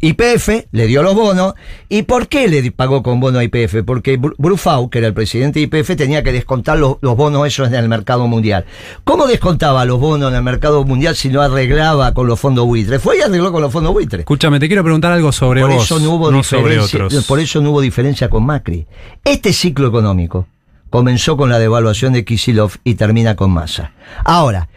YPF 0.00 0.66
le 0.72 0.86
dio 0.86 1.02
los 1.02 1.14
bonos. 1.14 1.54
¿Y 1.88 2.02
por 2.02 2.28
qué 2.28 2.48
le 2.48 2.70
pagó 2.72 3.02
con 3.02 3.20
bono 3.20 3.38
a 3.38 3.44
YPF? 3.44 3.82
Porque 3.84 4.18
Bru- 4.20 4.34
Brufau, 4.38 4.90
que 4.90 4.98
era 4.98 5.06
el 5.08 5.14
presidente 5.14 5.60
de 5.60 5.66
YPF, 5.66 5.96
tenía 5.96 6.22
que 6.22 6.32
descontar 6.32 6.78
los, 6.78 6.96
los 7.00 7.16
bonos 7.16 7.46
esos 7.46 7.68
en 7.68 7.74
el 7.74 7.88
mercado 7.88 8.26
mundial. 8.28 8.64
¿Cómo 9.04 9.26
descontaba 9.26 9.84
los 9.84 10.00
bonos 10.00 10.30
en 10.30 10.36
el 10.36 10.42
mercado 10.42 10.84
mundial 10.84 11.16
si 11.16 11.28
no 11.28 11.40
arreglaba 11.42 12.14
con 12.14 12.26
los 12.26 12.38
fondos 12.40 12.66
buitres? 12.66 13.02
Fue 13.02 13.18
y 13.18 13.20
arregló 13.22 13.52
con 13.52 13.62
los 13.62 13.72
fondos 13.72 13.92
buitres. 13.92 14.20
Escúchame, 14.20 14.58
te 14.60 14.68
quiero 14.68 14.82
preguntar 14.82 15.12
algo 15.12 15.32
sobre 15.32 15.60
Por 15.62 15.72
vos, 15.72 15.84
eso 15.84 15.98
no 15.98 16.10
hubo 16.12 16.26
sobre 16.42 16.74
diferencia, 16.76 17.04
otros. 17.06 17.24
por 17.26 17.40
eso 17.40 17.60
no 17.60 17.70
hubo 17.70 17.80
diferencia 17.80 18.28
con 18.30 18.44
Macri. 18.46 18.86
Este 19.24 19.52
ciclo 19.52 19.88
económico 19.88 20.46
comenzó 20.90 21.36
con 21.36 21.50
la 21.50 21.58
devaluación 21.58 22.12
de 22.12 22.24
Kisilov 22.24 22.72
y 22.84 22.94
termina 22.94 23.36
con 23.36 23.50
Massa. 23.52 23.92
Ahora, 24.24 24.68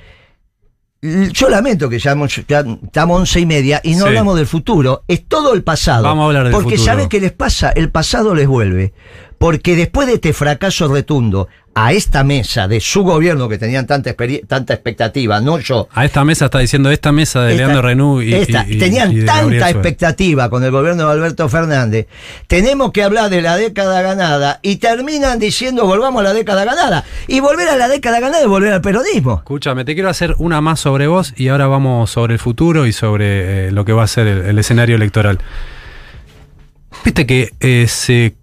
yo 1.34 1.50
lamento 1.50 1.90
que 1.90 2.00
ya, 2.00 2.16
estamos 2.84 3.20
once 3.20 3.40
y 3.40 3.46
media 3.46 3.82
y 3.84 3.92
no 3.96 4.04
Sí. 4.04 4.08
hablamos 4.08 4.38
del 4.38 4.48
futuro. 4.48 5.04
Es 5.08 5.26
todo 5.28 5.54
el 5.54 5.64
pasado. 5.64 6.04
Vamos 6.04 6.24
a 6.24 6.26
hablar 6.28 6.44
del 6.46 6.54
Porque 6.54 6.76
futuro. 6.78 6.86
¿sabes 6.86 7.08
qué 7.10 7.20
les 7.20 7.32
pasa? 7.34 7.72
El 7.72 7.90
pasado 7.90 8.34
les 8.34 8.48
vuelve. 8.48 8.94
Porque 9.44 9.76
después 9.76 10.08
de 10.08 10.14
este 10.14 10.32
fracaso 10.32 10.88
retundo 10.88 11.50
a 11.76 11.92
esta 11.92 12.24
mesa 12.24 12.70
de 12.70 12.80
su 12.80 13.04
gobierno 13.04 13.50
que 13.50 13.58
tenían 13.58 13.86
tanta, 13.86 14.10
expectativa, 14.12 15.42
no 15.42 15.60
yo, 15.60 15.90
A 15.92 16.06
esta 16.06 16.24
mesa 16.24 16.46
está 16.46 16.60
diciendo 16.60 16.90
esta 16.92 17.12
mesa 17.12 17.42
de 17.44 17.52
esta- 17.52 17.58
Leandro 17.66 17.82
Renú 17.82 18.22
y, 18.22 18.34
esta, 18.34 18.64
y- 18.66 18.76
y- 18.76 18.78
tenían 18.78 19.12
y 19.12 19.26
tanta 19.26 19.70
expectativa 19.70 20.50
con 20.50 20.64
el 20.64 20.72
gobierno 20.72 21.08
de 21.08 21.12
Alberto 21.12 21.50
Fernández. 21.50 22.08
Tenemos 22.48 22.94
que 22.94 23.04
hablar 23.04 23.30
de 23.30 23.42
la 23.42 23.58
década 23.58 24.02
ganada 24.02 24.60
y 24.62 24.78
terminan 24.78 25.40
diciendo 25.40 25.86
volvamos 25.88 26.22
a 26.22 26.24
la 26.24 26.34
década 26.34 26.64
ganada. 26.64 27.04
Y 27.28 27.42
volver 27.42 27.68
a 27.68 27.76
la 27.76 27.90
década 27.90 28.22
ganada 28.22 28.44
es 28.44 28.48
volver 28.48 28.72
al 28.72 28.80
peronismo. 28.82 29.40
Escúchame, 29.40 29.84
te 29.84 29.94
quiero 29.94 30.08
hacer 30.10 30.36
una 30.38 30.62
más 30.62 30.80
sobre 30.80 31.08
vos 31.08 31.34
y 31.36 31.50
ahora 31.50 31.68
vamos 31.68 32.10
sobre 32.12 32.36
el 32.36 32.40
futuro 32.40 32.86
y 32.88 32.94
sobre 32.94 33.68
eh, 33.68 33.72
lo 33.72 33.84
que 33.84 33.92
va 33.92 34.04
a 34.04 34.08
ser 34.08 34.26
el, 34.28 34.46
el 34.46 34.58
escenario 34.58 34.96
electoral. 34.96 35.40
Viste 37.04 37.26
que 37.26 37.52
eh, 37.60 37.88
se 37.90 38.36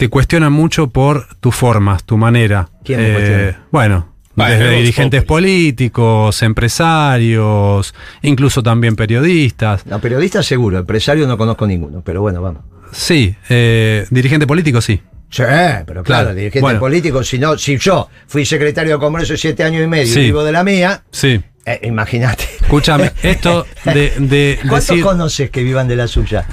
te 0.00 0.08
cuestionan 0.08 0.50
mucho 0.50 0.88
por 0.88 1.26
tus 1.40 1.54
formas, 1.54 2.04
tu 2.04 2.16
manera. 2.16 2.70
¿Quién 2.82 3.00
me 3.00 3.10
Eh, 3.10 3.12
cuestiona? 3.12 3.66
Bueno, 3.70 4.12
desde 4.34 4.70
dirigentes 4.70 5.22
políticos, 5.24 6.42
empresarios, 6.42 7.94
incluso 8.22 8.62
también 8.62 8.96
periodistas. 8.96 9.84
No, 9.86 10.00
periodista 10.00 10.42
seguro, 10.42 10.78
empresario 10.78 11.26
no 11.26 11.36
conozco 11.36 11.66
ninguno, 11.66 12.00
pero 12.02 12.22
bueno, 12.22 12.40
vamos. 12.40 12.62
Sí, 12.92 13.36
eh, 13.50 14.06
dirigente 14.08 14.46
político 14.46 14.80
sí. 14.80 15.02
Sí, 15.28 15.42
pero 15.86 16.02
claro, 16.02 16.02
Claro, 16.02 16.34
dirigente 16.34 16.60
bueno. 16.62 16.80
político, 16.80 17.22
si 17.22 17.38
no, 17.38 17.58
si 17.58 17.76
yo 17.76 18.08
fui 18.26 18.46
secretario 18.46 18.94
de 18.94 18.98
comercio 18.98 19.36
siete 19.36 19.64
años 19.64 19.84
y 19.84 19.86
medio 19.86 20.12
Sí. 20.14 20.20
y 20.20 20.24
vivo 20.24 20.42
de 20.44 20.52
la 20.52 20.64
mía, 20.64 21.02
Sí. 21.12 21.40
eh, 21.66 21.80
imagínate. 21.82 22.44
Escúchame, 22.62 23.12
esto 23.22 23.66
de, 23.84 24.14
de 24.18 24.58
¿Cuántos 24.66 24.88
decir, 24.88 25.04
conoces 25.04 25.50
que 25.50 25.62
vivan 25.62 25.86
de 25.88 25.96
la 25.96 26.08
suya? 26.08 26.46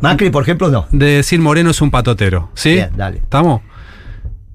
Macri, 0.00 0.30
por 0.30 0.42
ejemplo, 0.42 0.68
no. 0.68 0.86
de 0.90 1.16
decir 1.16 1.40
Moreno 1.40 1.70
es 1.70 1.80
un 1.80 1.90
patotero, 1.90 2.50
¿sí? 2.54 2.74
Bien, 2.74 2.90
dale. 2.96 3.18
¿Estamos? 3.18 3.62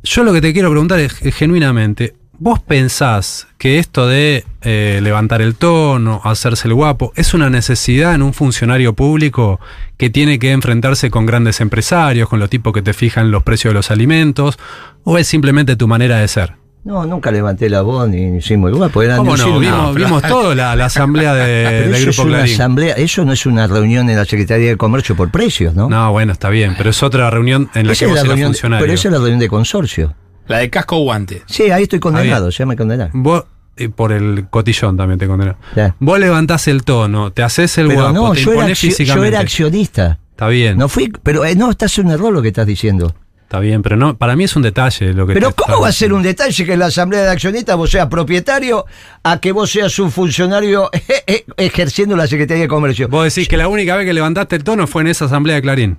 Yo 0.03 0.23
lo 0.23 0.33
que 0.33 0.41
te 0.41 0.53
quiero 0.53 0.69
preguntar 0.69 0.99
es, 0.99 1.13
genuinamente, 1.13 2.15
¿vos 2.37 2.59
pensás 2.59 3.47
que 3.57 3.79
esto 3.79 4.07
de 4.07 4.45
eh, 4.61 4.99
levantar 5.01 5.41
el 5.41 5.55
tono, 5.55 6.21
hacerse 6.23 6.67
el 6.67 6.73
guapo, 6.73 7.11
es 7.15 7.33
una 7.33 7.49
necesidad 7.49 8.13
en 8.13 8.21
un 8.21 8.33
funcionario 8.33 8.93
público 8.93 9.59
que 9.97 10.09
tiene 10.09 10.37
que 10.37 10.51
enfrentarse 10.51 11.09
con 11.09 11.25
grandes 11.25 11.61
empresarios, 11.61 12.29
con 12.29 12.39
los 12.39 12.49
tipos 12.49 12.73
que 12.73 12.81
te 12.81 12.93
fijan 12.93 13.31
los 13.31 13.43
precios 13.43 13.71
de 13.71 13.75
los 13.75 13.91
alimentos, 13.91 14.59
o 15.03 15.17
es 15.17 15.27
simplemente 15.27 15.75
tu 15.75 15.87
manera 15.87 16.17
de 16.17 16.27
ser? 16.27 16.64
No, 16.85 17.03
nunca 17.05 17.31
levanté 17.31 17.67
la 17.69 17.81
voz 17.81 18.07
ni 18.07 18.37
hicimos 18.37 18.71
guapo. 18.71 19.01
Eran 19.01 19.17
¿Cómo 19.17 19.35
no? 19.35 19.59
Vimos, 19.59 19.91
pero- 19.93 20.05
vimos 20.05 20.21
todo 20.27 20.53
la, 20.55 20.75
la 20.75 20.85
asamblea 20.85 21.33
de, 21.33 21.65
Pero 21.67 21.79
del 21.87 21.95
eso 21.95 22.09
es 22.11 22.15
Grupo 22.15 22.29
una 22.29 22.37
Clarín. 22.37 22.53
asamblea, 22.53 22.93
eso 22.95 23.25
no 23.25 23.33
es 23.33 23.45
una 23.47 23.65
reunión 23.67 24.07
en 24.09 24.15
la 24.17 24.25
Secretaría 24.25 24.69
de 24.69 24.77
Comercio 24.77 25.15
por 25.15 25.31
precios, 25.31 25.73
¿no? 25.75 25.89
No, 25.89 26.11
bueno, 26.11 26.31
está 26.31 26.49
bien, 26.49 26.75
pero 26.77 26.91
es 26.91 27.01
otra 27.01 27.29
reunión 27.31 27.69
en 27.73 27.87
la 27.87 27.93
Esa 27.93 28.05
que 28.05 28.05
vos 28.05 28.13
la 28.15 28.19
eras 28.21 28.27
reunión, 28.29 28.47
funcionario. 28.49 28.83
pero 28.83 28.93
esa 28.93 29.07
es 29.07 29.11
la 29.13 29.17
reunión 29.17 29.39
de 29.39 29.49
consorcio. 29.49 30.15
La 30.47 30.59
de 30.59 30.69
casco 30.69 30.99
guante. 30.99 31.41
Sí, 31.47 31.71
ahí 31.71 31.83
estoy 31.83 31.99
condenado, 31.99 32.49
ya 32.51 32.65
me 32.67 32.75
condenaron. 32.75 33.23
Vos, 33.23 33.45
y 33.75 33.87
por 33.87 34.11
el 34.11 34.45
cotillón 34.51 34.95
también 34.95 35.17
te 35.17 35.25
condenó. 35.25 35.57
Ya. 35.75 35.95
Vos 35.99 36.19
levantás 36.19 36.67
el 36.67 36.83
tono, 36.83 37.31
te 37.31 37.41
haces 37.41 37.79
el 37.79 37.87
Pero 37.87 38.01
guapo, 38.11 38.13
no, 38.13 38.33
te 38.33 38.41
yo 38.41 38.53
era, 38.53 38.61
accio- 38.67 38.89
yo 38.89 38.95
físicamente. 38.95 39.27
era 39.29 39.39
accionista. 39.39 40.19
Está 40.29 40.47
bien, 40.49 40.77
No 40.77 40.87
fui, 40.87 41.11
pero 41.23 41.45
eh, 41.45 41.55
no, 41.55 41.71
estás 41.71 41.97
en 41.97 42.05
un 42.07 42.11
error 42.11 42.31
lo 42.31 42.43
que 42.43 42.49
estás 42.49 42.67
diciendo. 42.67 43.15
Está 43.55 43.59
bien, 43.61 43.81
pero 43.81 43.95
no, 43.95 44.17
para 44.17 44.35
mí 44.35 44.43
es 44.43 44.55
un 44.55 44.63
detalle 44.63 45.13
lo 45.13 45.25
que 45.25 45.33
Pero 45.33 45.51
te 45.51 45.63
¿cómo 45.63 45.81
va 45.81 45.87
a 45.87 45.91
ser 45.93 46.11
un 46.11 46.21
detalle 46.21 46.65
que 46.65 46.73
en 46.73 46.79
la 46.79 46.87
asamblea 46.87 47.23
de 47.23 47.29
accionistas 47.29 47.77
vos 47.77 47.89
seas 47.89 48.07
propietario 48.07 48.85
a 49.23 49.39
que 49.39 49.53
vos 49.53 49.71
seas 49.71 49.97
un 49.99 50.11
funcionario 50.11 50.89
ejerciendo 51.57 52.17
la 52.17 52.27
Secretaría 52.27 52.63
de 52.63 52.67
Comercio? 52.67 53.07
Vos 53.07 53.23
decís 53.23 53.47
que 53.47 53.55
la 53.55 53.69
única 53.69 53.95
vez 53.95 54.05
que 54.05 54.13
levantaste 54.13 54.57
el 54.57 54.63
tono 54.65 54.87
fue 54.87 55.03
en 55.03 55.07
esa 55.07 55.25
asamblea 55.25 55.55
de 55.55 55.61
Clarín. 55.61 55.97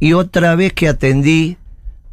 Y 0.00 0.14
otra 0.14 0.56
vez 0.56 0.72
que 0.72 0.88
atendí 0.88 1.56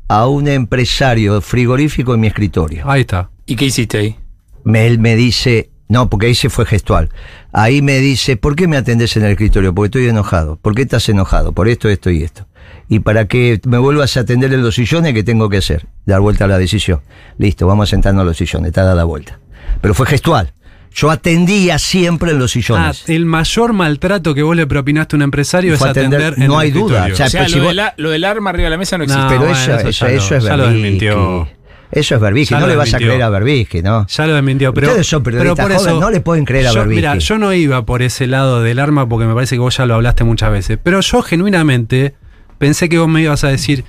a 0.08 0.28
un 0.28 0.48
empresario 0.48 1.42
frigorífico 1.42 2.14
en 2.14 2.20
mi 2.20 2.28
escritorio. 2.28 2.88
Ahí 2.88 3.02
está. 3.02 3.32
¿Y 3.48 3.56
qué 3.56 3.66
hiciste 3.66 3.98
ahí? 3.98 4.16
me, 4.64 4.88
él 4.88 5.00
me 5.00 5.16
dice, 5.16 5.70
no, 5.94 6.10
porque 6.10 6.26
ahí 6.26 6.36
se 6.36 6.50
fue 6.50 6.66
gestual. 6.66 7.10
Ahí 7.52 7.82
me 7.82 8.00
dice, 8.00 8.36
¿por 8.36 8.56
qué 8.56 8.68
me 8.68 8.76
atendés 8.78 9.16
en 9.16 9.24
el 9.26 9.32
escritorio? 9.32 9.74
Porque 9.74 9.86
estoy 9.88 10.08
enojado. 10.10 10.58
¿Por 10.58 10.74
qué 10.76 10.82
estás 10.82 11.08
enojado? 11.08 11.52
Por 11.54 11.68
esto, 11.70 11.88
esto 11.88 12.10
y 12.10 12.24
esto. 12.24 12.48
Y 12.90 13.00
para 13.00 13.28
que 13.28 13.62
me 13.66 13.78
vuelvas 13.78 14.18
a 14.18 14.22
atender 14.22 14.52
en 14.54 14.62
los 14.64 14.76
sillones, 14.76 15.14
¿qué 15.14 15.24
tengo 15.24 15.50
que 15.50 15.58
hacer? 15.58 15.86
Dar 16.06 16.20
vuelta 16.20 16.46
a 16.46 16.48
la 16.48 16.58
decisión. 16.58 17.02
Listo, 17.38 17.66
vamos 17.68 17.88
a 17.88 17.92
sentarnos 17.92 18.24
en 18.24 18.28
los 18.28 18.38
sillones, 18.38 18.68
está 18.70 18.84
dada 18.84 19.04
vuelta. 19.06 19.40
Pero 19.82 19.94
fue 19.94 20.06
gestual. 20.08 20.52
Yo 20.96 21.10
atendía 21.10 21.80
siempre 21.80 22.32
en 22.32 22.38
los 22.40 22.52
Ah, 22.52 22.54
sillones. 22.54 23.04
el 23.10 23.26
mayor 23.26 23.74
maltrato 23.74 24.36
que 24.36 24.44
vos 24.44 24.56
le 24.56 24.68
propinaste 24.68 25.16
a 25.16 25.18
un 25.18 25.24
empresario 25.24 25.74
es 25.74 25.80
Fue 25.80 25.90
atender- 25.90 26.22
atender 26.28 26.44
en 26.44 26.48
no 26.48 26.62
el 26.62 26.66
hay 26.66 26.72
duda, 26.72 27.08
escritorio. 27.08 27.14
o 27.14 27.18
sea, 27.18 27.26
O 27.26 27.30
sea, 27.30 27.48
si 27.50 27.56
lo, 27.56 27.62
vos- 27.64 27.70
de 27.70 27.74
la- 27.76 27.94
lo 27.98 28.10
del 28.12 28.24
arma 28.26 28.50
arriba 28.52 28.66
de 28.66 28.70
la 28.72 28.78
mesa 28.78 28.98
no 29.00 29.04
existe. 29.06 29.24
No, 29.24 29.30
Pero 29.30 29.42
bueno, 29.42 29.56
eso, 29.56 29.72
eso 29.80 29.88
eso, 29.90 30.06
ya 30.06 30.12
lo- 30.12 30.18
eso 30.18 30.36
es 30.38 30.44
ya 30.44 30.58
lo 30.58 30.68
desmintió. 30.68 31.48
Eso 31.94 32.16
es 32.16 32.22
Berbisky. 32.22 32.56
No 32.56 32.68
le 32.68 32.76
vas 32.76 32.94
a 32.94 32.98
creer 32.98 33.22
a 33.24 33.30
Berbisky, 33.30 33.82
¿no? 33.82 34.06
Ya 34.08 34.28
lo 34.28 34.34
desmintió, 34.34 34.74
pero. 34.74 34.88
Ustedes 34.88 35.08
son 35.08 35.24
periodistas 35.24 35.56
pero 35.56 35.68
por 35.68 35.78
jóvenes, 35.78 35.94
eso, 35.94 36.00
no 36.02 36.10
le 36.12 36.22
pueden 36.22 36.46
creer 36.46 36.68
a 36.68 36.74
Berbisky. 36.74 36.96
Mira, 36.96 37.18
yo 37.18 37.38
no 37.38 37.54
iba 37.54 37.86
por 37.86 38.02
ese 38.02 38.28
lado 38.28 38.62
del 38.64 38.80
arma 38.80 39.08
porque 39.08 39.26
me 39.26 39.34
parece 39.34 39.56
que 39.56 39.60
vos 39.60 39.78
ya 39.78 39.86
lo 39.86 39.96
hablaste 39.96 40.24
muchas 40.24 40.52
veces. 40.52 40.80
Pero 40.82 41.00
yo 41.02 41.22
genuinamente 41.22 42.16
pensé 42.58 42.90
que 42.90 42.98
vos 42.98 43.08
me 43.08 43.22
ibas 43.22 43.44
a 43.44 43.50
decir. 43.50 43.84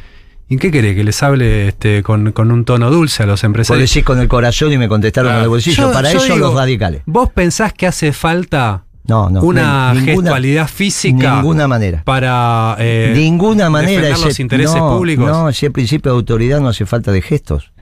¿Y 0.47 0.59
qué 0.59 0.71
querés? 0.71 0.95
¿Que 0.95 1.05
les 1.05 1.23
hable 1.23 1.69
este, 1.69 2.03
con, 2.03 2.33
con 2.33 2.53
un 2.53 2.67
tono 2.67 2.90
dulce 2.90 3.23
a 3.23 3.27
los 3.27 3.40
Vos 3.40 3.45
empresarios? 3.45 3.88
decís 3.88 4.05
con 4.05 4.21
el 4.21 4.29
corazón 4.29 4.71
y 4.73 4.77
me 4.77 4.88
contestaron 4.88 5.31
Ah, 5.33 5.37
con 5.37 5.43
el 5.45 5.49
bolsillo. 5.49 5.85
Yo- 5.88 5.93
Para 5.93 6.12
yo 6.12 6.19
eso 6.19 6.35
digo, 6.35 6.49
los 6.49 6.55
radicales. 6.55 7.01
¿Vos 7.07 7.31
pensás 7.31 7.73
que 7.73 7.87
hace 7.87 8.12
falta 8.12 8.85
No, 9.05 9.31
no. 9.31 9.40
una 9.43 9.95
ninguna- 9.95 10.12
gestualidad 10.12 10.69
física 10.69 11.37
Ninguna 11.37 11.67
manera. 11.67 12.03
para 12.05 12.77
eh, 12.79 13.14
ninguna 13.17 13.71
manera. 13.71 13.93
defender 14.03 14.19
los 14.19 14.27
ese- 14.33 14.43
intereses 14.43 14.77
no, 14.77 14.99
públicos? 14.99 15.27
No, 15.27 15.51
si 15.51 15.64
el 15.64 15.73
principio 15.73 16.12
de 16.12 16.19
autoridad 16.19 16.61
no 16.61 16.69
hace 16.69 16.85
falta 16.85 17.11
de 17.11 17.23
gestos. 17.23 17.73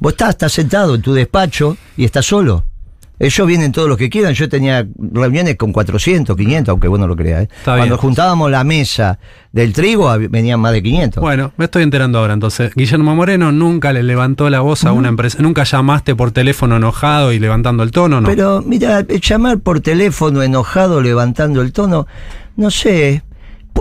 Vos 0.00 0.12
estás, 0.12 0.30
estás 0.30 0.52
sentado 0.52 0.94
en 0.94 1.02
tu 1.02 1.14
despacho 1.14 1.76
y 1.96 2.04
estás 2.04 2.26
solo. 2.26 2.64
Ellos 3.18 3.46
vienen 3.46 3.72
todos 3.72 3.88
los 3.88 3.96
que 3.96 4.10
quieran. 4.10 4.34
Yo 4.34 4.48
tenía 4.48 4.86
reuniones 4.98 5.56
con 5.56 5.72
400, 5.72 6.36
500, 6.36 6.70
aunque 6.70 6.88
vos 6.88 7.00
no 7.00 7.06
lo 7.06 7.16
creas. 7.16 7.44
¿eh? 7.44 7.48
Cuando 7.64 7.84
bien. 7.84 7.96
juntábamos 7.96 8.50
la 8.50 8.62
mesa 8.62 9.18
del 9.52 9.72
trigo, 9.72 10.14
venían 10.28 10.60
más 10.60 10.72
de 10.72 10.82
500. 10.82 11.22
Bueno, 11.22 11.52
me 11.56 11.64
estoy 11.64 11.82
enterando 11.82 12.18
ahora 12.18 12.34
entonces. 12.34 12.72
Guillermo 12.74 13.14
Moreno 13.14 13.52
nunca 13.52 13.94
le 13.94 14.02
levantó 14.02 14.50
la 14.50 14.60
voz 14.60 14.84
a 14.84 14.92
una 14.92 15.08
empresa. 15.08 15.38
Nunca 15.40 15.64
llamaste 15.64 16.14
por 16.14 16.30
teléfono 16.30 16.76
enojado 16.76 17.32
y 17.32 17.38
levantando 17.38 17.82
el 17.82 17.90
tono, 17.90 18.20
¿no? 18.20 18.28
Pero 18.28 18.62
mira, 18.62 19.00
llamar 19.00 19.60
por 19.60 19.80
teléfono 19.80 20.42
enojado, 20.42 21.00
levantando 21.00 21.62
el 21.62 21.72
tono, 21.72 22.06
no 22.56 22.70
sé. 22.70 23.22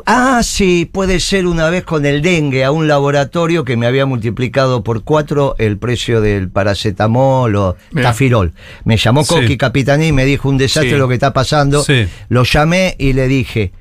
Ah, 0.06 0.42
sí, 0.44 0.90
puede 0.92 1.20
ser 1.20 1.48
una 1.48 1.70
vez 1.70 1.84
con 1.84 2.06
el 2.06 2.22
dengue 2.22 2.64
a 2.64 2.72
un 2.72 2.88
laboratorio 2.88 3.64
que 3.64 3.78
me 3.78 3.88
había 3.88 4.06
multiplicado 4.06 4.84
por 4.84 5.04
cuatro 5.04 5.56
el 5.58 5.78
precio 5.78 6.22
del 6.22 6.50
paracetamol 6.50 7.56
o 7.56 7.76
Mirá. 7.92 8.10
tafirol. 8.10 8.54
Me 8.84 8.98
llamó 8.98 9.24
Sí. 9.24 9.34
Coqui 9.34 9.58
Capitaní 9.58 10.08
y 10.08 10.12
me 10.12 10.26
dijo 10.26 10.50
un 10.50 10.58
desastre 10.58 10.92
Sí. 10.92 10.98
lo 10.98 11.08
que 11.08 11.16
está 11.16 11.34
pasando. 11.34 11.84
Sí. 11.84 12.08
Lo 12.30 12.44
llamé 12.44 12.96
y 13.00 13.14
le 13.14 13.28
dije, 13.28 13.72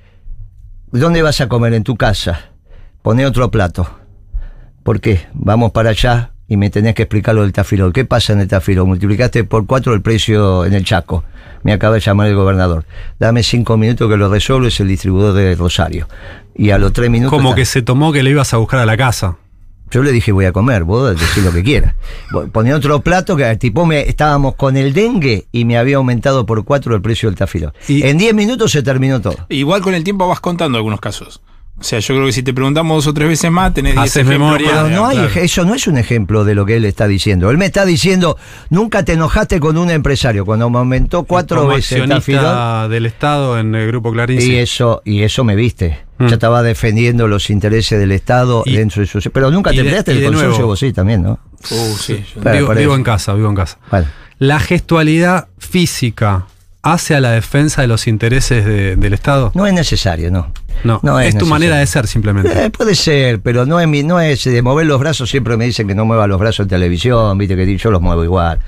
¿dónde 0.92 1.22
vas 1.22 1.40
a 1.40 1.48
comer? 1.48 1.74
En 1.74 1.82
tu 1.84 1.96
casa. 1.96 2.50
Poné 3.02 3.26
otro 3.26 3.50
plato. 3.50 3.88
¿Por 4.82 5.00
qué? 5.00 5.26
Vamos 5.32 5.72
para 5.72 5.90
allá 5.90 6.33
y 6.48 6.56
me 6.56 6.70
tenés 6.70 6.94
que 6.94 7.02
explicar 7.02 7.34
lo 7.34 7.42
del 7.42 7.52
tafirol. 7.52 7.92
¿Qué 7.92 8.04
pasa 8.04 8.32
en 8.32 8.40
el 8.40 8.48
tafirol? 8.48 8.86
Multiplicaste 8.86 9.44
por 9.44 9.66
cuatro 9.66 9.94
el 9.94 10.02
precio 10.02 10.64
en 10.64 10.74
el 10.74 10.84
Chaco. 10.84 11.24
Me 11.62 11.72
acaba 11.72 11.94
de 11.94 12.00
llamar 12.00 12.26
el 12.28 12.34
gobernador. 12.36 12.84
Dame 13.18 13.42
cinco 13.42 13.76
minutos 13.78 14.10
que 14.10 14.16
lo 14.16 14.28
resuelvo, 14.28 14.66
es 14.66 14.78
el 14.80 14.88
distribuidor 14.88 15.32
de 15.32 15.54
Rosario. 15.54 16.06
Y 16.54 16.70
a 16.70 16.78
los 16.78 16.92
tres 16.92 17.10
minutos... 17.10 17.30
Como 17.30 17.50
está- 17.50 17.56
que 17.56 17.64
se 17.64 17.80
tomó 17.82 18.12
que 18.12 18.22
le 18.22 18.30
ibas 18.30 18.52
a 18.52 18.58
buscar 18.58 18.80
a 18.80 18.86
la 18.86 18.96
casa. 18.96 19.38
Yo 19.90 20.02
le 20.02 20.12
dije 20.12 20.32
voy 20.32 20.44
a 20.46 20.52
comer, 20.52 20.82
vos 20.84 21.10
decís 21.10 21.44
lo 21.44 21.52
que 21.52 21.62
quieras. 21.62 21.94
Ponía 22.52 22.74
otro 22.74 23.00
plato 23.00 23.36
que 23.36 23.56
tipo 23.56 23.86
me 23.86 24.00
estábamos 24.08 24.56
con 24.56 24.76
el 24.76 24.92
dengue 24.92 25.46
y 25.52 25.64
me 25.66 25.78
había 25.78 25.96
aumentado 25.98 26.46
por 26.46 26.64
cuatro 26.64 26.94
el 26.96 27.00
precio 27.02 27.28
del 27.28 27.36
tafilón. 27.38 27.72
Y- 27.88 28.02
en 28.02 28.18
10 28.18 28.34
minutos 28.34 28.72
se 28.72 28.82
terminó 28.82 29.20
todo. 29.20 29.36
Igual 29.48 29.82
con 29.82 29.94
el 29.94 30.02
tiempo 30.02 30.26
vas 30.26 30.40
contando 30.40 30.78
algunos 30.78 31.00
casos. 31.00 31.40
O 31.78 31.82
sea, 31.82 31.98
yo 31.98 32.14
creo 32.14 32.26
que 32.26 32.32
si 32.32 32.42
te 32.42 32.54
preguntamos 32.54 32.96
dos 33.04 33.06
o 33.08 33.14
tres 33.14 33.28
veces 33.28 33.50
más, 33.50 33.74
tenés 33.74 33.94
10 33.94 34.04
Haces 34.04 34.16
ejemplos 34.26 34.38
memoria. 34.40 34.68
Pero 34.70 34.88
no 34.90 35.06
hay, 35.06 35.16
claro. 35.16 35.30
ej- 35.34 35.42
eso 35.44 35.64
no 35.64 35.74
es 35.74 35.86
un 35.86 35.98
ejemplo 35.98 36.44
de 36.44 36.54
lo 36.54 36.64
que 36.64 36.76
él 36.76 36.84
está 36.84 37.06
diciendo. 37.08 37.50
Él 37.50 37.58
me 37.58 37.66
está 37.66 37.84
diciendo, 37.84 38.38
nunca 38.70 39.04
te 39.04 39.12
enojaste 39.14 39.58
con 39.60 39.76
un 39.76 39.90
empresario 39.90 40.46
cuando 40.46 40.70
me 40.70 40.78
aumentó 40.78 41.24
cuatro 41.24 41.62
Como 41.62 41.74
veces 41.74 42.00
accionista 42.00 42.88
del 42.88 43.06
Estado 43.06 43.58
en 43.58 43.74
el 43.74 43.88
grupo 43.88 44.12
Clarín. 44.12 44.40
Y 44.40 44.54
eso, 44.56 45.02
y 45.04 45.22
eso 45.24 45.42
me 45.44 45.56
viste. 45.56 45.98
Mm. 46.18 46.28
Yo 46.28 46.34
estaba 46.34 46.62
defendiendo 46.62 47.26
los 47.26 47.50
intereses 47.50 47.98
del 47.98 48.12
Estado 48.12 48.62
Y- 48.64 48.76
dentro 48.76 49.00
de 49.02 49.06
su. 49.08 49.20
Pero 49.32 49.50
nunca 49.50 49.72
te 49.72 49.78
peleaste 49.84 50.12
el 50.12 50.22
consorcio, 50.24 50.48
nuevo. 50.50 50.66
vos 50.68 50.78
sí 50.78 50.92
también, 50.92 51.22
¿no? 51.22 51.40
Uh, 51.70 51.96
sí. 51.98 52.24
yo- 52.36 52.72
vivo, 52.74 52.94
en 52.94 53.02
casa, 53.02 53.34
vivo 53.34 53.48
en 53.48 53.56
casa. 53.56 53.78
Bueno. 53.90 54.06
¿La 54.38 54.60
gestualidad 54.60 55.48
física 55.58 56.46
hace 56.84 57.14
a 57.14 57.20
la 57.20 57.32
defensa 57.32 57.82
de 57.82 57.88
los 57.88 58.06
intereses 58.06 58.64
de- 58.64 58.96
del 58.96 59.14
Estado? 59.14 59.50
No 59.54 59.66
es 59.66 59.72
necesario, 59.74 60.30
no. 60.30 60.52
No, 60.84 61.00
No 61.02 61.18
es, 61.20 61.28
es 61.28 61.32
tu 61.34 61.38
necesario. 61.46 61.50
manera 61.50 61.76
de 61.78 61.86
ser 61.86 62.06
simplemente. 62.06 62.64
Eh, 62.66 62.70
puede 62.70 62.94
ser, 62.94 63.40
pero 63.40 63.64
no 63.66 63.80
es 63.80 63.88
mi, 63.88 64.02
no 64.02 64.20
es 64.20 64.44
de 64.44 64.60
mover 64.62 64.86
los 64.86 65.00
brazos, 65.00 65.30
siempre 65.30 65.56
me 65.56 65.64
dicen 65.64 65.86
que 65.88 65.94
no 65.94 66.04
mueva 66.04 66.26
los 66.26 66.38
brazos 66.38 66.64
en 66.64 66.68
televisión, 66.68 67.38
viste 67.38 67.56
que 67.56 67.76
yo 67.78 67.90
los 67.90 68.00
muevo 68.02 68.22
igual. 68.24 68.58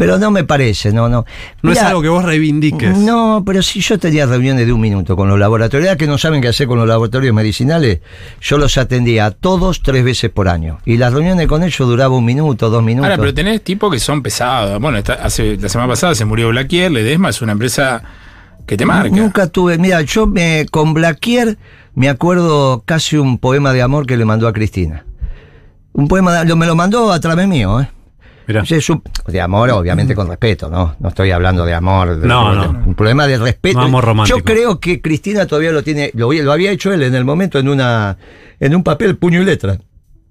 Pero 0.00 0.18
no 0.18 0.30
me 0.30 0.44
parece, 0.44 0.92
no, 0.94 1.10
no. 1.10 1.26
no 1.62 1.72
es 1.72 1.78
algo 1.82 2.00
que 2.00 2.08
vos 2.08 2.24
reivindiques. 2.24 2.96
No, 2.96 3.42
pero 3.44 3.62
si 3.62 3.82
yo 3.82 3.98
tenía 3.98 4.24
reuniones 4.24 4.64
de 4.64 4.72
un 4.72 4.80
minuto 4.80 5.14
con 5.14 5.28
los 5.28 5.38
laboratorios, 5.38 5.94
que 5.96 6.06
no 6.06 6.16
saben 6.16 6.40
qué 6.40 6.48
hacer 6.48 6.66
con 6.66 6.78
los 6.78 6.88
laboratorios 6.88 7.34
medicinales, 7.34 8.00
yo 8.40 8.56
los 8.56 8.78
atendía 8.78 9.26
a 9.26 9.30
todos 9.30 9.82
tres 9.82 10.02
veces 10.02 10.30
por 10.30 10.48
año. 10.48 10.78
Y 10.86 10.96
las 10.96 11.12
reuniones 11.12 11.46
con 11.48 11.62
ellos 11.62 11.86
duraban 11.86 12.16
un 12.16 12.24
minuto, 12.24 12.70
dos 12.70 12.82
minutos. 12.82 13.10
Ahora, 13.10 13.20
pero 13.20 13.34
tenés 13.34 13.62
tipos 13.62 13.92
que 13.92 14.00
son 14.00 14.22
pesados. 14.22 14.80
Bueno, 14.80 15.00
hace, 15.22 15.58
la 15.58 15.68
semana 15.68 15.90
pasada 15.90 16.14
se 16.14 16.24
murió 16.24 16.48
Blaquier, 16.48 16.90
Ledesma 16.90 17.28
es 17.28 17.42
una 17.42 17.52
empresa 17.52 18.02
que 18.66 18.78
te 18.78 18.86
marca. 18.86 19.14
Nunca 19.14 19.48
tuve, 19.48 19.76
mira, 19.76 20.00
yo 20.00 20.26
me 20.26 20.64
con 20.70 20.94
Blaquier 20.94 21.58
me 21.94 22.08
acuerdo 22.08 22.82
casi 22.86 23.18
un 23.18 23.36
poema 23.36 23.74
de 23.74 23.82
amor 23.82 24.06
que 24.06 24.16
le 24.16 24.24
mandó 24.24 24.48
a 24.48 24.54
Cristina. 24.54 25.04
Un 25.92 26.08
poema, 26.08 26.42
de- 26.44 26.54
me 26.54 26.66
lo 26.66 26.74
mandó 26.74 27.12
a 27.12 27.20
través 27.20 27.46
mío, 27.46 27.80
¿eh? 27.80 27.90
Es 28.58 28.90
un- 28.90 29.02
de 29.26 29.40
amor, 29.40 29.70
obviamente 29.70 30.14
con 30.14 30.28
respeto, 30.28 30.68
¿no? 30.70 30.96
No 30.98 31.08
estoy 31.08 31.30
hablando 31.30 31.64
de 31.64 31.74
amor. 31.74 32.16
de- 32.20 32.26
No, 32.26 32.50
de- 32.50 32.56
no. 32.72 32.82
Un 32.86 32.94
problema 32.94 33.26
de 33.26 33.38
respeto. 33.38 33.78
No 33.78 33.84
amor 33.86 34.04
romántico. 34.04 34.38
Yo 34.38 34.44
creo 34.44 34.80
que 34.80 35.00
Cristina 35.00 35.46
todavía 35.46 35.72
lo 35.72 35.82
tiene, 35.82 36.10
lo, 36.14 36.32
lo 36.32 36.52
había 36.52 36.70
hecho 36.70 36.92
él 36.92 37.02
en 37.02 37.14
el 37.14 37.24
momento 37.24 37.58
en 37.58 37.68
una, 37.68 38.16
en 38.58 38.74
un 38.74 38.82
papel 38.82 39.16
puño 39.16 39.40
y 39.40 39.44
letra. 39.44 39.78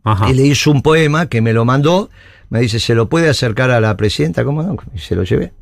Ajá. 0.04 0.30
Y 0.30 0.34
le 0.34 0.44
hizo 0.44 0.72
un 0.72 0.82
poema 0.82 1.28
que 1.28 1.42
me 1.42 1.54
lo 1.54 1.66
mandó. 1.66 2.10
Me 2.50 2.62
dice, 2.62 2.80
¿se 2.80 2.96
lo 2.96 3.10
puede 3.10 3.30
acercar 3.30 3.70
a 3.70 3.80
la 3.80 3.96
presidenta? 3.96 4.44
¿Cómo 4.44 4.64
no? 4.64 4.76
Y 4.96 4.98
se 5.00 5.16
lo 5.16 5.24
llevé. 5.24 5.54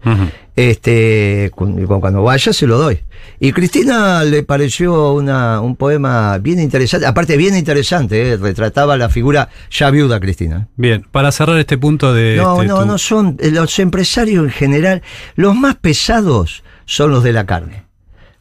Este, 0.55 1.51
cu- 1.53 1.85
cu- 1.85 1.99
cuando 1.99 2.23
vaya 2.23 2.53
se 2.53 2.65
lo 2.65 2.77
doy. 2.77 2.99
Y 3.39 3.51
Cristina 3.51 4.23
le 4.23 4.43
pareció 4.43 5.11
una, 5.13 5.59
un 5.61 5.75
poema 5.75 6.37
bien 6.37 6.59
interesante, 6.59 7.05
aparte 7.05 7.35
bien 7.37 7.55
interesante, 7.57 8.31
¿eh? 8.31 8.37
retrataba 8.37 8.95
la 8.97 9.09
figura 9.09 9.49
ya 9.69 9.89
viuda 9.91 10.19
Cristina. 10.19 10.67
Bien, 10.77 11.05
para 11.11 11.31
cerrar 11.31 11.57
este 11.59 11.77
punto 11.77 12.13
de. 12.13 12.37
No, 12.37 12.55
este, 12.61 12.67
no, 12.67 12.79
tu- 12.79 12.85
no 12.85 12.97
son, 12.97 13.37
eh, 13.39 13.51
los 13.51 13.77
empresarios 13.79 14.45
en 14.45 14.51
general, 14.51 15.01
los 15.35 15.55
más 15.55 15.75
pesados 15.75 16.63
son 16.85 17.11
los 17.11 17.23
de 17.23 17.33
la 17.33 17.45
carne. 17.45 17.83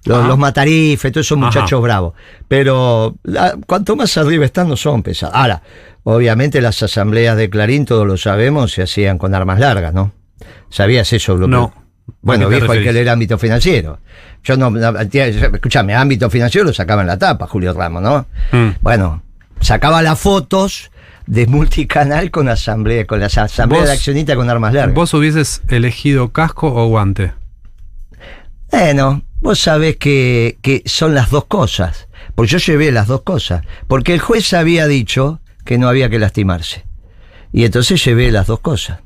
Los, 0.05 0.25
Ah. 0.25 0.29
los 0.29 0.39
matarifes, 0.39 1.11
todos 1.11 1.27
esos 1.27 1.37
Ajá. 1.37 1.47
muchachos 1.47 1.83
bravos. 1.83 2.15
Pero 2.47 3.17
la- 3.25 3.57
cuanto 3.67 3.97
más 3.97 4.17
arriba 4.17 4.45
están, 4.45 4.69
no 4.69 4.77
son 4.77 5.03
pesados. 5.03 5.35
Ahora, 5.35 5.61
obviamente 6.09 6.61
las 6.61 6.81
asambleas 6.85 7.37
de 7.37 7.51
Clarín, 7.51 7.85
todos 7.85 8.07
lo 8.07 8.17
sabemos, 8.17 8.71
se 8.73 8.83
hacían 8.83 9.19
con 9.19 9.35
armas 9.35 9.59
largas, 9.59 9.93
¿no? 9.93 10.13
¿Sabías 10.71 11.13
eso? 11.13 11.37
Lo 11.37 11.47
que- 11.47 11.51
No. 11.51 11.75
Bueno, 12.23 12.47
¿A 12.47 12.49
qué 12.49 12.55
te 12.55 12.61
viejo 12.61 12.73
hay 12.73 12.85
que 12.85 12.93
leer 12.93 13.09
ámbito 13.09 13.37
financiero. 13.37 13.99
Yo 14.45 14.57
no, 14.57 14.73
escúchame, 15.53 15.93
ámbito 15.97 16.31
financiero 16.31 16.65
lo 16.65 16.73
sacaba 16.73 17.01
en 17.03 17.09
la 17.09 17.19
tapa, 17.19 17.49
Julio 17.49 17.73
Ramos, 17.73 18.01
¿no? 18.01 18.27
Mm. 18.53 18.77
Bueno, 18.81 19.23
sacaba 19.61 20.01
las 20.03 20.19
fotos 20.21 20.93
de 21.27 21.49
multicanal 21.49 22.31
con 22.31 22.49
asamblea, 22.49 23.05
con 23.07 23.19
las 23.19 23.37
asambleas 23.39 23.87
de 23.87 23.93
accionistas 23.95 24.37
con 24.37 24.49
armas 24.49 24.73
largas. 24.75 24.95
¿Vos 24.95 25.13
hubieses 25.15 25.63
elegido 25.69 26.31
casco 26.33 26.73
o 26.73 26.87
guante? 26.87 27.33
Bueno, 28.71 29.23
vos 29.41 29.59
sabés 29.59 29.97
que, 29.97 30.59
que 30.63 30.83
son 30.87 31.15
las 31.15 31.31
dos 31.31 31.47
cosas. 31.47 32.07
Pues 32.37 32.49
yo 32.51 32.59
llevé 32.59 32.93
las 32.93 33.09
dos 33.09 33.23
cosas. 33.23 33.63
Porque 33.89 34.15
el 34.15 34.21
juez 34.21 34.53
había 34.53 34.87
dicho 34.87 35.41
que 35.67 35.77
no 35.77 35.89
había 35.91 36.09
que 36.09 36.19
lastimarse. 36.19 36.87
Y 37.53 37.65
entonces 37.67 38.03
llevé 38.03 38.31
las 38.33 38.47
dos 38.47 38.61
cosas. 38.61 39.01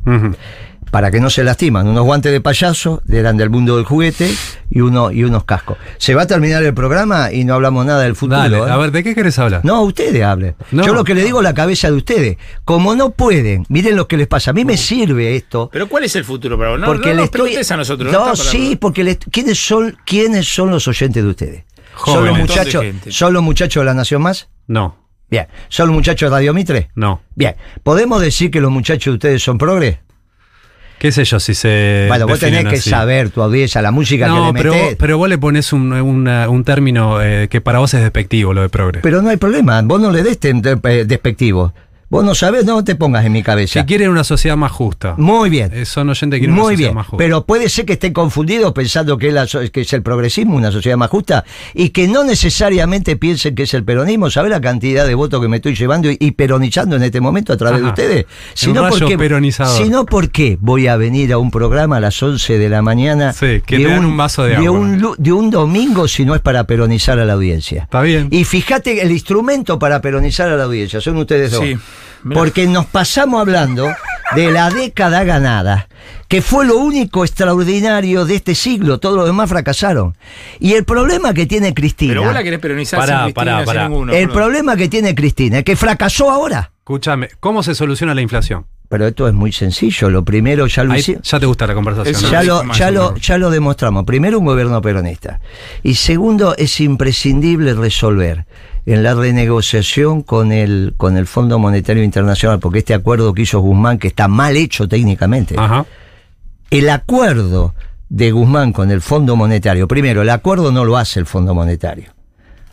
Para 0.91 1.13
que 1.13 1.21
no 1.21 1.31
se 1.31 1.45
lastiman. 1.45 1.87
Unos 1.87 2.03
guantes 2.05 2.33
de 2.33 2.41
payaso, 2.41 3.01
eran 3.09 3.37
del 3.37 3.49
mundo 3.49 3.77
del 3.77 3.85
juguete, 3.85 4.29
y, 4.71 4.81
uno, 4.81 5.13
y 5.13 5.23
unos 5.23 5.45
cascos. 5.45 5.77
Se 5.99 6.17
va 6.17 6.23
a 6.23 6.27
terminar 6.27 6.65
el 6.65 6.75
programa 6.75 7.31
y 7.33 7.45
no 7.45 7.55
hablamos 7.55 7.87
nada 7.87 8.03
del 8.03 8.17
futuro. 8.17 8.41
Dale, 8.41 8.59
¿eh? 8.59 8.71
a 8.71 8.77
ver, 8.77 8.91
¿de 8.91 9.05
qué 9.05 9.15
querés 9.15 9.39
hablar? 9.39 9.61
No, 9.65 9.83
ustedes 9.83 10.21
hablen. 10.25 10.57
No. 10.73 10.85
Yo 10.85 10.93
lo 10.93 11.05
que 11.05 11.15
le 11.15 11.23
digo 11.23 11.39
es 11.39 11.45
la 11.45 11.55
cabeza 11.55 11.89
de 11.89 11.97
ustedes. 11.97 12.39
Como 12.65 12.97
no 12.97 13.11
pueden, 13.11 13.67
miren 13.69 13.95
lo 13.95 14.09
que 14.09 14.17
les 14.17 14.27
pasa. 14.27 14.51
A 14.51 14.55
mí 14.55 14.65
me 14.65 14.77
sirve 14.77 15.37
esto. 15.37 15.69
Pero 15.73 15.89
¿cuál 15.89 16.05
es 16.05 16.17
el 16.17 16.25
futuro 16.25 16.59
para 16.59 16.71
vos? 16.71 16.81
No, 16.81 16.87
porque 16.87 17.11
no 17.11 17.15
le 17.15 17.17
nos 17.19 17.25
estoy. 17.27 17.55
a 17.57 17.77
nosotros. 17.77 18.13
No, 18.13 18.35
sí, 18.35 18.77
porque 18.81 19.05
le- 19.05 19.17
¿quiénes, 19.17 19.65
son, 19.65 19.97
¿quiénes 20.05 20.53
son 20.53 20.71
los 20.73 20.89
oyentes 20.89 21.23
de 21.23 21.29
ustedes? 21.29 21.65
¿Son 22.05 22.25
los, 22.25 22.31
Jóvenes. 22.31 22.39
muchachos, 22.49 22.81
de 22.83 22.87
gente. 22.89 23.13
¿Son 23.13 23.33
los 23.33 23.43
muchachos 23.45 23.83
de 23.83 23.85
la 23.85 23.95
Nación 23.95 24.23
Más? 24.23 24.49
No, 24.67 24.97
Bien. 25.31 25.47
¿Son 25.69 25.87
los 25.89 25.95
muchachos 25.95 26.29
de 26.31 26.37
Radio 26.37 26.53
Mitre? 26.55 26.91
no. 26.95 27.21
Bien. 27.35 27.55
¿Podemos 27.83 28.21
decir 28.21 28.51
que 28.51 28.61
los 28.61 28.71
muchachos 28.71 29.13
de 29.13 29.17
ustedes 29.17 29.43
son 29.43 29.57
progres? 29.59 29.99
¿Qué 30.99 31.13
sé 31.13 31.25
yo 31.25 31.41
si 31.41 31.55
se. 31.55 32.05
bueno, 32.09 32.27
vos 32.27 32.39
tenés 32.41 32.67
que 32.67 32.77
así? 32.77 32.91
saber 32.91 33.31
tu 33.31 33.41
audiencia, 33.41 33.81
la 33.81 33.91
música 33.91 34.29
No, 34.29 34.53
que 34.53 34.59
le 34.59 34.59
pero, 34.59 34.73
metés. 34.75 34.97
pero 34.97 35.17
vos 35.17 35.31
le 35.31 35.39
pones 35.39 35.73
un, 35.73 35.91
una- 35.95 36.51
un 36.51 36.63
término 36.63 37.23
eh, 37.23 37.49
que 37.49 37.63
para 37.63 37.79
vos 37.79 37.95
es 37.95 38.03
despectivo, 38.03 38.53
lo 38.53 38.61
de 38.61 38.69
progre. 38.69 39.01
Pero 39.01 39.23
no 39.23 39.31
hay 39.31 39.39
problema, 39.39 39.81
vos 39.81 39.99
no 39.99 40.11
le 40.11 40.23
des 40.23 40.39
eh, 40.43 41.05
despectivo. 41.07 41.73
Vos 42.11 42.25
no 42.25 42.35
sabés, 42.35 42.65
no 42.65 42.83
te 42.83 42.97
pongas 42.97 43.25
en 43.25 43.31
mi 43.31 43.43
cabeza. 43.43 43.81
si 43.81 43.87
quieren 43.87 44.11
una 44.11 44.25
sociedad 44.25 44.57
más 44.57 44.73
justa. 44.73 45.15
Muy 45.17 45.49
bien. 45.49 45.71
Eh, 45.73 45.85
son 45.85 46.09
oyentes 46.11 46.39
que 46.39 46.41
quieren 46.41 46.55
una 46.55 46.63
Muy 46.65 46.73
sociedad 46.75 46.89
bien, 46.91 46.95
más 46.97 47.07
justa. 47.07 47.17
pero 47.19 47.45
puede 47.47 47.69
ser 47.69 47.85
que 47.87 47.93
estén 47.93 48.13
confundidos 48.13 48.73
pensando 48.73 49.17
que 49.17 49.29
es, 49.29 49.33
la 49.35 49.47
que 49.47 49.81
es 49.83 49.93
el 49.93 50.03
progresismo, 50.03 50.57
una 50.57 50.73
sociedad 50.73 50.97
más 50.97 51.09
justa, 51.09 51.45
y 51.73 51.91
que 51.91 52.09
no 52.09 52.25
necesariamente 52.25 53.15
piensen 53.17 53.55
que 53.55 53.63
es 53.63 53.75
el 53.75 53.85
peronismo. 53.85 54.29
¿Sabes 54.29 54.51
la 54.51 54.61
cantidad 54.61 55.07
de 55.07 55.15
votos 55.15 55.41
que 55.41 55.47
me 55.47 55.57
estoy 55.59 55.77
llevando 55.77 56.11
y, 56.11 56.17
y 56.19 56.33
peronizando 56.33 56.97
en 56.97 57.05
este 57.05 57.21
momento 57.21 57.53
a 57.53 57.57
través 57.57 57.81
de 57.81 57.87
ustedes? 57.87 58.27
Un 58.67 58.75
rayo 58.75 59.17
peronizador. 59.17 59.81
si 59.81 59.89
no, 59.89 60.05
¿por 60.05 60.31
qué 60.31 60.59
voy 60.61 60.89
a 60.89 60.97
venir 60.97 61.33
a 61.33 61.39
un 61.39 61.53
programa 61.53 61.99
a 61.99 62.01
las 62.01 62.21
11 62.21 62.59
de 62.59 62.69
la 62.69 62.83
mañana 62.83 63.33
Sí, 63.33 63.63
que 63.65 63.77
te 63.79 63.85
dan 63.85 64.05
un 64.05 64.17
vaso 64.17 64.43
de 64.45 64.57
agua. 64.57 64.71
un, 64.73 65.15
de 65.17 65.33
un 65.33 65.51
domingo 65.51 66.09
si 66.09 66.25
no 66.25 66.35
es 66.35 66.41
para 66.41 66.65
peronizar 66.65 67.21
a 67.21 67.25
la 67.25 67.35
audiencia? 67.35 67.85
Está 67.85 68.03
bien. 68.03 68.27
Y 68.33 68.43
fíjate, 68.43 69.01
el 69.01 69.13
instrumento 69.13 69.79
para 69.79 70.01
peronizar 70.01 70.49
a 70.51 70.57
la 70.57 70.65
audiencia 70.65 71.01
son 71.01 71.17
ustedes 71.19 71.53
dos. 71.53 71.63
Sí, 71.65 71.77
mirá. 72.23 72.39
Porque 72.41 72.67
nos 72.67 72.87
pasamos 72.87 73.41
hablando 73.41 73.89
de 74.35 74.51
la 74.51 74.71
década 74.71 75.25
ganada, 75.25 75.89
que 76.29 76.43
fue 76.43 76.65
lo 76.65 76.77
único 76.77 77.25
extraordinario 77.25 78.25
de 78.25 78.37
este 78.37 78.55
siglo, 78.55 78.99
todos 78.99 79.17
los 79.17 79.27
demás 79.27 79.49
fracasaron. 79.49 80.17
Y 80.59 80.75
el 80.75 80.85
problema 80.85 81.35
que 81.35 81.47
tiene 81.47 81.75
Cristina, 81.75 82.13
Pero 82.13 82.25
vos 82.25 82.35
la 82.35 82.43
querés 82.43 82.61
peronizar 82.61 83.01
Pará, 83.01 83.25
sin 83.25 83.33
Cristina, 83.33 83.35
pará, 83.35 83.59
sin 83.59 83.67
pará. 83.67 83.89
ninguno, 83.89 84.13
el 84.13 84.29
problema 84.31 84.77
que 84.77 84.89
tiene 84.89 85.15
Cristina 85.15 85.59
es 85.59 85.65
que 85.65 85.77
fracasó 85.77 86.31
ahora. 86.31 86.73
Escúchame, 86.79 87.29
¿cómo 87.41 87.63
se 87.63 87.75
soluciona 87.75 88.15
la 88.15 88.21
inflación? 88.21 88.67
Pero 88.89 89.07
esto 89.07 89.29
es 89.29 89.35
muy 89.35 89.53
sencillo, 89.53 90.11
lo 90.11 90.25
primero 90.25 90.67
ya 90.67 90.83
lo 90.83 90.95
Ahí 90.95 91.17
ya 91.23 91.39
te 91.39 91.47
gusta 91.47 91.65
la 91.65 91.75
conversación. 91.75 92.33
Ya 92.33 92.43
lo, 92.43 92.73
ya, 92.73 92.91
lo, 92.91 93.15
ya 93.17 93.39
lo 93.39 93.51
demostramos. 93.51 94.05
Primero, 94.05 94.41
un 94.41 94.45
gobierno 94.45 94.83
peronista. 94.83 95.41
Y 95.85 95.95
segundo, 95.95 96.57
es 96.57 96.81
imprescindible 96.81 97.75
resolver 97.75 98.47
en 98.93 99.03
la 99.03 99.15
renegociación 99.15 100.23
con 100.23 100.53
el, 100.53 100.95
con 100.97 101.17
el 101.17 101.27
Fondo 101.27 101.59
Monetario 101.59 102.03
Internacional, 102.03 102.59
porque 102.59 102.79
este 102.81 102.95
acuerdo 102.95 103.33
que 103.35 103.43
hizo 103.43 103.61
Guzmán, 103.61 103.99
que 103.99 104.09
está 104.09 104.29
mal 104.29 104.57
hecho 104.57 104.89
técnicamente, 104.89 105.55
Ajá. 105.59 105.87
el 106.71 106.89
acuerdo 106.91 107.75
de 108.09 108.33
Guzmán 108.33 108.73
con 108.73 108.91
el 108.91 109.01
Fondo 109.01 109.37
Monetario, 109.37 109.87
primero, 109.87 110.23
el 110.23 110.31
acuerdo 110.31 110.73
no 110.73 110.85
lo 110.85 110.97
hace 110.97 111.21
el 111.21 111.27
Fondo 111.27 111.55
Monetario. 111.55 112.13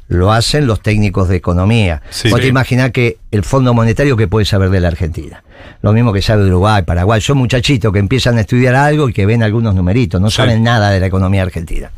Lo 0.10 0.32
hacen 0.32 0.68
los 0.68 0.82
técnicos 0.82 1.28
de 1.28 1.36
economía. 1.36 2.02
Sí. 2.10 2.30
Vos 2.30 2.38
Sí. 2.40 2.44
te 2.44 2.48
imaginás 2.48 2.92
que 2.92 3.18
el 3.30 3.44
Fondo 3.44 3.74
Monetario 3.74 4.16
que 4.16 4.28
puede 4.30 4.46
saber 4.46 4.70
de 4.70 4.80
la 4.80 4.88
Argentina. 4.88 5.44
Lo 5.82 5.92
mismo 5.92 6.14
que 6.14 6.22
sabe 6.22 6.46
Uruguay, 6.46 6.84
Paraguay. 6.84 7.20
Son 7.20 7.38
muchachitos 7.38 7.92
que 7.92 8.00
empiezan 8.00 8.38
a 8.38 8.42
estudiar 8.42 8.74
algo 8.74 9.10
y 9.10 9.14
que 9.14 9.26
ven 9.26 9.44
algunos 9.44 9.76
numeritos, 9.76 10.22
no 10.22 10.30
Sí. 10.30 10.38
saben 10.38 10.64
nada 10.64 10.92
de 10.92 11.02
la 11.02 11.08
economía 11.08 11.42
argentina. 11.44 11.92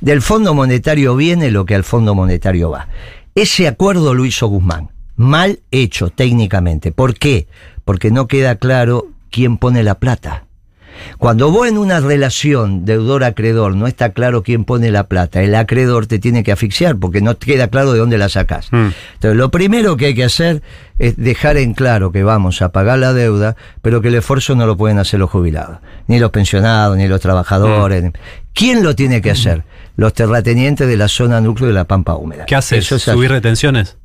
Del 0.00 0.20
Fondo 0.20 0.52
Monetario 0.52 1.14
viene 1.14 1.52
lo 1.52 1.64
que 1.64 1.76
al 1.76 1.84
Fondo 1.84 2.14
Monetario 2.16 2.70
va. 2.70 2.88
Ese 3.34 3.66
acuerdo 3.66 4.14
lo 4.14 4.24
hizo 4.24 4.46
Guzmán. 4.46 4.90
Mal 5.16 5.60
hecho 5.70 6.10
técnicamente. 6.10 6.92
¿Por 6.92 7.14
qué? 7.14 7.48
Porque 7.84 8.10
no 8.10 8.28
queda 8.28 8.56
claro 8.56 9.08
quién 9.30 9.58
pone 9.58 9.82
la 9.82 9.96
plata. 9.96 10.44
Cuando 11.18 11.50
vos 11.50 11.66
en 11.66 11.78
una 11.78 11.98
relación 11.98 12.84
deudor-acreedor 12.84 13.74
no 13.74 13.88
está 13.88 14.10
claro 14.10 14.42
quién 14.42 14.64
pone 14.64 14.92
la 14.92 15.08
plata, 15.08 15.42
el 15.42 15.54
acreedor 15.54 16.06
te 16.06 16.20
tiene 16.20 16.44
que 16.44 16.52
asfixiar 16.52 16.96
porque 16.96 17.20
no 17.20 17.36
te 17.36 17.46
queda 17.46 17.68
claro 17.68 17.92
de 17.92 17.98
dónde 17.98 18.18
la 18.18 18.28
sacás. 18.28 18.68
Mm. 18.72 18.90
Entonces, 19.14 19.36
lo 19.36 19.50
primero 19.50 19.96
que 19.96 20.06
hay 20.06 20.14
que 20.14 20.24
hacer 20.24 20.62
es 20.98 21.16
dejar 21.16 21.56
en 21.56 21.74
claro 21.74 22.12
que 22.12 22.22
vamos 22.22 22.62
a 22.62 22.70
pagar 22.70 22.98
la 22.98 23.12
deuda, 23.12 23.56
pero 23.82 24.00
que 24.00 24.08
el 24.08 24.14
esfuerzo 24.14 24.54
no 24.54 24.66
lo 24.66 24.76
pueden 24.76 24.98
hacer 24.98 25.18
los 25.18 25.30
jubilados, 25.30 25.78
ni 26.06 26.18
los 26.18 26.30
pensionados, 26.30 26.96
ni 26.96 27.08
los 27.08 27.20
trabajadores. 27.20 28.12
¿Quién 28.52 28.84
lo 28.84 28.94
tiene 28.94 29.20
que 29.20 29.32
hacer? 29.32 29.64
Los 29.96 30.12
terratenientes 30.14 30.88
de 30.88 30.96
la 30.96 31.08
zona 31.08 31.40
núcleo 31.40 31.68
de 31.68 31.74
la 31.74 31.84
Pampa 31.84 32.14
Húmeda. 32.14 32.46
¿Qué 32.46 32.54
haces? 32.54 32.84
Eso 32.84 32.96
es 32.96 33.02
¿Subir 33.02 33.30
retenciones? 33.30 33.96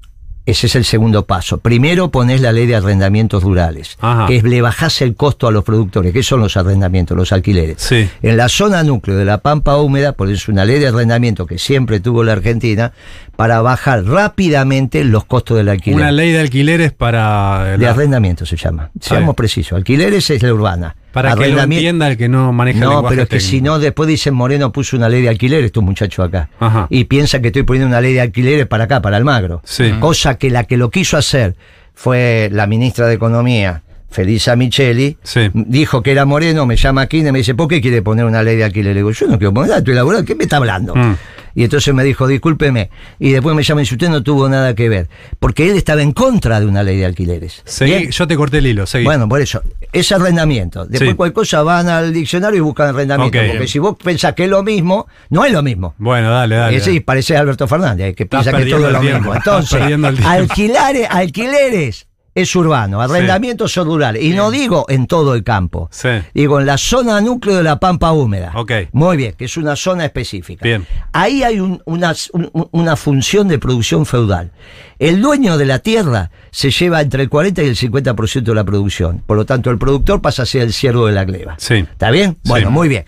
ese 0.45 0.67
es 0.67 0.75
el 0.75 0.85
segundo 0.85 1.25
paso. 1.25 1.59
Primero 1.59 2.09
ponés 2.09 2.41
la 2.41 2.51
ley 2.51 2.65
de 2.65 2.75
arrendamientos 2.75 3.43
rurales, 3.43 3.97
Ajá. 4.01 4.25
que 4.27 4.37
es 4.37 4.43
le 4.43 4.61
bajás 4.61 5.01
el 5.01 5.15
costo 5.15 5.47
a 5.47 5.51
los 5.51 5.63
productores. 5.63 6.11
¿Qué 6.11 6.23
son 6.23 6.39
los 6.39 6.57
arrendamientos, 6.57 7.15
los 7.15 7.31
alquileres? 7.31 7.77
Sí. 7.79 8.09
En 8.21 8.37
la 8.37 8.49
zona 8.49 8.83
núcleo 8.83 9.15
de 9.15 9.25
la 9.25 9.39
Pampa 9.39 9.77
Húmeda, 9.77 10.13
por 10.13 10.27
eso 10.27 10.35
es 10.37 10.47
una 10.49 10.65
ley 10.65 10.79
de 10.79 10.87
arrendamiento 10.87 11.45
que 11.45 11.59
siempre 11.59 11.99
tuvo 11.99 12.23
la 12.23 12.31
Argentina, 12.33 12.93
para 13.35 13.61
bajar 13.61 14.03
rápidamente 14.05 15.03
los 15.03 15.25
costos 15.25 15.57
del 15.57 15.69
alquiler. 15.69 15.99
Una 15.99 16.11
ley 16.11 16.31
de 16.31 16.39
alquileres 16.39 16.91
para. 16.93 17.77
de 17.77 17.87
arrendamiento 17.87 18.45
se 18.45 18.57
llama. 18.57 18.91
Seamos 18.99 19.35
precisos. 19.35 19.77
Alquileres 19.77 20.29
es 20.29 20.41
la 20.41 20.53
urbana. 20.53 20.95
Para 21.11 21.35
que 21.35 21.49
lo 21.49 21.61
entienda 21.61 22.07
el 22.07 22.17
que 22.17 22.29
no 22.29 22.53
maneja 22.53 22.79
el 22.79 22.85
no, 22.85 22.89
lenguaje 22.91 23.15
pero 23.15 23.23
es 23.23 23.29
que 23.29 23.39
si 23.39 23.61
no, 23.61 23.79
después 23.79 24.07
dicen 24.07 24.33
Moreno 24.33 24.71
puso 24.71 24.95
una 24.97 25.09
ley 25.09 25.21
de 25.21 25.29
alquileres, 25.29 25.71
tu 25.71 25.81
muchacho 25.81 26.23
acá. 26.23 26.49
Ajá. 26.59 26.87
Y 26.89 27.05
piensa 27.05 27.41
que 27.41 27.47
estoy 27.47 27.63
poniendo 27.63 27.87
una 27.87 28.01
ley 28.01 28.13
de 28.13 28.21
alquileres 28.21 28.67
para 28.67 28.85
acá, 28.85 29.01
para 29.01 29.17
Almagro. 29.17 29.61
Sí. 29.63 29.91
Cosa 29.99 30.37
que 30.37 30.49
la 30.49 30.65
que 30.65 30.77
lo 30.77 30.89
quiso 30.89 31.17
hacer 31.17 31.55
fue 31.93 32.49
la 32.51 32.67
ministra 32.67 33.07
de 33.07 33.15
Economía, 33.15 33.81
Felisa 34.09 34.55
Micheli. 34.55 35.17
Sí. 35.23 35.49
Dijo 35.53 36.01
que 36.01 36.11
era 36.11 36.25
Moreno, 36.25 36.65
me 36.65 36.75
llama 36.75 37.01
aquí 37.01 37.19
y 37.19 37.31
me 37.31 37.39
dice, 37.39 37.55
¿por 37.55 37.67
qué 37.67 37.81
quiere 37.81 38.01
poner 38.01 38.25
una 38.25 38.43
ley 38.43 38.55
de 38.57 38.63
alquileres? 38.63 38.95
Le 38.95 38.99
digo, 38.99 39.11
yo 39.11 39.27
no 39.27 39.37
quiero 39.37 39.53
poner 39.53 39.69
nada, 39.69 39.79
estoy 39.79 39.95
laborando, 39.95 40.25
¿qué 40.25 40.35
me 40.35 40.43
está 40.43 40.57
hablando? 40.57 40.95
Mm. 40.95 41.15
Y 41.55 41.63
entonces 41.63 41.93
me 41.93 42.03
dijo, 42.03 42.27
discúlpeme. 42.27 42.89
Y 43.19 43.31
después 43.31 43.55
me 43.55 43.63
llama 43.63 43.81
y 43.81 43.83
dice, 43.83 43.95
usted 43.95 44.09
no 44.09 44.23
tuvo 44.23 44.47
nada 44.47 44.75
que 44.75 44.87
ver. 44.87 45.09
Porque 45.39 45.69
él 45.69 45.75
estaba 45.75 46.01
en 46.01 46.13
contra 46.13 46.59
de 46.59 46.65
una 46.65 46.83
ley 46.83 46.97
de 46.97 47.05
alquileres. 47.05 47.63
Seguí, 47.65 48.09
yo 48.11 48.27
te 48.27 48.35
corté 48.35 48.59
el 48.59 48.67
hilo, 48.67 48.85
seguí. 48.85 49.03
Bueno, 49.03 49.27
por 49.27 49.41
eso, 49.41 49.61
es 49.91 50.11
arrendamiento. 50.11 50.85
Después 50.85 51.09
Sí. 51.11 51.15
cualquier 51.15 51.33
cosa 51.33 51.63
van 51.63 51.89
al 51.89 52.13
diccionario 52.13 52.57
y 52.59 52.61
buscan 52.61 52.89
arrendamiento. 52.89 53.37
Porque 53.51 53.67
si 53.67 53.79
vos 53.79 53.95
pensás 54.01 54.33
que 54.35 54.45
es 54.45 54.49
lo 54.49 54.63
mismo, 54.63 55.07
no 55.31 55.43
es 55.43 55.51
lo 55.51 55.61
mismo. 55.63 55.95
Bueno, 55.97 56.29
dale, 56.31 56.55
dale. 56.55 56.77
Ese 56.77 56.91
dale. 56.91 57.01
parece 57.01 57.35
Alberto 57.35 57.67
Fernández, 57.67 58.15
que 58.15 58.25
piensa 58.25 58.53
que 58.55 58.65
todo 58.65 58.87
es 58.87 58.93
lo 58.93 59.01
mismo. 59.01 59.35
Entonces, 59.35 59.81
alquilares, 60.23 61.07
alquileres 61.09 62.07
es 62.35 62.55
urbano, 62.55 63.01
arrendamientos 63.01 63.71
son 63.71 63.87
rurales. 63.87 64.23
Y 64.23 64.29
no 64.31 64.51
digo 64.51 64.85
en 64.89 65.07
todo 65.07 65.33
el 65.35 65.43
campo. 65.43 65.89
Sí. 65.91 66.09
Digo 66.33 66.59
en 66.59 66.65
la 66.65 66.77
zona 66.77 67.19
núcleo 67.21 67.57
de 67.57 67.63
la 67.63 67.79
Pampa 67.79 68.11
Húmeda. 68.11 68.51
Ok. 68.55 68.71
Muy 68.91 69.17
bien, 69.17 69.33
que 69.37 69.45
es 69.45 69.57
una 69.57 69.75
zona 69.75 70.05
específica. 70.05 70.63
Bien. 70.63 70.85
Ahí 71.11 71.43
hay 71.43 71.59
un- 71.59 71.81
una, 71.85 72.13
un- 72.33 72.67
una 72.71 72.95
función 72.95 73.47
de 73.47 73.59
producción 73.59 74.05
feudal. 74.05 74.51
El 74.99 75.21
dueño 75.21 75.57
de 75.57 75.65
la 75.65 75.79
tierra 75.79 76.29
se 76.51 76.71
lleva 76.71 77.01
entre 77.01 77.23
el 77.23 77.29
40 77.29 77.63
y 77.63 77.67
el 77.67 77.75
50% 77.75 78.51
de 78.51 78.55
la 78.55 78.63
producción. 78.63 79.23
Por 79.25 79.37
lo 79.37 79.45
tanto, 79.45 79.69
el 79.71 79.77
productor 79.77 80.21
pasa 80.21 80.43
a 80.43 80.45
ser 80.45 80.61
el 80.63 80.73
siervo 80.73 81.07
de 81.07 81.13
la 81.13 81.25
gleba. 81.25 81.55
Sí. 81.57 81.75
¿Está 81.75 82.11
bien? 82.11 82.31
Sí. 82.43 82.49
Bueno, 82.49 82.69
muy 82.71 82.87
bien. 82.89 83.05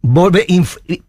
Volve- 0.00 0.46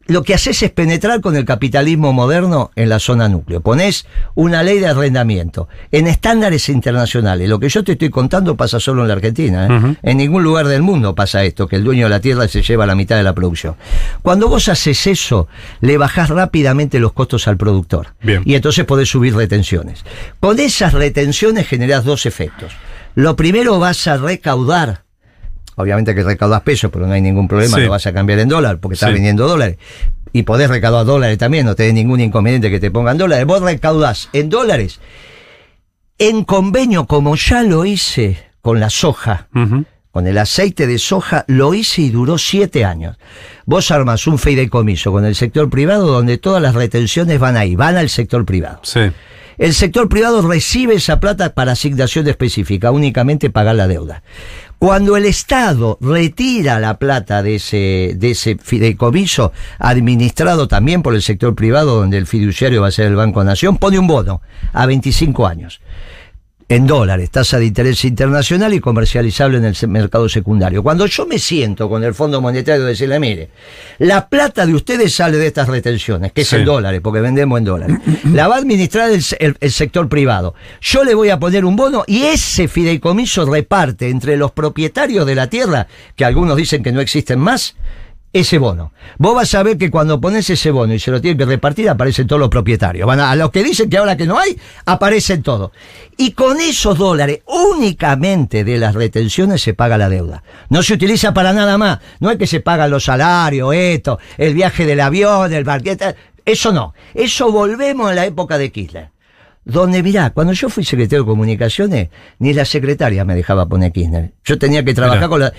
lo 0.08 0.24
que 0.24 0.34
haces 0.34 0.64
es 0.64 0.72
penetrar 0.72 1.22
con 1.22 1.36
el 1.36 1.46
capitalismo 1.46 2.12
moderno 2.12 2.72
en 2.76 2.90
la 2.90 2.98
zona 2.98 3.30
núcleo. 3.30 3.62
Ponés 3.62 4.08
una 4.34 4.64
ley 4.64 4.80
de 4.80 4.88
arrendamiento 4.88 5.70
en 5.92 6.08
estándares 6.08 6.68
internacionales. 6.70 7.48
Lo 7.48 7.60
que 7.60 7.70
yo 7.70 7.84
te 7.84 7.92
estoy 7.92 8.10
contando 8.10 8.56
pasa 8.56 8.80
solo 8.80 9.04
en 9.04 9.10
la 9.10 9.14
Argentina. 9.14 9.68
¿eh? 9.68 9.96
En 10.02 10.18
ningún 10.18 10.44
lugar 10.44 10.68
del 10.68 10.82
mundo 10.82 11.14
pasa 11.14 11.44
esto, 11.44 11.68
que 11.68 11.76
el 11.76 11.84
dueño 11.84 12.06
de 12.06 12.10
la 12.10 12.20
tierra 12.20 12.48
se 12.48 12.64
lleva 12.64 12.88
la 12.88 12.96
mitad 12.96 13.16
de 13.16 13.24
la 13.24 13.34
producción. 13.34 13.76
Cuando 14.24 14.48
vos 14.50 14.68
haces 14.70 15.06
eso, 15.06 15.48
le 15.82 15.98
bajás 16.00 16.30
rápidamente 16.30 17.00
los 17.00 17.14
costos 17.14 17.48
al 17.48 17.58
productor. 17.58 18.08
Bien. 18.22 18.42
Y 18.44 18.56
entonces 18.56 18.86
podés 18.86 19.08
subir 19.10 19.36
retenciones. 19.36 20.04
Con 20.40 20.60
esas 20.60 20.94
retenciones 20.94 21.68
generás 21.68 22.06
dos 22.06 22.26
efectos. 22.26 22.74
Lo 23.14 23.36
primero 23.36 23.78
vas 23.80 24.08
a 24.08 24.18
recaudar 24.18 25.04
Obviamente 25.82 26.14
que 26.14 26.24
recaudas 26.24 26.62
pesos, 26.62 26.92
pero 26.92 27.08
no 27.08 27.14
hay 27.14 27.22
ningún 27.22 27.48
problema, 27.48 27.78
Sí. 27.78 27.84
lo 27.86 27.92
vas 27.92 28.06
a 28.06 28.12
cambiar 28.12 28.40
en 28.40 28.50
dólar 28.50 28.80
porque 28.80 28.96
estás 28.96 29.08
Sí. 29.10 29.14
vendiendo 29.14 29.48
dólares. 29.48 29.78
Y 30.34 30.44
podés 30.44 30.70
recaudar 30.70 31.06
dólares 31.06 31.38
también, 31.38 31.66
no 31.66 31.74
tenés 31.74 31.94
ningún 31.94 32.20
inconveniente 32.20 32.70
que 32.70 32.82
te 32.82 32.92
pongan 32.92 33.18
dólares. 33.18 33.46
Vos 33.46 33.62
recaudás 33.62 34.28
en 34.34 34.50
dólares 34.50 35.00
en 36.18 36.44
convenio, 36.44 37.06
como 37.08 37.36
ya 37.38 37.64
lo 37.64 37.86
hice 37.86 38.38
con 38.62 38.82
la 38.82 38.90
soja. 38.90 39.48
Con 40.12 40.28
el 40.28 40.38
aceite 40.38 40.88
de 40.88 40.98
soja, 40.98 41.46
lo 41.48 41.74
hice 41.74 42.02
y 42.02 42.10
duró 42.10 42.38
siete 42.38 42.86
años. 42.86 43.18
Vos 43.66 43.92
armas 43.92 44.28
un 44.28 44.40
fideicomiso 44.40 45.12
con 45.12 45.26
el 45.26 45.36
sector 45.36 45.70
privado 45.70 46.08
donde 46.08 46.38
todas 46.38 46.62
las 46.62 46.76
retenciones 46.76 47.40
van 47.40 47.58
ahí, 47.58 47.76
van 47.76 47.98
al 47.98 48.10
sector 48.10 48.46
privado. 48.46 48.80
Sí. 48.84 49.12
El 49.60 49.74
sector 49.74 50.08
privado 50.08 50.42
recibe 50.42 50.96
esa 50.96 51.20
plata 51.20 51.54
para 51.54 51.74
asignación 51.74 52.26
específica, 52.30 52.92
únicamente 52.92 53.50
pagar 53.50 53.76
la 53.76 53.90
deuda. 53.90 54.24
Cuando 54.80 55.18
el 55.18 55.26
Estado 55.26 55.98
retira 56.00 56.80
la 56.80 56.98
plata 56.98 57.44
de 57.44 57.56
ese, 57.56 58.14
de 58.16 58.32
ese 58.32 58.58
fideicomiso, 58.58 59.52
administrado 59.78 60.70
también 60.70 61.02
por 61.02 61.14
el 61.14 61.22
sector 61.22 61.56
privado, 61.56 61.98
donde 61.98 62.18
el 62.18 62.26
fiduciario 62.26 62.82
va 62.82 62.88
a 62.88 62.92
ser 62.92 63.08
el 63.08 63.18
Banco 63.18 63.44
Nación, 63.44 63.78
pone 63.78 64.00
un 64.00 64.08
bono 64.08 64.42
a 64.72 64.86
25 64.86 65.46
años. 65.46 65.82
En 66.72 66.86
dólares, 66.86 67.32
tasa 67.32 67.58
de 67.58 67.66
interés 67.66 68.06
internacional 68.06 68.72
y 68.76 68.80
comercializable 68.80 69.58
en 69.58 69.66
el 69.66 69.76
mercado 69.88 70.30
secundario. 70.30 70.84
Cuando 70.84 71.08
yo 71.08 71.26
me 71.26 71.40
siento 71.40 71.90
con 71.90 72.04
el 72.04 72.14
Fondo 72.14 72.42
Monetario 72.42 72.86
decirle, 72.86 73.20
mire, 73.20 73.50
la 73.98 74.30
plata 74.30 74.68
de 74.68 74.76
ustedes 74.76 75.16
sale 75.16 75.38
de 75.38 75.48
estas 75.48 75.68
retenciones, 75.68 76.32
que 76.32 76.42
es 76.42 76.48
Sí. 76.48 76.58
en 76.58 76.66
dólares, 76.66 77.02
porque 77.04 77.22
vendemos 77.22 77.58
en 77.58 77.66
dólares. 77.66 77.98
La 78.32 78.48
va 78.48 78.58
a 78.58 78.60
administrar 78.60 79.10
el, 79.10 79.24
se- 79.24 79.38
el- 79.40 79.58
el 79.60 79.72
sector 79.72 80.08
privado. 80.10 80.54
Yo 80.80 81.04
le 81.04 81.16
voy 81.16 81.32
a 81.32 81.40
poner 81.40 81.66
un 81.66 81.76
bono 81.76 82.04
y 82.06 82.22
ese 82.26 82.68
fideicomiso 82.68 83.48
reparte 83.52 84.10
entre 84.10 84.38
los 84.38 84.52
propietarios 84.52 85.26
de 85.26 85.34
la 85.34 85.48
tierra, 85.48 85.88
que 86.16 86.24
algunos 86.24 86.56
dicen 86.56 86.84
que 86.84 86.92
no 86.92 87.02
existen 87.02 87.40
más, 87.40 87.76
ese 88.32 88.58
bono. 88.58 88.94
Vos 89.18 89.36
vas 89.36 89.54
a 89.56 89.64
ver 89.64 89.78
que 89.78 89.90
cuando 89.90 90.22
pones 90.22 90.50
ese 90.50 90.72
bono 90.72 90.94
y 90.94 91.00
se 91.00 91.12
lo 91.12 91.20
tienen 91.20 91.38
que 91.38 91.46
repartir, 91.46 91.90
aparecen 91.90 92.28
todos 92.28 92.40
los 92.40 92.50
propietarios. 92.50 93.08
Van 93.08 93.20
a, 93.20 93.32
a 93.32 93.36
los 93.36 93.50
que 93.52 93.64
dicen 93.64 93.90
que 93.90 93.98
ahora 93.98 94.16
que 94.16 94.28
no 94.28 94.38
hay, 94.38 94.58
aparecen 94.86 95.42
todos. 95.42 95.72
Y 96.18 96.32
con 96.32 96.60
esos 96.60 96.98
dólares, 96.98 97.42
únicamente 97.48 98.64
de 98.64 98.78
las 98.78 98.94
retenciones 98.94 99.62
se 99.62 99.74
paga 99.74 99.98
la 99.98 100.10
deuda. 100.10 100.44
No 100.70 100.84
se 100.84 100.94
utiliza 100.94 101.34
para 101.34 101.54
nada 101.54 101.78
más. 101.78 102.00
No 102.20 102.30
es 102.30 102.38
que 102.38 102.48
se 102.48 102.60
pagan 102.60 102.92
los 102.92 103.06
salarios, 103.06 103.74
esto, 103.74 104.20
el 104.38 104.54
viaje 104.54 104.86
del 104.86 105.00
avión, 105.00 105.52
el 105.52 105.64
barquete. 105.64 106.16
Eso 106.46 106.72
no. 106.72 106.94
Eso 107.14 107.52
volvemos 107.52 108.12
a 108.12 108.16
la 108.16 108.26
época 108.26 108.58
de 108.58 108.72
Kirchner. 108.72 109.10
Donde, 109.66 110.02
mirá, 110.02 110.32
cuando 110.32 110.54
yo 110.54 110.70
fui 110.70 110.84
secretario 110.84 111.24
de 111.24 111.30
comunicaciones, 111.30 112.10
ni 112.40 112.54
la 112.54 112.66
secretaria 112.66 113.24
me 113.24 113.36
dejaba 113.36 113.68
poner 113.68 113.92
Kirchner. 113.92 114.32
Yo 114.44 114.58
tenía 114.58 114.84
que 114.84 114.94
trabajar 114.94 115.30
con 115.30 115.42
la... 115.42 115.54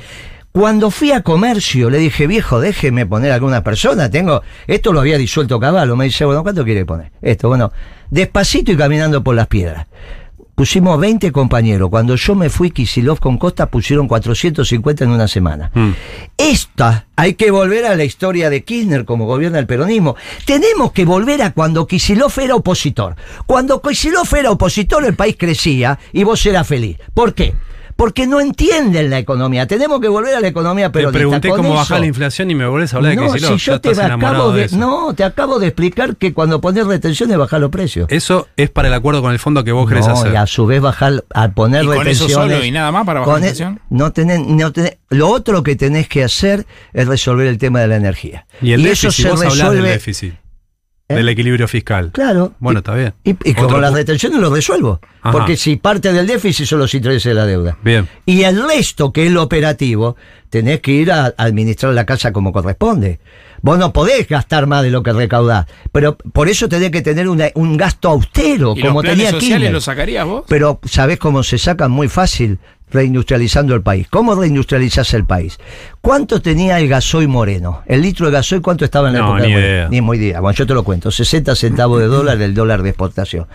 Cuando 0.52 0.90
fui 0.90 1.12
a 1.12 1.22
comercio, 1.22 1.90
le 1.90 1.98
dije, 1.98 2.26
viejo, 2.26 2.58
déjeme 2.58 3.06
poner 3.06 3.30
alguna 3.30 3.62
persona, 3.62 4.10
tengo... 4.10 4.42
Esto 4.66 4.92
lo 4.92 5.00
había 5.00 5.16
disuelto 5.16 5.60
Caballo, 5.60 5.94
me 5.94 6.06
dice, 6.06 6.24
bueno, 6.24 6.42
¿cuánto 6.42 6.64
quiere 6.64 6.84
poner? 6.84 7.12
Esto, 7.22 7.48
bueno, 7.48 7.70
despacito 8.10 8.72
y 8.72 8.76
caminando 8.76 9.22
por 9.22 9.36
las 9.36 9.46
piedras. 9.46 9.86
Pusimos 10.60 11.00
20 11.00 11.32
compañeros. 11.32 11.88
Cuando 11.88 12.16
yo 12.16 12.34
me 12.34 12.50
fui, 12.50 12.70
Kisilov 12.70 13.18
con 13.18 13.38
Costa 13.38 13.70
pusieron 13.70 14.08
450 14.08 15.04
en 15.04 15.10
una 15.10 15.26
semana. 15.26 15.70
Mm. 15.72 15.92
Esta, 16.36 17.06
hay 17.16 17.32
que 17.32 17.50
volver 17.50 17.86
a 17.86 17.94
la 17.94 18.04
historia 18.04 18.50
de 18.50 18.62
Kirchner 18.62 19.06
como 19.06 19.24
gobierna 19.24 19.58
el 19.58 19.66
peronismo. 19.66 20.16
Tenemos 20.44 20.92
que 20.92 21.06
volver 21.06 21.42
a 21.42 21.52
cuando 21.52 21.86
Kisilov 21.86 22.32
era 22.40 22.56
opositor. 22.56 23.16
Cuando 23.46 23.80
Kisilov 23.80 24.28
era 24.34 24.50
opositor, 24.50 25.04
el 25.06 25.14
país 25.14 25.36
crecía 25.38 25.98
y 26.12 26.24
vos 26.24 26.44
eras 26.44 26.66
feliz. 26.66 26.98
¿Por 27.14 27.32
qué? 27.32 27.54
Porque 28.00 28.26
no 28.26 28.40
entienden 28.40 29.10
la 29.10 29.18
economía. 29.18 29.66
Tenemos 29.66 30.00
que 30.00 30.08
volver 30.08 30.34
a 30.34 30.40
la 30.40 30.48
economía 30.48 30.86
Te 30.86 30.92
peronista. 31.00 31.18
pregunté 31.18 31.48
Con 31.50 31.56
cómo 31.58 31.68
eso- 31.68 31.76
bajar 31.80 32.00
la 32.00 32.06
inflación 32.06 32.50
y 32.50 32.54
me 32.54 32.66
volvés 32.66 32.94
a 32.94 32.96
hablar 32.96 33.14
no, 33.14 33.22
de 33.24 33.28
Kicillof. 33.28 33.60
si 33.60 33.66
yo 33.66 33.72
Ya 33.74 33.78
te 33.78 33.90
estás 33.90 34.10
acabo 34.10 34.52
de, 34.52 34.64
eso. 34.64 34.76
no, 34.78 35.12
te 35.14 35.22
acabo 35.22 35.58
de 35.58 35.66
explicar 35.66 36.16
que 36.16 36.32
cuando 36.32 36.62
pones 36.62 36.86
retenciones 36.86 37.36
bajar 37.36 37.60
los 37.60 37.68
precios. 37.70 38.06
Eso 38.10 38.48
es 38.56 38.70
para 38.70 38.88
el 38.88 38.94
acuerdo 38.94 39.20
con 39.20 39.32
el 39.32 39.38
fondo 39.38 39.64
que 39.64 39.72
vos 39.72 39.86
querés 39.86 40.06
No, 40.06 40.14
hacer. 40.14 40.32
y 40.32 40.36
a 40.36 40.46
su 40.46 40.64
vez 40.64 40.80
bajar, 40.80 41.24
al 41.34 41.52
poner 41.52 41.84
¿Y 41.84 41.88
con 41.88 42.08
eso 42.08 42.26
solo 42.28 42.64
y 42.64 42.70
nada 42.70 42.90
más 42.90 43.04
para 43.04 43.20
bajar 43.20 43.34
con 43.34 43.40
la 43.42 43.46
e- 43.46 43.50
inflación? 43.50 43.80
no 43.90 44.12
tenés, 44.12 44.40
no 44.46 44.72
tenés- 44.72 44.96
lo 45.10 45.28
otro 45.28 45.62
que 45.62 45.76
tenés 45.76 46.08
que 46.08 46.24
hacer 46.24 46.64
es 46.94 47.06
resolver 47.06 47.48
el 47.48 47.58
tema 47.58 47.80
de 47.80 47.88
la 47.88 47.96
energía. 47.96 48.46
Y 48.62 48.72
el 48.72 48.80
eso 48.86 49.08
déficit, 49.08 49.24
se 49.26 49.30
vos 49.30 49.40
hablás 49.42 49.58
resuelve. 49.58 49.82
del 49.82 49.92
déficit. 49.92 50.34
¿Eh? 51.10 51.16
Del 51.16 51.28
equilibrio 51.28 51.66
fiscal. 51.68 52.10
Claro. 52.12 52.52
Bueno, 52.60 52.78
y- 52.78 52.80
está 52.80 52.94
bien. 52.94 53.14
Y, 53.24 53.30
y 53.50 53.54
con 53.54 53.80
las 53.80 53.92
retenciones 53.92 54.38
lo 54.40 54.54
resuelvo. 54.54 55.00
Ajá. 55.22 55.32
Porque 55.32 55.56
si 55.56 55.76
parte 55.76 56.12
del 56.12 56.26
déficit 56.26 56.66
son 56.66 56.78
los 56.78 56.94
intereses 56.94 57.24
de 57.30 57.34
la 57.34 57.46
deuda. 57.46 57.76
Bien. 57.82 58.08
Y 58.26 58.42
el 58.44 58.62
resto, 58.66 59.12
que 59.12 59.26
es 59.26 59.32
lo 59.32 59.42
operativo, 59.42 60.16
tenés 60.48 60.80
que 60.80 60.92
ir 60.92 61.12
a 61.12 61.34
administrar 61.36 61.92
la 61.94 62.06
casa 62.06 62.32
como 62.32 62.52
corresponde. 62.52 63.20
Vos 63.62 63.78
no 63.78 63.92
podés 63.92 64.26
gastar 64.26 64.66
más 64.66 64.82
de 64.82 64.90
lo 64.90 65.02
que 65.02 65.12
recaudás. 65.12 65.66
Pero 65.92 66.16
por 66.16 66.48
eso 66.48 66.68
tenés 66.68 66.90
que 66.90 67.02
tener 67.02 67.28
una- 67.28 67.50
un 67.54 67.76
gasto 67.76 68.08
austero, 68.08 68.72
¿Y 68.76 68.80
como 68.80 68.94
los 68.94 69.02
planes 69.02 69.16
tenía 69.18 69.30
sociales 69.32 69.48
Kirchner. 69.56 69.72
los 69.72 69.84
sacarías 69.84 70.24
vos? 70.26 70.44
Pero 70.48 70.80
¿sabés 70.84 71.18
cómo 71.18 71.42
se 71.42 71.58
sacan? 71.58 71.90
Muy 71.90 72.08
fácil. 72.08 72.58
Reindustrializando 72.90 73.74
el 73.74 73.82
país. 73.82 74.06
¿Cómo 74.08 74.34
reindustrializás 74.34 75.14
el 75.14 75.24
país? 75.24 75.58
¿Cuánto 76.00 76.40
tenía 76.40 76.78
el 76.80 76.88
gasoil 76.88 77.28
moreno? 77.28 77.82
El 77.86 78.02
litro 78.02 78.26
de 78.26 78.32
gasoil, 78.32 78.62
¿cuánto 78.62 78.84
estaba 78.84 79.08
en 79.08 79.14
la 79.14 79.20
No, 79.20 79.26
época 79.36 79.46
ni 79.46 79.54
de 79.54 79.60
idea. 79.60 79.88
Ni 79.88 80.00
muy 80.00 80.18
idea. 80.18 80.40
Bueno, 80.40 80.56
yo 80.56 80.66
te 80.66 80.74
lo 80.74 80.82
cuento. 80.82 81.10
60 81.10 81.54
centavos 81.54 82.00
de 82.00 82.06
dólar 82.06 82.40
el 82.40 82.54
dólar 82.54 82.82
de 82.82 82.90
exportación. 82.90 83.46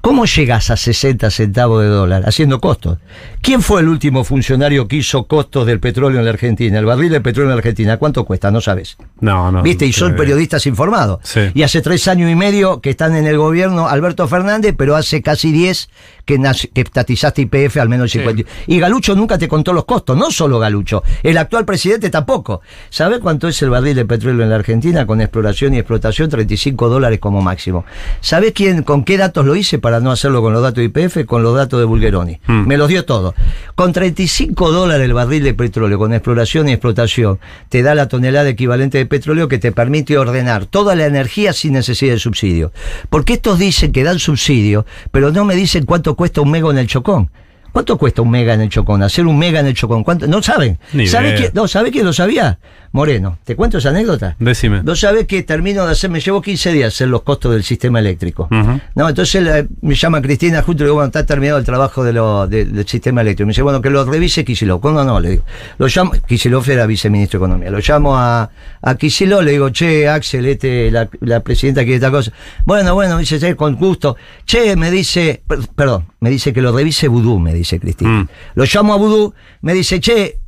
¿Cómo 0.00 0.26
llegas 0.26 0.70
a 0.70 0.76
60 0.76 1.30
centavos 1.30 1.82
de 1.82 1.88
dólar? 1.88 2.22
Haciendo 2.26 2.60
costos. 2.60 2.98
¿Quién 3.40 3.62
fue 3.62 3.80
el 3.80 3.88
último 3.88 4.24
funcionario 4.24 4.86
que 4.88 4.96
hizo 4.96 5.24
costos 5.24 5.66
del 5.66 5.80
petróleo 5.80 6.18
en 6.18 6.24
la 6.24 6.30
Argentina? 6.32 6.78
El 6.78 6.84
barril 6.84 7.10
de 7.10 7.20
petróleo 7.20 7.50
en 7.50 7.56
la 7.56 7.58
Argentina. 7.58 7.96
¿Cuánto 7.96 8.24
cuesta? 8.24 8.50
No 8.50 8.60
sabes. 8.60 8.96
No, 9.20 9.50
no. 9.50 9.62
¿Viste? 9.62 9.86
Y 9.86 9.92
son 9.92 10.14
periodistas 10.16 10.66
informados. 10.66 11.20
Sí. 11.22 11.40
Y 11.54 11.62
hace 11.62 11.80
tres 11.80 12.06
años 12.08 12.30
y 12.30 12.34
medio 12.34 12.80
que 12.80 12.90
están 12.90 13.16
en 13.16 13.26
el 13.26 13.38
gobierno 13.38 13.88
Alberto 13.88 14.28
Fernández, 14.28 14.74
pero 14.76 14.96
hace 14.96 15.22
casi 15.22 15.52
diez 15.52 15.88
que, 16.24 16.40
que 16.72 16.80
estatizaste 16.80 17.42
IPF 17.42 17.76
al 17.78 17.88
menos 17.88 18.14
el 18.14 18.22
50. 18.22 18.50
Y 18.66 18.78
Galucho 18.78 19.14
nunca 19.14 19.38
te 19.38 19.48
contó 19.48 19.72
los 19.72 19.84
costos, 19.84 20.16
no 20.16 20.30
solo 20.30 20.58
Galucho, 20.58 21.02
el 21.22 21.38
actual 21.38 21.64
presidente 21.64 22.10
tampoco. 22.10 22.60
¿Sabe 22.90 23.20
cuánto 23.20 23.48
es 23.48 23.60
el 23.62 23.70
barril 23.70 23.94
de 23.94 24.04
petróleo 24.04 24.42
en 24.42 24.50
la 24.50 24.56
Argentina 24.56 25.06
con 25.06 25.20
exploración 25.20 25.74
y 25.74 25.78
explotación? 25.78 26.28
35 26.28 26.88
dólares 26.88 27.18
como 27.20 27.42
máximo. 27.42 27.84
¿Sabes 28.20 28.52
quién, 28.52 28.82
con 28.82 29.04
qué 29.04 29.16
datos 29.16 29.44
lo 29.44 29.56
hice 29.56 29.78
para 29.78 30.00
no 30.00 30.10
hacerlo 30.10 30.42
con 30.42 30.52
los 30.52 30.62
datos 30.62 30.76
de 30.76 30.84
IPF? 30.84 31.24
Con 31.26 31.42
los 31.42 31.56
datos 31.56 31.78
de 31.78 31.84
Bulgeroni. 31.84 32.40
Mm. 32.46 32.66
Me 32.66 32.76
los 32.76 32.88
dio 32.88 33.04
todo. 33.04 33.34
Con 33.74 33.92
35 33.92 34.72
dólares 34.72 35.04
el 35.04 35.12
barril 35.12 35.42
de 35.42 35.54
petróleo, 35.54 35.98
con 35.98 36.12
exploración 36.12 36.68
y 36.68 36.72
explotación, 36.72 37.38
te 37.68 37.82
da 37.82 37.94
la 37.94 38.08
tonelada 38.08 38.48
equivalente 38.48 38.98
de 38.98 39.06
petróleo 39.06 39.48
que 39.48 39.58
te 39.58 39.72
permite 39.72 40.16
ordenar 40.18 40.66
toda 40.66 40.94
la 40.94 41.06
energía 41.06 41.52
sin 41.52 41.72
necesidad 41.74 42.14
de 42.14 42.18
subsidio. 42.18 42.72
Porque 43.10 43.34
estos 43.34 43.58
dicen 43.58 43.92
que 43.92 44.04
dan 44.04 44.18
subsidio, 44.18 44.86
pero 45.10 45.30
no 45.30 45.44
me 45.44 45.54
dicen 45.54 45.86
cuánto 45.86 46.13
cuesta 46.14 46.40
un 46.40 46.50
mega 46.50 46.70
en 46.70 46.78
el 46.78 46.86
Chocón. 46.86 47.30
¿Cuánto 47.72 47.98
cuesta 47.98 48.22
un 48.22 48.30
mega 48.30 48.54
en 48.54 48.60
el 48.60 48.68
Chocón? 48.68 49.02
Hacer 49.02 49.26
un 49.26 49.36
mega 49.36 49.58
en 49.58 49.66
el 49.66 49.74
Chocón. 49.74 50.04
¿Cuánto? 50.04 50.28
No 50.28 50.40
saben. 50.40 50.78
¿Sabe 51.06 51.34
quién, 51.34 51.50
no, 51.54 51.66
¿sabe 51.66 51.90
quién 51.90 52.06
lo 52.06 52.12
sabía? 52.12 52.58
Moreno. 52.94 53.38
¿Te 53.42 53.56
cuento 53.56 53.78
esa 53.78 53.88
anécdota? 53.88 54.36
Decime. 54.38 54.82
Vos 54.82 55.00
sabés 55.00 55.26
que 55.26 55.42
termino 55.42 55.84
de 55.84 55.90
hacer, 55.90 56.10
me 56.10 56.20
llevo 56.20 56.40
15 56.40 56.70
días 56.72 56.94
hacer 56.94 57.08
los 57.08 57.22
costos 57.22 57.52
del 57.52 57.64
sistema 57.64 57.98
eléctrico. 57.98 58.46
No, 58.94 59.08
entonces 59.08 59.66
me 59.82 59.96
llama 59.96 60.22
Cristina 60.22 60.62
justo 60.62 60.82
y 60.82 60.84
le 60.84 60.86
digo, 60.86 60.94
bueno, 60.94 61.06
está 61.08 61.26
terminado 61.26 61.58
el 61.58 61.64
trabajo 61.64 62.04
de 62.04 62.12
lo- 62.12 62.46
de- 62.46 62.64
del 62.66 62.86
sistema 62.86 63.22
eléctrico. 63.22 63.46
Me 63.48 63.50
dice, 63.50 63.62
bueno, 63.62 63.82
que 63.82 63.90
lo 63.90 64.04
revise 64.04 64.44
Kicillof. 64.44 64.80
¿Cuándo 64.80 65.04
no? 65.04 65.18
Le 65.18 65.30
digo. 65.30 65.44
Lo 65.78 65.88
llamo, 65.88 66.12
Kicillof 66.24 66.68
era 66.68 66.86
viceministro 66.86 67.40
de 67.40 67.44
Economía. 67.46 67.70
Lo 67.70 67.80
llamo 67.80 68.16
a, 68.16 68.48
a 68.80 68.94
Kicillof, 68.94 69.42
le 69.42 69.50
digo, 69.50 69.70
che, 69.70 70.08
Axel, 70.08 70.46
este, 70.46 70.92
la, 70.92 71.08
la 71.20 71.40
presidenta 71.40 71.80
quiere 71.82 71.96
esta 71.96 72.12
cosa. 72.12 72.30
Bueno, 72.64 72.94
bueno, 72.94 73.14
me 73.16 73.22
dice, 73.22 73.40
sí, 73.40 73.54
con 73.54 73.74
gusto. 73.74 74.16
Che, 74.46 74.76
me 74.76 74.92
dice, 74.92 75.42
per- 75.44 75.66
perdón, 75.74 76.06
me 76.20 76.30
dice 76.30 76.52
que 76.52 76.62
lo 76.62 76.70
revise 76.70 77.08
Vudú, 77.08 77.40
me 77.40 77.52
dice 77.52 77.80
Cristina. 77.80 78.10
Mm. 78.20 78.28
Lo 78.54 78.64
llamo 78.72 78.94
a 78.94 78.96
Vudú, 78.98 79.34
me 79.62 79.74
dice, 79.74 79.98
che, 79.98 80.38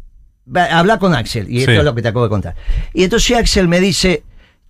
habla 0.54 0.98
con 0.98 1.14
Axel. 1.14 1.50
Y 1.50 1.58
esto 1.60 1.72
Sí. 1.72 1.78
es 1.78 1.84
lo 1.84 1.94
que 1.94 2.02
te 2.02 2.08
acabo 2.08 2.24
de 2.24 2.30
contar. 2.30 2.54
Y 2.94 3.04
entonces 3.04 3.36
Axel 3.36 3.68
me 3.68 3.80
dice, 3.80 4.22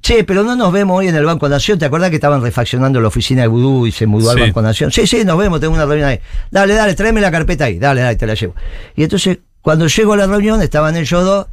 che, 0.03 0.24
pero 0.24 0.43
no 0.45 0.57
nos 0.57 0.72
vemos 0.72 0.99
hoy 0.99 1.09
en 1.09 1.14
el 1.16 1.24
Banco 1.24 1.49
Nación. 1.49 1.79
¿Te 1.79 1.85
acordás 1.85 2.11
que 2.11 2.16
estaban 2.16 2.41
refaccionando 2.43 3.01
la 3.01 3.09
oficina 3.09 3.43
de 3.43 3.49
Vudú 3.49 3.87
y 3.87 3.93
se 3.93 4.07
mudó 4.07 4.31
al 4.31 4.37
Sí. 4.37 4.43
Banco 4.43 4.62
Nación? 4.62 4.91
Sí, 4.93 5.07
sí, 5.07 5.24
nos 5.24 5.37
vemos, 5.39 5.61
tengo 5.61 5.74
una 5.74 5.85
reunión 5.87 6.09
ahí. 6.09 6.20
Dale, 6.51 6.74
dale, 6.74 6.95
tráeme 6.95 7.20
la 7.20 7.31
carpeta 7.31 7.64
ahí. 7.66 7.79
Dale, 7.79 8.01
dale, 8.03 8.16
te 8.16 8.27
la 8.27 8.35
llevo. 8.35 8.55
Y 8.95 9.03
entonces, 9.03 9.39
cuando 9.62 9.87
llego 9.89 10.12
a 10.12 10.16
la 10.16 10.27
reunión, 10.27 10.62
estaban 10.62 10.97
ellos 10.97 11.24
dos. 11.24 11.47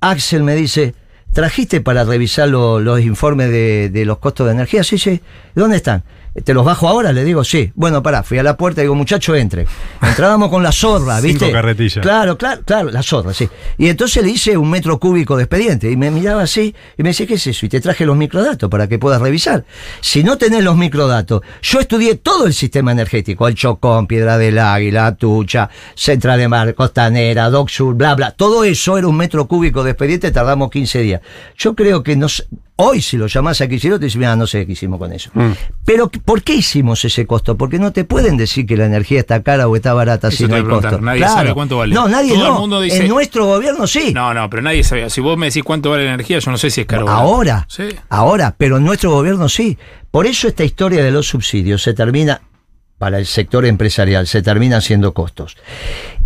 Axel 0.00 0.42
me 0.42 0.54
dice, 0.56 0.94
¿trajiste 1.32 1.80
para 1.80 2.04
revisar 2.04 2.48
lo- 2.48 2.80
los 2.80 3.00
informes 3.00 3.50
de, 3.50 3.90
de 3.90 4.04
los 4.04 4.18
costos 4.18 4.46
de 4.46 4.52
energía? 4.54 4.82
Sí, 4.82 4.98
sí. 4.98 5.20
¿Dónde 5.54 5.76
están? 5.76 6.02
¿Te 6.44 6.54
los 6.54 6.64
bajo 6.64 6.88
ahora? 6.88 7.12
Le 7.12 7.24
digo, 7.24 7.42
sí. 7.42 7.72
Bueno, 7.74 8.02
pará, 8.02 8.22
fui 8.22 8.38
a 8.38 8.42
la 8.42 8.56
puerta 8.56 8.80
y 8.80 8.84
digo, 8.84 8.94
muchacho, 8.94 9.34
entre. 9.34 9.66
Entrábamos 10.00 10.48
con 10.48 10.62
la 10.62 10.72
zorra, 10.72 11.20
¿viste? 11.20 11.46
Cinco 11.46 11.52
carretillas. 11.52 12.02
Claro, 12.02 12.38
claro, 12.38 12.62
claro, 12.64 12.90
la 12.90 13.02
zorra, 13.02 13.34
sí. 13.34 13.48
Y 13.78 13.88
entonces 13.88 14.22
le 14.22 14.30
hice 14.30 14.56
un 14.56 14.70
metro 14.70 14.98
cúbico 15.00 15.36
de 15.36 15.44
expediente 15.44 15.90
y 15.90 15.96
me 15.96 16.10
miraba 16.10 16.42
así 16.42 16.74
y 16.96 17.02
me 17.02 17.10
decía, 17.10 17.26
¿qué 17.26 17.34
es 17.34 17.46
eso? 17.46 17.66
Y 17.66 17.68
te 17.68 17.80
traje 17.80 18.06
los 18.06 18.16
microdatos 18.16 18.70
para 18.70 18.86
que 18.86 18.98
puedas 18.98 19.20
revisar. 19.20 19.64
Si 20.00 20.22
no 20.22 20.38
tenés 20.38 20.62
los 20.62 20.76
microdatos, 20.76 21.42
yo 21.62 21.80
estudié 21.80 22.16
todo 22.16 22.46
el 22.46 22.54
sistema 22.54 22.92
energético, 22.92 23.48
el 23.48 23.54
Chocón, 23.54 24.06
Piedra 24.06 24.38
del 24.38 24.58
Águila, 24.58 25.06
Atucha, 25.06 25.68
Central 25.94 26.38
de 26.38 26.48
Mar, 26.48 26.74
Costanera, 26.74 27.50
Dock 27.50 27.68
Sur, 27.70 27.94
bla, 27.94 28.14
bla. 28.14 28.30
Todo 28.30 28.64
eso 28.64 28.96
era 28.96 29.08
un 29.08 29.16
metro 29.16 29.46
cúbico 29.46 29.82
de 29.82 29.90
expediente, 29.90 30.30
tardamos 30.30 30.70
15 30.70 31.00
días. 31.00 31.20
Yo 31.56 31.74
creo 31.74 32.02
que 32.02 32.16
nos, 32.16 32.46
hoy 32.80 33.00
si 33.02 33.16
lo 33.16 33.26
llamás 33.26 33.60
a 33.60 33.68
Kicillof, 33.68 33.98
te 33.98 34.06
dicen, 34.06 34.20
mira, 34.20 34.36
no 34.36 34.46
sé 34.46 34.66
qué 34.66 34.72
hicimos 34.72 34.98
con 34.98 35.12
eso. 35.12 35.30
Mm. 35.34 35.50
Pero, 35.84 36.08
¿por 36.10 36.42
qué 36.42 36.54
hicimos 36.54 37.04
ese 37.04 37.26
costo? 37.26 37.56
Porque 37.56 37.78
no 37.78 37.92
te 37.92 38.04
pueden 38.04 38.36
decir 38.36 38.66
que 38.66 38.76
la 38.76 38.86
energía 38.86 39.20
está 39.20 39.42
cara 39.42 39.68
o 39.68 39.76
está 39.76 39.92
barata 39.94 40.28
Eso 40.28 40.36
si 40.38 40.46
no 40.46 40.56
hay 40.56 40.62
costo. 40.64 41.00
Nadie 41.00 41.22
sabe 41.24 41.54
cuánto 41.54 41.78
vale. 41.78 41.94
No, 41.94 42.08
nadie 42.08 42.34
Todo 42.34 42.46
el 42.54 42.60
mundo 42.60 42.80
dice- 42.80 43.02
En 43.02 43.08
nuestro 43.08 43.46
gobierno 43.46 43.86
sí. 43.86 44.12
No, 44.14 44.34
no, 44.34 44.48
pero 44.50 44.62
nadie 44.62 44.82
sabía. 44.84 45.10
Si 45.10 45.20
vos 45.20 45.36
me 45.36 45.46
decís 45.46 45.62
cuánto 45.64 45.90
vale 45.90 46.04
la 46.04 46.14
energía, 46.14 46.38
yo 46.38 46.50
no 46.50 46.58
sé 46.58 46.70
si 46.70 46.82
es 46.82 46.86
caro. 46.86 47.08
ahora. 47.08 47.66
Sí. 47.68 47.88
ahora, 48.08 48.54
pero 48.56 48.76
en 48.78 48.84
nuestro 48.84 49.10
gobierno 49.10 49.48
sí. 49.48 49.78
Por 50.10 50.26
eso 50.26 50.48
esta 50.48 50.64
historia 50.64 51.04
de 51.04 51.10
los 51.10 51.28
subsidios 51.28 51.82
se 51.82 51.94
termina, 51.94 52.40
para 52.98 53.18
el 53.18 53.26
sector 53.26 53.64
empresarial, 53.64 54.26
se 54.26 54.42
termina 54.42 54.76
haciendo 54.78 55.14
costos. 55.14 55.56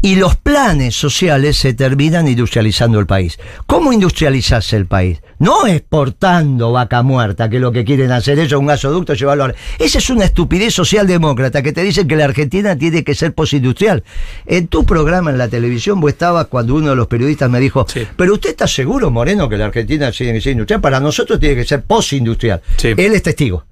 Y 0.04 0.16
los 0.16 0.36
planes 0.36 0.94
sociales 0.94 1.56
se 1.56 1.72
terminan 1.72 2.28
industrializando 2.28 3.00
el 3.00 3.06
país. 3.06 3.38
¿Cómo 3.66 3.90
industrializás 3.90 4.74
el 4.74 4.84
país? 4.84 5.22
No 5.38 5.66
exportando 5.66 6.72
vaca 6.72 7.02
muerta, 7.02 7.48
que 7.48 7.56
es 7.56 7.62
lo 7.62 7.72
que 7.72 7.86
quieren 7.86 8.12
hacer 8.12 8.38
ellos, 8.38 8.60
un 8.60 8.66
gasoducto, 8.66 9.14
llevarlo 9.14 9.44
a... 9.46 9.54
Esa 9.78 9.96
es 9.96 10.10
una 10.10 10.26
estupidez 10.26 10.74
socialdemócrata 10.74 11.62
que 11.62 11.72
te 11.72 11.82
dicen 11.82 12.06
que 12.06 12.16
la 12.16 12.26
Argentina 12.26 12.76
tiene 12.76 13.02
que 13.02 13.14
ser 13.14 13.32
postindustrial. 13.32 14.04
En 14.44 14.68
tu 14.68 14.84
programa 14.84 15.30
en 15.30 15.38
la 15.38 15.48
televisión 15.48 16.00
vos 16.00 16.10
estabas 16.12 16.48
cuando 16.48 16.74
uno 16.74 16.90
de 16.90 16.96
los 16.96 17.06
periodistas 17.06 17.48
me 17.48 17.58
dijo, 17.58 17.86
Sí. 17.88 18.06
pero 18.14 18.34
usted 18.34 18.50
está 18.50 18.66
seguro, 18.66 19.10
Moreno, 19.10 19.48
que 19.48 19.56
la 19.56 19.64
Argentina 19.64 20.10
tiene 20.12 20.34
que 20.34 20.40
ser 20.42 20.52
industrial. 20.52 20.82
Para 20.82 21.00
nosotros 21.00 21.40
tiene 21.40 21.56
que 21.56 21.64
ser 21.64 21.82
postindustrial. 21.82 22.60
Sí. 22.76 22.88
Él 22.94 23.14
es 23.14 23.22
testigo. 23.22 23.64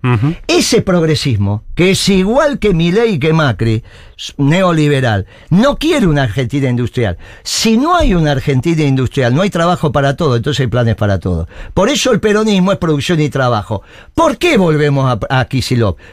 Ese 0.46 0.80
progresismo, 0.80 1.64
que 1.74 1.90
es 1.90 2.08
igual 2.08 2.58
que 2.58 2.72
Milei 2.72 3.16
y 3.16 3.18
que 3.18 3.34
Macri, 3.34 3.82
neoliberal, 4.36 5.26
no 5.50 5.76
quiere 5.76 6.06
una 6.06 6.24
Argentina 6.24 6.68
industrial. 6.68 7.18
Si 7.42 7.76
no 7.76 7.96
hay 7.96 8.14
una 8.14 8.32
Argentina 8.32 8.82
industrial, 8.82 9.34
no 9.34 9.42
hay 9.42 9.50
trabajo 9.50 9.92
para 9.92 10.16
todo, 10.16 10.36
entonces 10.36 10.60
hay 10.60 10.66
planes 10.68 10.96
para 10.96 11.18
todo. 11.18 11.48
Por 11.74 11.88
eso 11.88 12.12
el 12.12 12.20
peronismo 12.20 12.72
es 12.72 12.78
producción 12.78 13.20
y 13.20 13.28
trabajo. 13.28 13.82
¿Por 14.14 14.38
qué 14.38 14.56
volvemos 14.56 15.06
a, 15.06 15.40
a? 15.40 15.48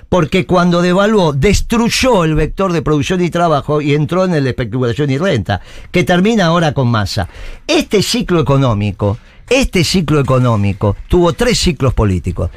Porque 0.09 0.45
cuando 0.45 0.81
devaluó, 0.81 1.33
destruyó 1.33 2.23
el 2.23 2.35
vector 2.35 2.71
de 2.71 2.81
producción 2.81 3.21
y 3.21 3.29
trabajo 3.29 3.81
y 3.81 3.93
entró 3.93 4.25
en 4.25 4.33
el 4.33 4.43
de 4.43 4.51
especulación 4.51 5.09
y 5.09 5.17
renta, 5.17 5.61
que 5.91 6.03
termina 6.03 6.45
ahora 6.45 6.73
con 6.73 6.87
masa. 6.87 7.29
Este 7.67 8.01
ciclo 8.01 8.39
económico, 8.39 9.17
este 9.49 9.83
ciclo 9.83 10.19
económico 10.19 10.95
tuvo 11.07 11.33
tres 11.33 11.57
ciclos 11.57 11.93
políticos. 11.93 12.49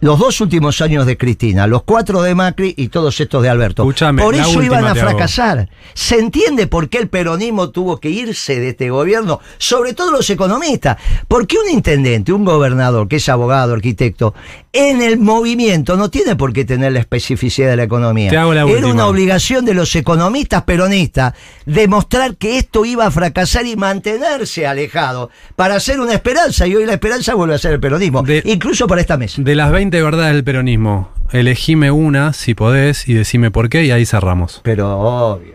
Los 0.00 0.20
dos 0.20 0.40
últimos 0.40 0.80
años 0.80 1.06
de 1.06 1.16
Cristina, 1.16 1.66
los 1.66 1.82
cuatro 1.82 2.22
de 2.22 2.34
Macri 2.34 2.72
y 2.76 2.88
todos 2.88 3.18
estos 3.20 3.42
de 3.42 3.48
Alberto. 3.48 3.84
Por 3.84 4.34
eso 4.34 4.62
iban 4.62 4.84
a 4.84 4.94
fracasar. 4.94 5.68
¿Se 5.92 6.18
entiende 6.18 6.68
por 6.68 6.88
qué 6.88 6.98
el 6.98 7.08
peronismo 7.08 7.70
tuvo 7.70 7.98
que 7.98 8.08
irse 8.08 8.60
de 8.60 8.68
este 8.68 8.90
gobierno? 8.90 9.40
Sobre 9.58 9.94
todo 9.94 10.12
los 10.12 10.30
economistas. 10.30 10.98
Porque 11.26 11.56
un 11.58 11.68
intendente, 11.70 12.32
un 12.32 12.44
gobernador 12.44 13.08
que 13.08 13.16
es 13.16 13.28
abogado, 13.28 13.74
arquitecto, 13.74 14.34
en 14.72 15.00
el 15.02 15.18
movimiento 15.18 15.96
no 15.96 16.10
tiene 16.10 16.36
por 16.36 16.52
qué 16.52 16.64
tener 16.64 16.92
la 16.92 16.98
especificidad 17.00 17.70
de 17.70 17.76
la 17.76 17.82
economía. 17.84 18.32
La 18.32 18.46
Era 18.52 18.66
última. 18.66 18.92
una 18.92 19.06
obligación 19.06 19.64
de 19.64 19.74
los 19.74 19.94
economistas 19.96 20.62
peronistas 20.64 21.34
demostrar 21.66 22.36
que 22.36 22.58
esto 22.58 22.84
iba 22.84 23.06
a 23.06 23.10
fracasar 23.10 23.66
y 23.66 23.76
mantenerse 23.76 24.66
alejado 24.66 25.30
para 25.56 25.76
hacer 25.76 26.00
una 26.00 26.12
esperanza. 26.14 26.66
Y 26.66 26.74
hoy 26.76 26.86
la 26.86 26.92
esperanza 26.94 27.34
vuelve 27.34 27.54
a 27.54 27.58
ser 27.58 27.72
el 27.72 27.80
peronismo, 27.80 28.22
De- 28.22 28.42
incluso 28.44 28.86
para 28.86 29.00
esta 29.00 29.16
mesa. 29.16 29.40
De 29.42 29.54
las 29.54 29.70
20 29.72 30.02
verdades 30.02 30.34
del 30.34 30.44
peronismo, 30.44 31.10
elegime 31.32 31.90
una, 31.90 32.32
si 32.32 32.54
podés, 32.54 33.08
y 33.08 33.14
decime 33.14 33.50
por 33.50 33.68
qué, 33.68 33.84
y 33.84 33.90
ahí 33.90 34.04
cerramos. 34.06 34.60
Pero 34.64 34.98
obvio, 34.98 35.54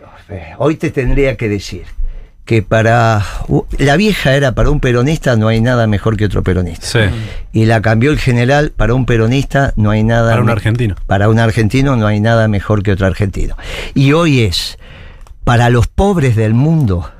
hoy 0.58 0.76
te 0.76 0.90
tendría 0.90 1.36
que 1.36 1.48
decir 1.48 1.84
que 2.44 2.62
para 2.62 3.24
la 3.78 3.96
vieja 3.96 4.34
era 4.34 4.52
para 4.52 4.70
un 4.70 4.80
peronista 4.80 5.36
no 5.36 5.48
hay 5.48 5.60
nada 5.60 5.86
mejor 5.86 6.16
que 6.16 6.26
otro 6.26 6.42
peronista. 6.42 6.86
Sí. 6.86 6.98
Y 7.52 7.64
la 7.64 7.80
cambió 7.80 8.10
el 8.10 8.18
general 8.18 8.72
para 8.76 8.94
un 8.94 9.06
peronista 9.06 9.72
no 9.76 9.90
hay 9.90 10.02
nada 10.02 10.30
Para 10.30 10.42
un 10.42 10.50
argentino. 10.50 10.94
Para 11.06 11.28
un 11.28 11.38
argentino 11.38 11.96
no 11.96 12.06
hay 12.06 12.20
nada 12.20 12.48
mejor 12.48 12.82
que 12.82 12.92
otro 12.92 13.06
argentino. 13.06 13.56
Y 13.94 14.12
hoy 14.12 14.42
es 14.42 14.78
para 15.44 15.70
los 15.70 15.86
pobres 15.86 16.36
del 16.36 16.54
mundo 16.54 17.10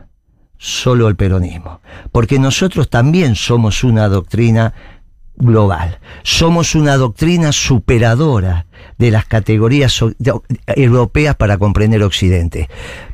solo 0.58 1.08
el 1.08 1.16
peronismo, 1.16 1.80
porque 2.10 2.38
nosotros 2.38 2.88
también 2.88 3.34
somos 3.34 3.84
una 3.84 4.08
doctrina 4.08 4.72
global. 5.36 5.98
Somos 6.22 6.74
una 6.74 6.96
doctrina 6.96 7.52
superadora 7.52 8.66
de 8.98 9.10
las 9.10 9.24
categorías 9.24 10.00
europeas 10.66 11.36
para 11.36 11.58
comprender 11.58 12.02
Occidente. 12.02 12.68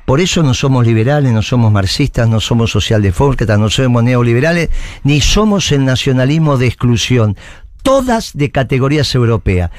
Por 0.04 0.20
eso 0.20 0.42
no 0.42 0.54
somos 0.54 0.86
liberales, 0.86 1.32
no 1.32 1.42
somos 1.42 1.72
marxistas, 1.72 2.28
no 2.28 2.40
somos 2.40 2.70
socialdemócratas, 2.70 3.58
no 3.58 3.70
somos 3.70 4.02
neoliberales, 4.02 4.68
ni 5.04 5.20
somos 5.20 5.72
el 5.72 5.84
nacionalismo 5.84 6.58
de 6.58 6.66
exclusión. 6.66 7.36
Todas 7.82 8.32
de 8.34 8.50
categorías 8.50 9.14
europeas. 9.14 9.70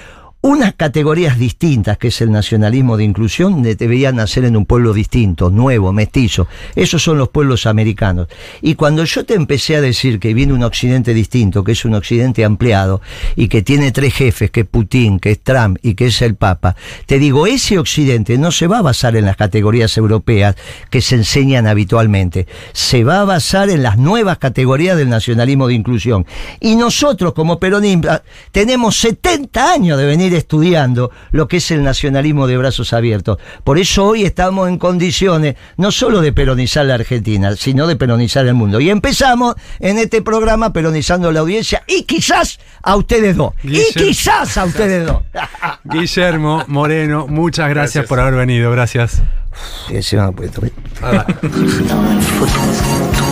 Unas 0.44 0.74
categorías 0.74 1.38
distintas, 1.38 2.00
que 2.00 2.08
es 2.08 2.20
el 2.22 2.32
nacionalismo 2.32 2.98
de 2.98 3.04
inclusión, 3.04 3.62
de- 3.62 3.76
deberían 3.76 4.16
nacer 4.16 4.44
en 4.44 4.58
un 4.58 4.66
pueblo 4.66 4.92
distinto, 4.92 5.52
nuevo, 5.52 5.94
mestizo. 5.94 6.48
Esos 6.76 7.04
son 7.04 7.20
los 7.20 7.30
pueblos 7.30 7.68
americanos. 7.68 8.28
Y 8.62 8.74
cuando 8.74 9.04
yo 9.04 9.24
te 9.24 9.36
empecé 9.36 9.76
a 9.76 9.82
decir 9.82 10.20
que 10.20 10.34
viene 10.34 10.54
un 10.54 10.64
occidente 10.64 11.14
distinto, 11.14 11.64
que 11.64 11.74
es 11.74 11.86
un 11.86 11.94
occidente 11.94 12.44
ampliado, 12.44 13.02
y 13.36 13.50
que 13.50 13.62
tiene 13.62 13.92
tres 13.92 14.16
jefes, 14.16 14.50
que 14.50 14.62
es 14.62 14.66
Putin, 14.66 15.20
que 15.20 15.32
es 15.32 15.40
Trump 15.44 15.78
y 15.84 15.94
que 15.94 16.08
es 16.08 16.22
el 16.24 16.34
Papa, 16.36 16.76
te 17.06 17.20
digo, 17.20 17.46
ese 17.46 17.78
occidente 17.78 18.40
no 18.40 18.52
se 18.52 18.66
va 18.66 18.80
a 18.80 18.82
basar 18.82 19.16
en 19.16 19.26
las 19.26 19.36
categorías 19.38 19.96
europeas 19.96 20.56
que 20.90 21.02
se 21.02 21.16
enseñan 21.16 21.68
habitualmente, 21.68 22.48
se 22.74 23.04
va 23.04 23.22
a 23.22 23.26
basar 23.26 23.70
en 23.70 23.84
las 23.84 24.00
nuevas 24.00 24.40
categorías 24.40 24.98
del 24.98 25.10
nacionalismo 25.10 25.68
de 25.68 25.76
inclusión. 25.76 26.26
Y 26.60 26.76
nosotros 26.76 27.34
como 27.34 27.60
peronistas 27.60 28.24
tenemos 28.52 28.98
70 29.00 29.72
años 29.72 30.00
de 30.00 30.06
venir 30.06 30.31
estudiando 30.38 31.12
lo 31.32 31.48
que 31.48 31.58
es 31.58 31.72
el 31.72 31.84
nacionalismo 31.84 32.48
de 32.48 32.58
brazos 32.58 32.94
abiertos. 32.94 33.38
Por 33.64 33.78
eso 33.78 34.06
hoy 34.06 34.24
estamos 34.24 34.70
en 34.70 34.78
condiciones 34.78 35.56
no 35.78 35.92
solo 35.92 36.22
de 36.22 36.34
peronizar 36.34 36.86
la 36.86 36.96
Argentina, 36.96 37.56
sino 37.56 37.88
de 37.88 37.96
peronizar 37.96 38.46
el 38.48 38.54
mundo. 38.54 38.80
Y 38.80 38.90
empezamos 38.90 39.56
en 39.80 39.98
este 39.98 40.22
programa 40.22 40.74
peronizando 40.74 41.30
a 41.30 41.32
la 41.32 41.40
audiencia 41.42 41.84
y 41.88 42.04
quizás 42.04 42.60
a 42.82 42.96
ustedes 42.96 43.36
dos. 43.36 43.54
Y 43.64 43.84
quizás 43.94 44.58
a 44.58 44.66
ustedes 44.66 45.06
dos. 45.06 45.22
Guillermo 45.84 46.64
Moreno, 46.68 47.28
muchas 47.28 47.70
gracias, 47.70 47.94
Gracias. 47.94 48.08
por 48.08 48.20
haber 48.20 48.36
venido. 48.36 48.72
Gracias. 48.72 49.22
No, 50.14 50.34
todo. 50.34 50.70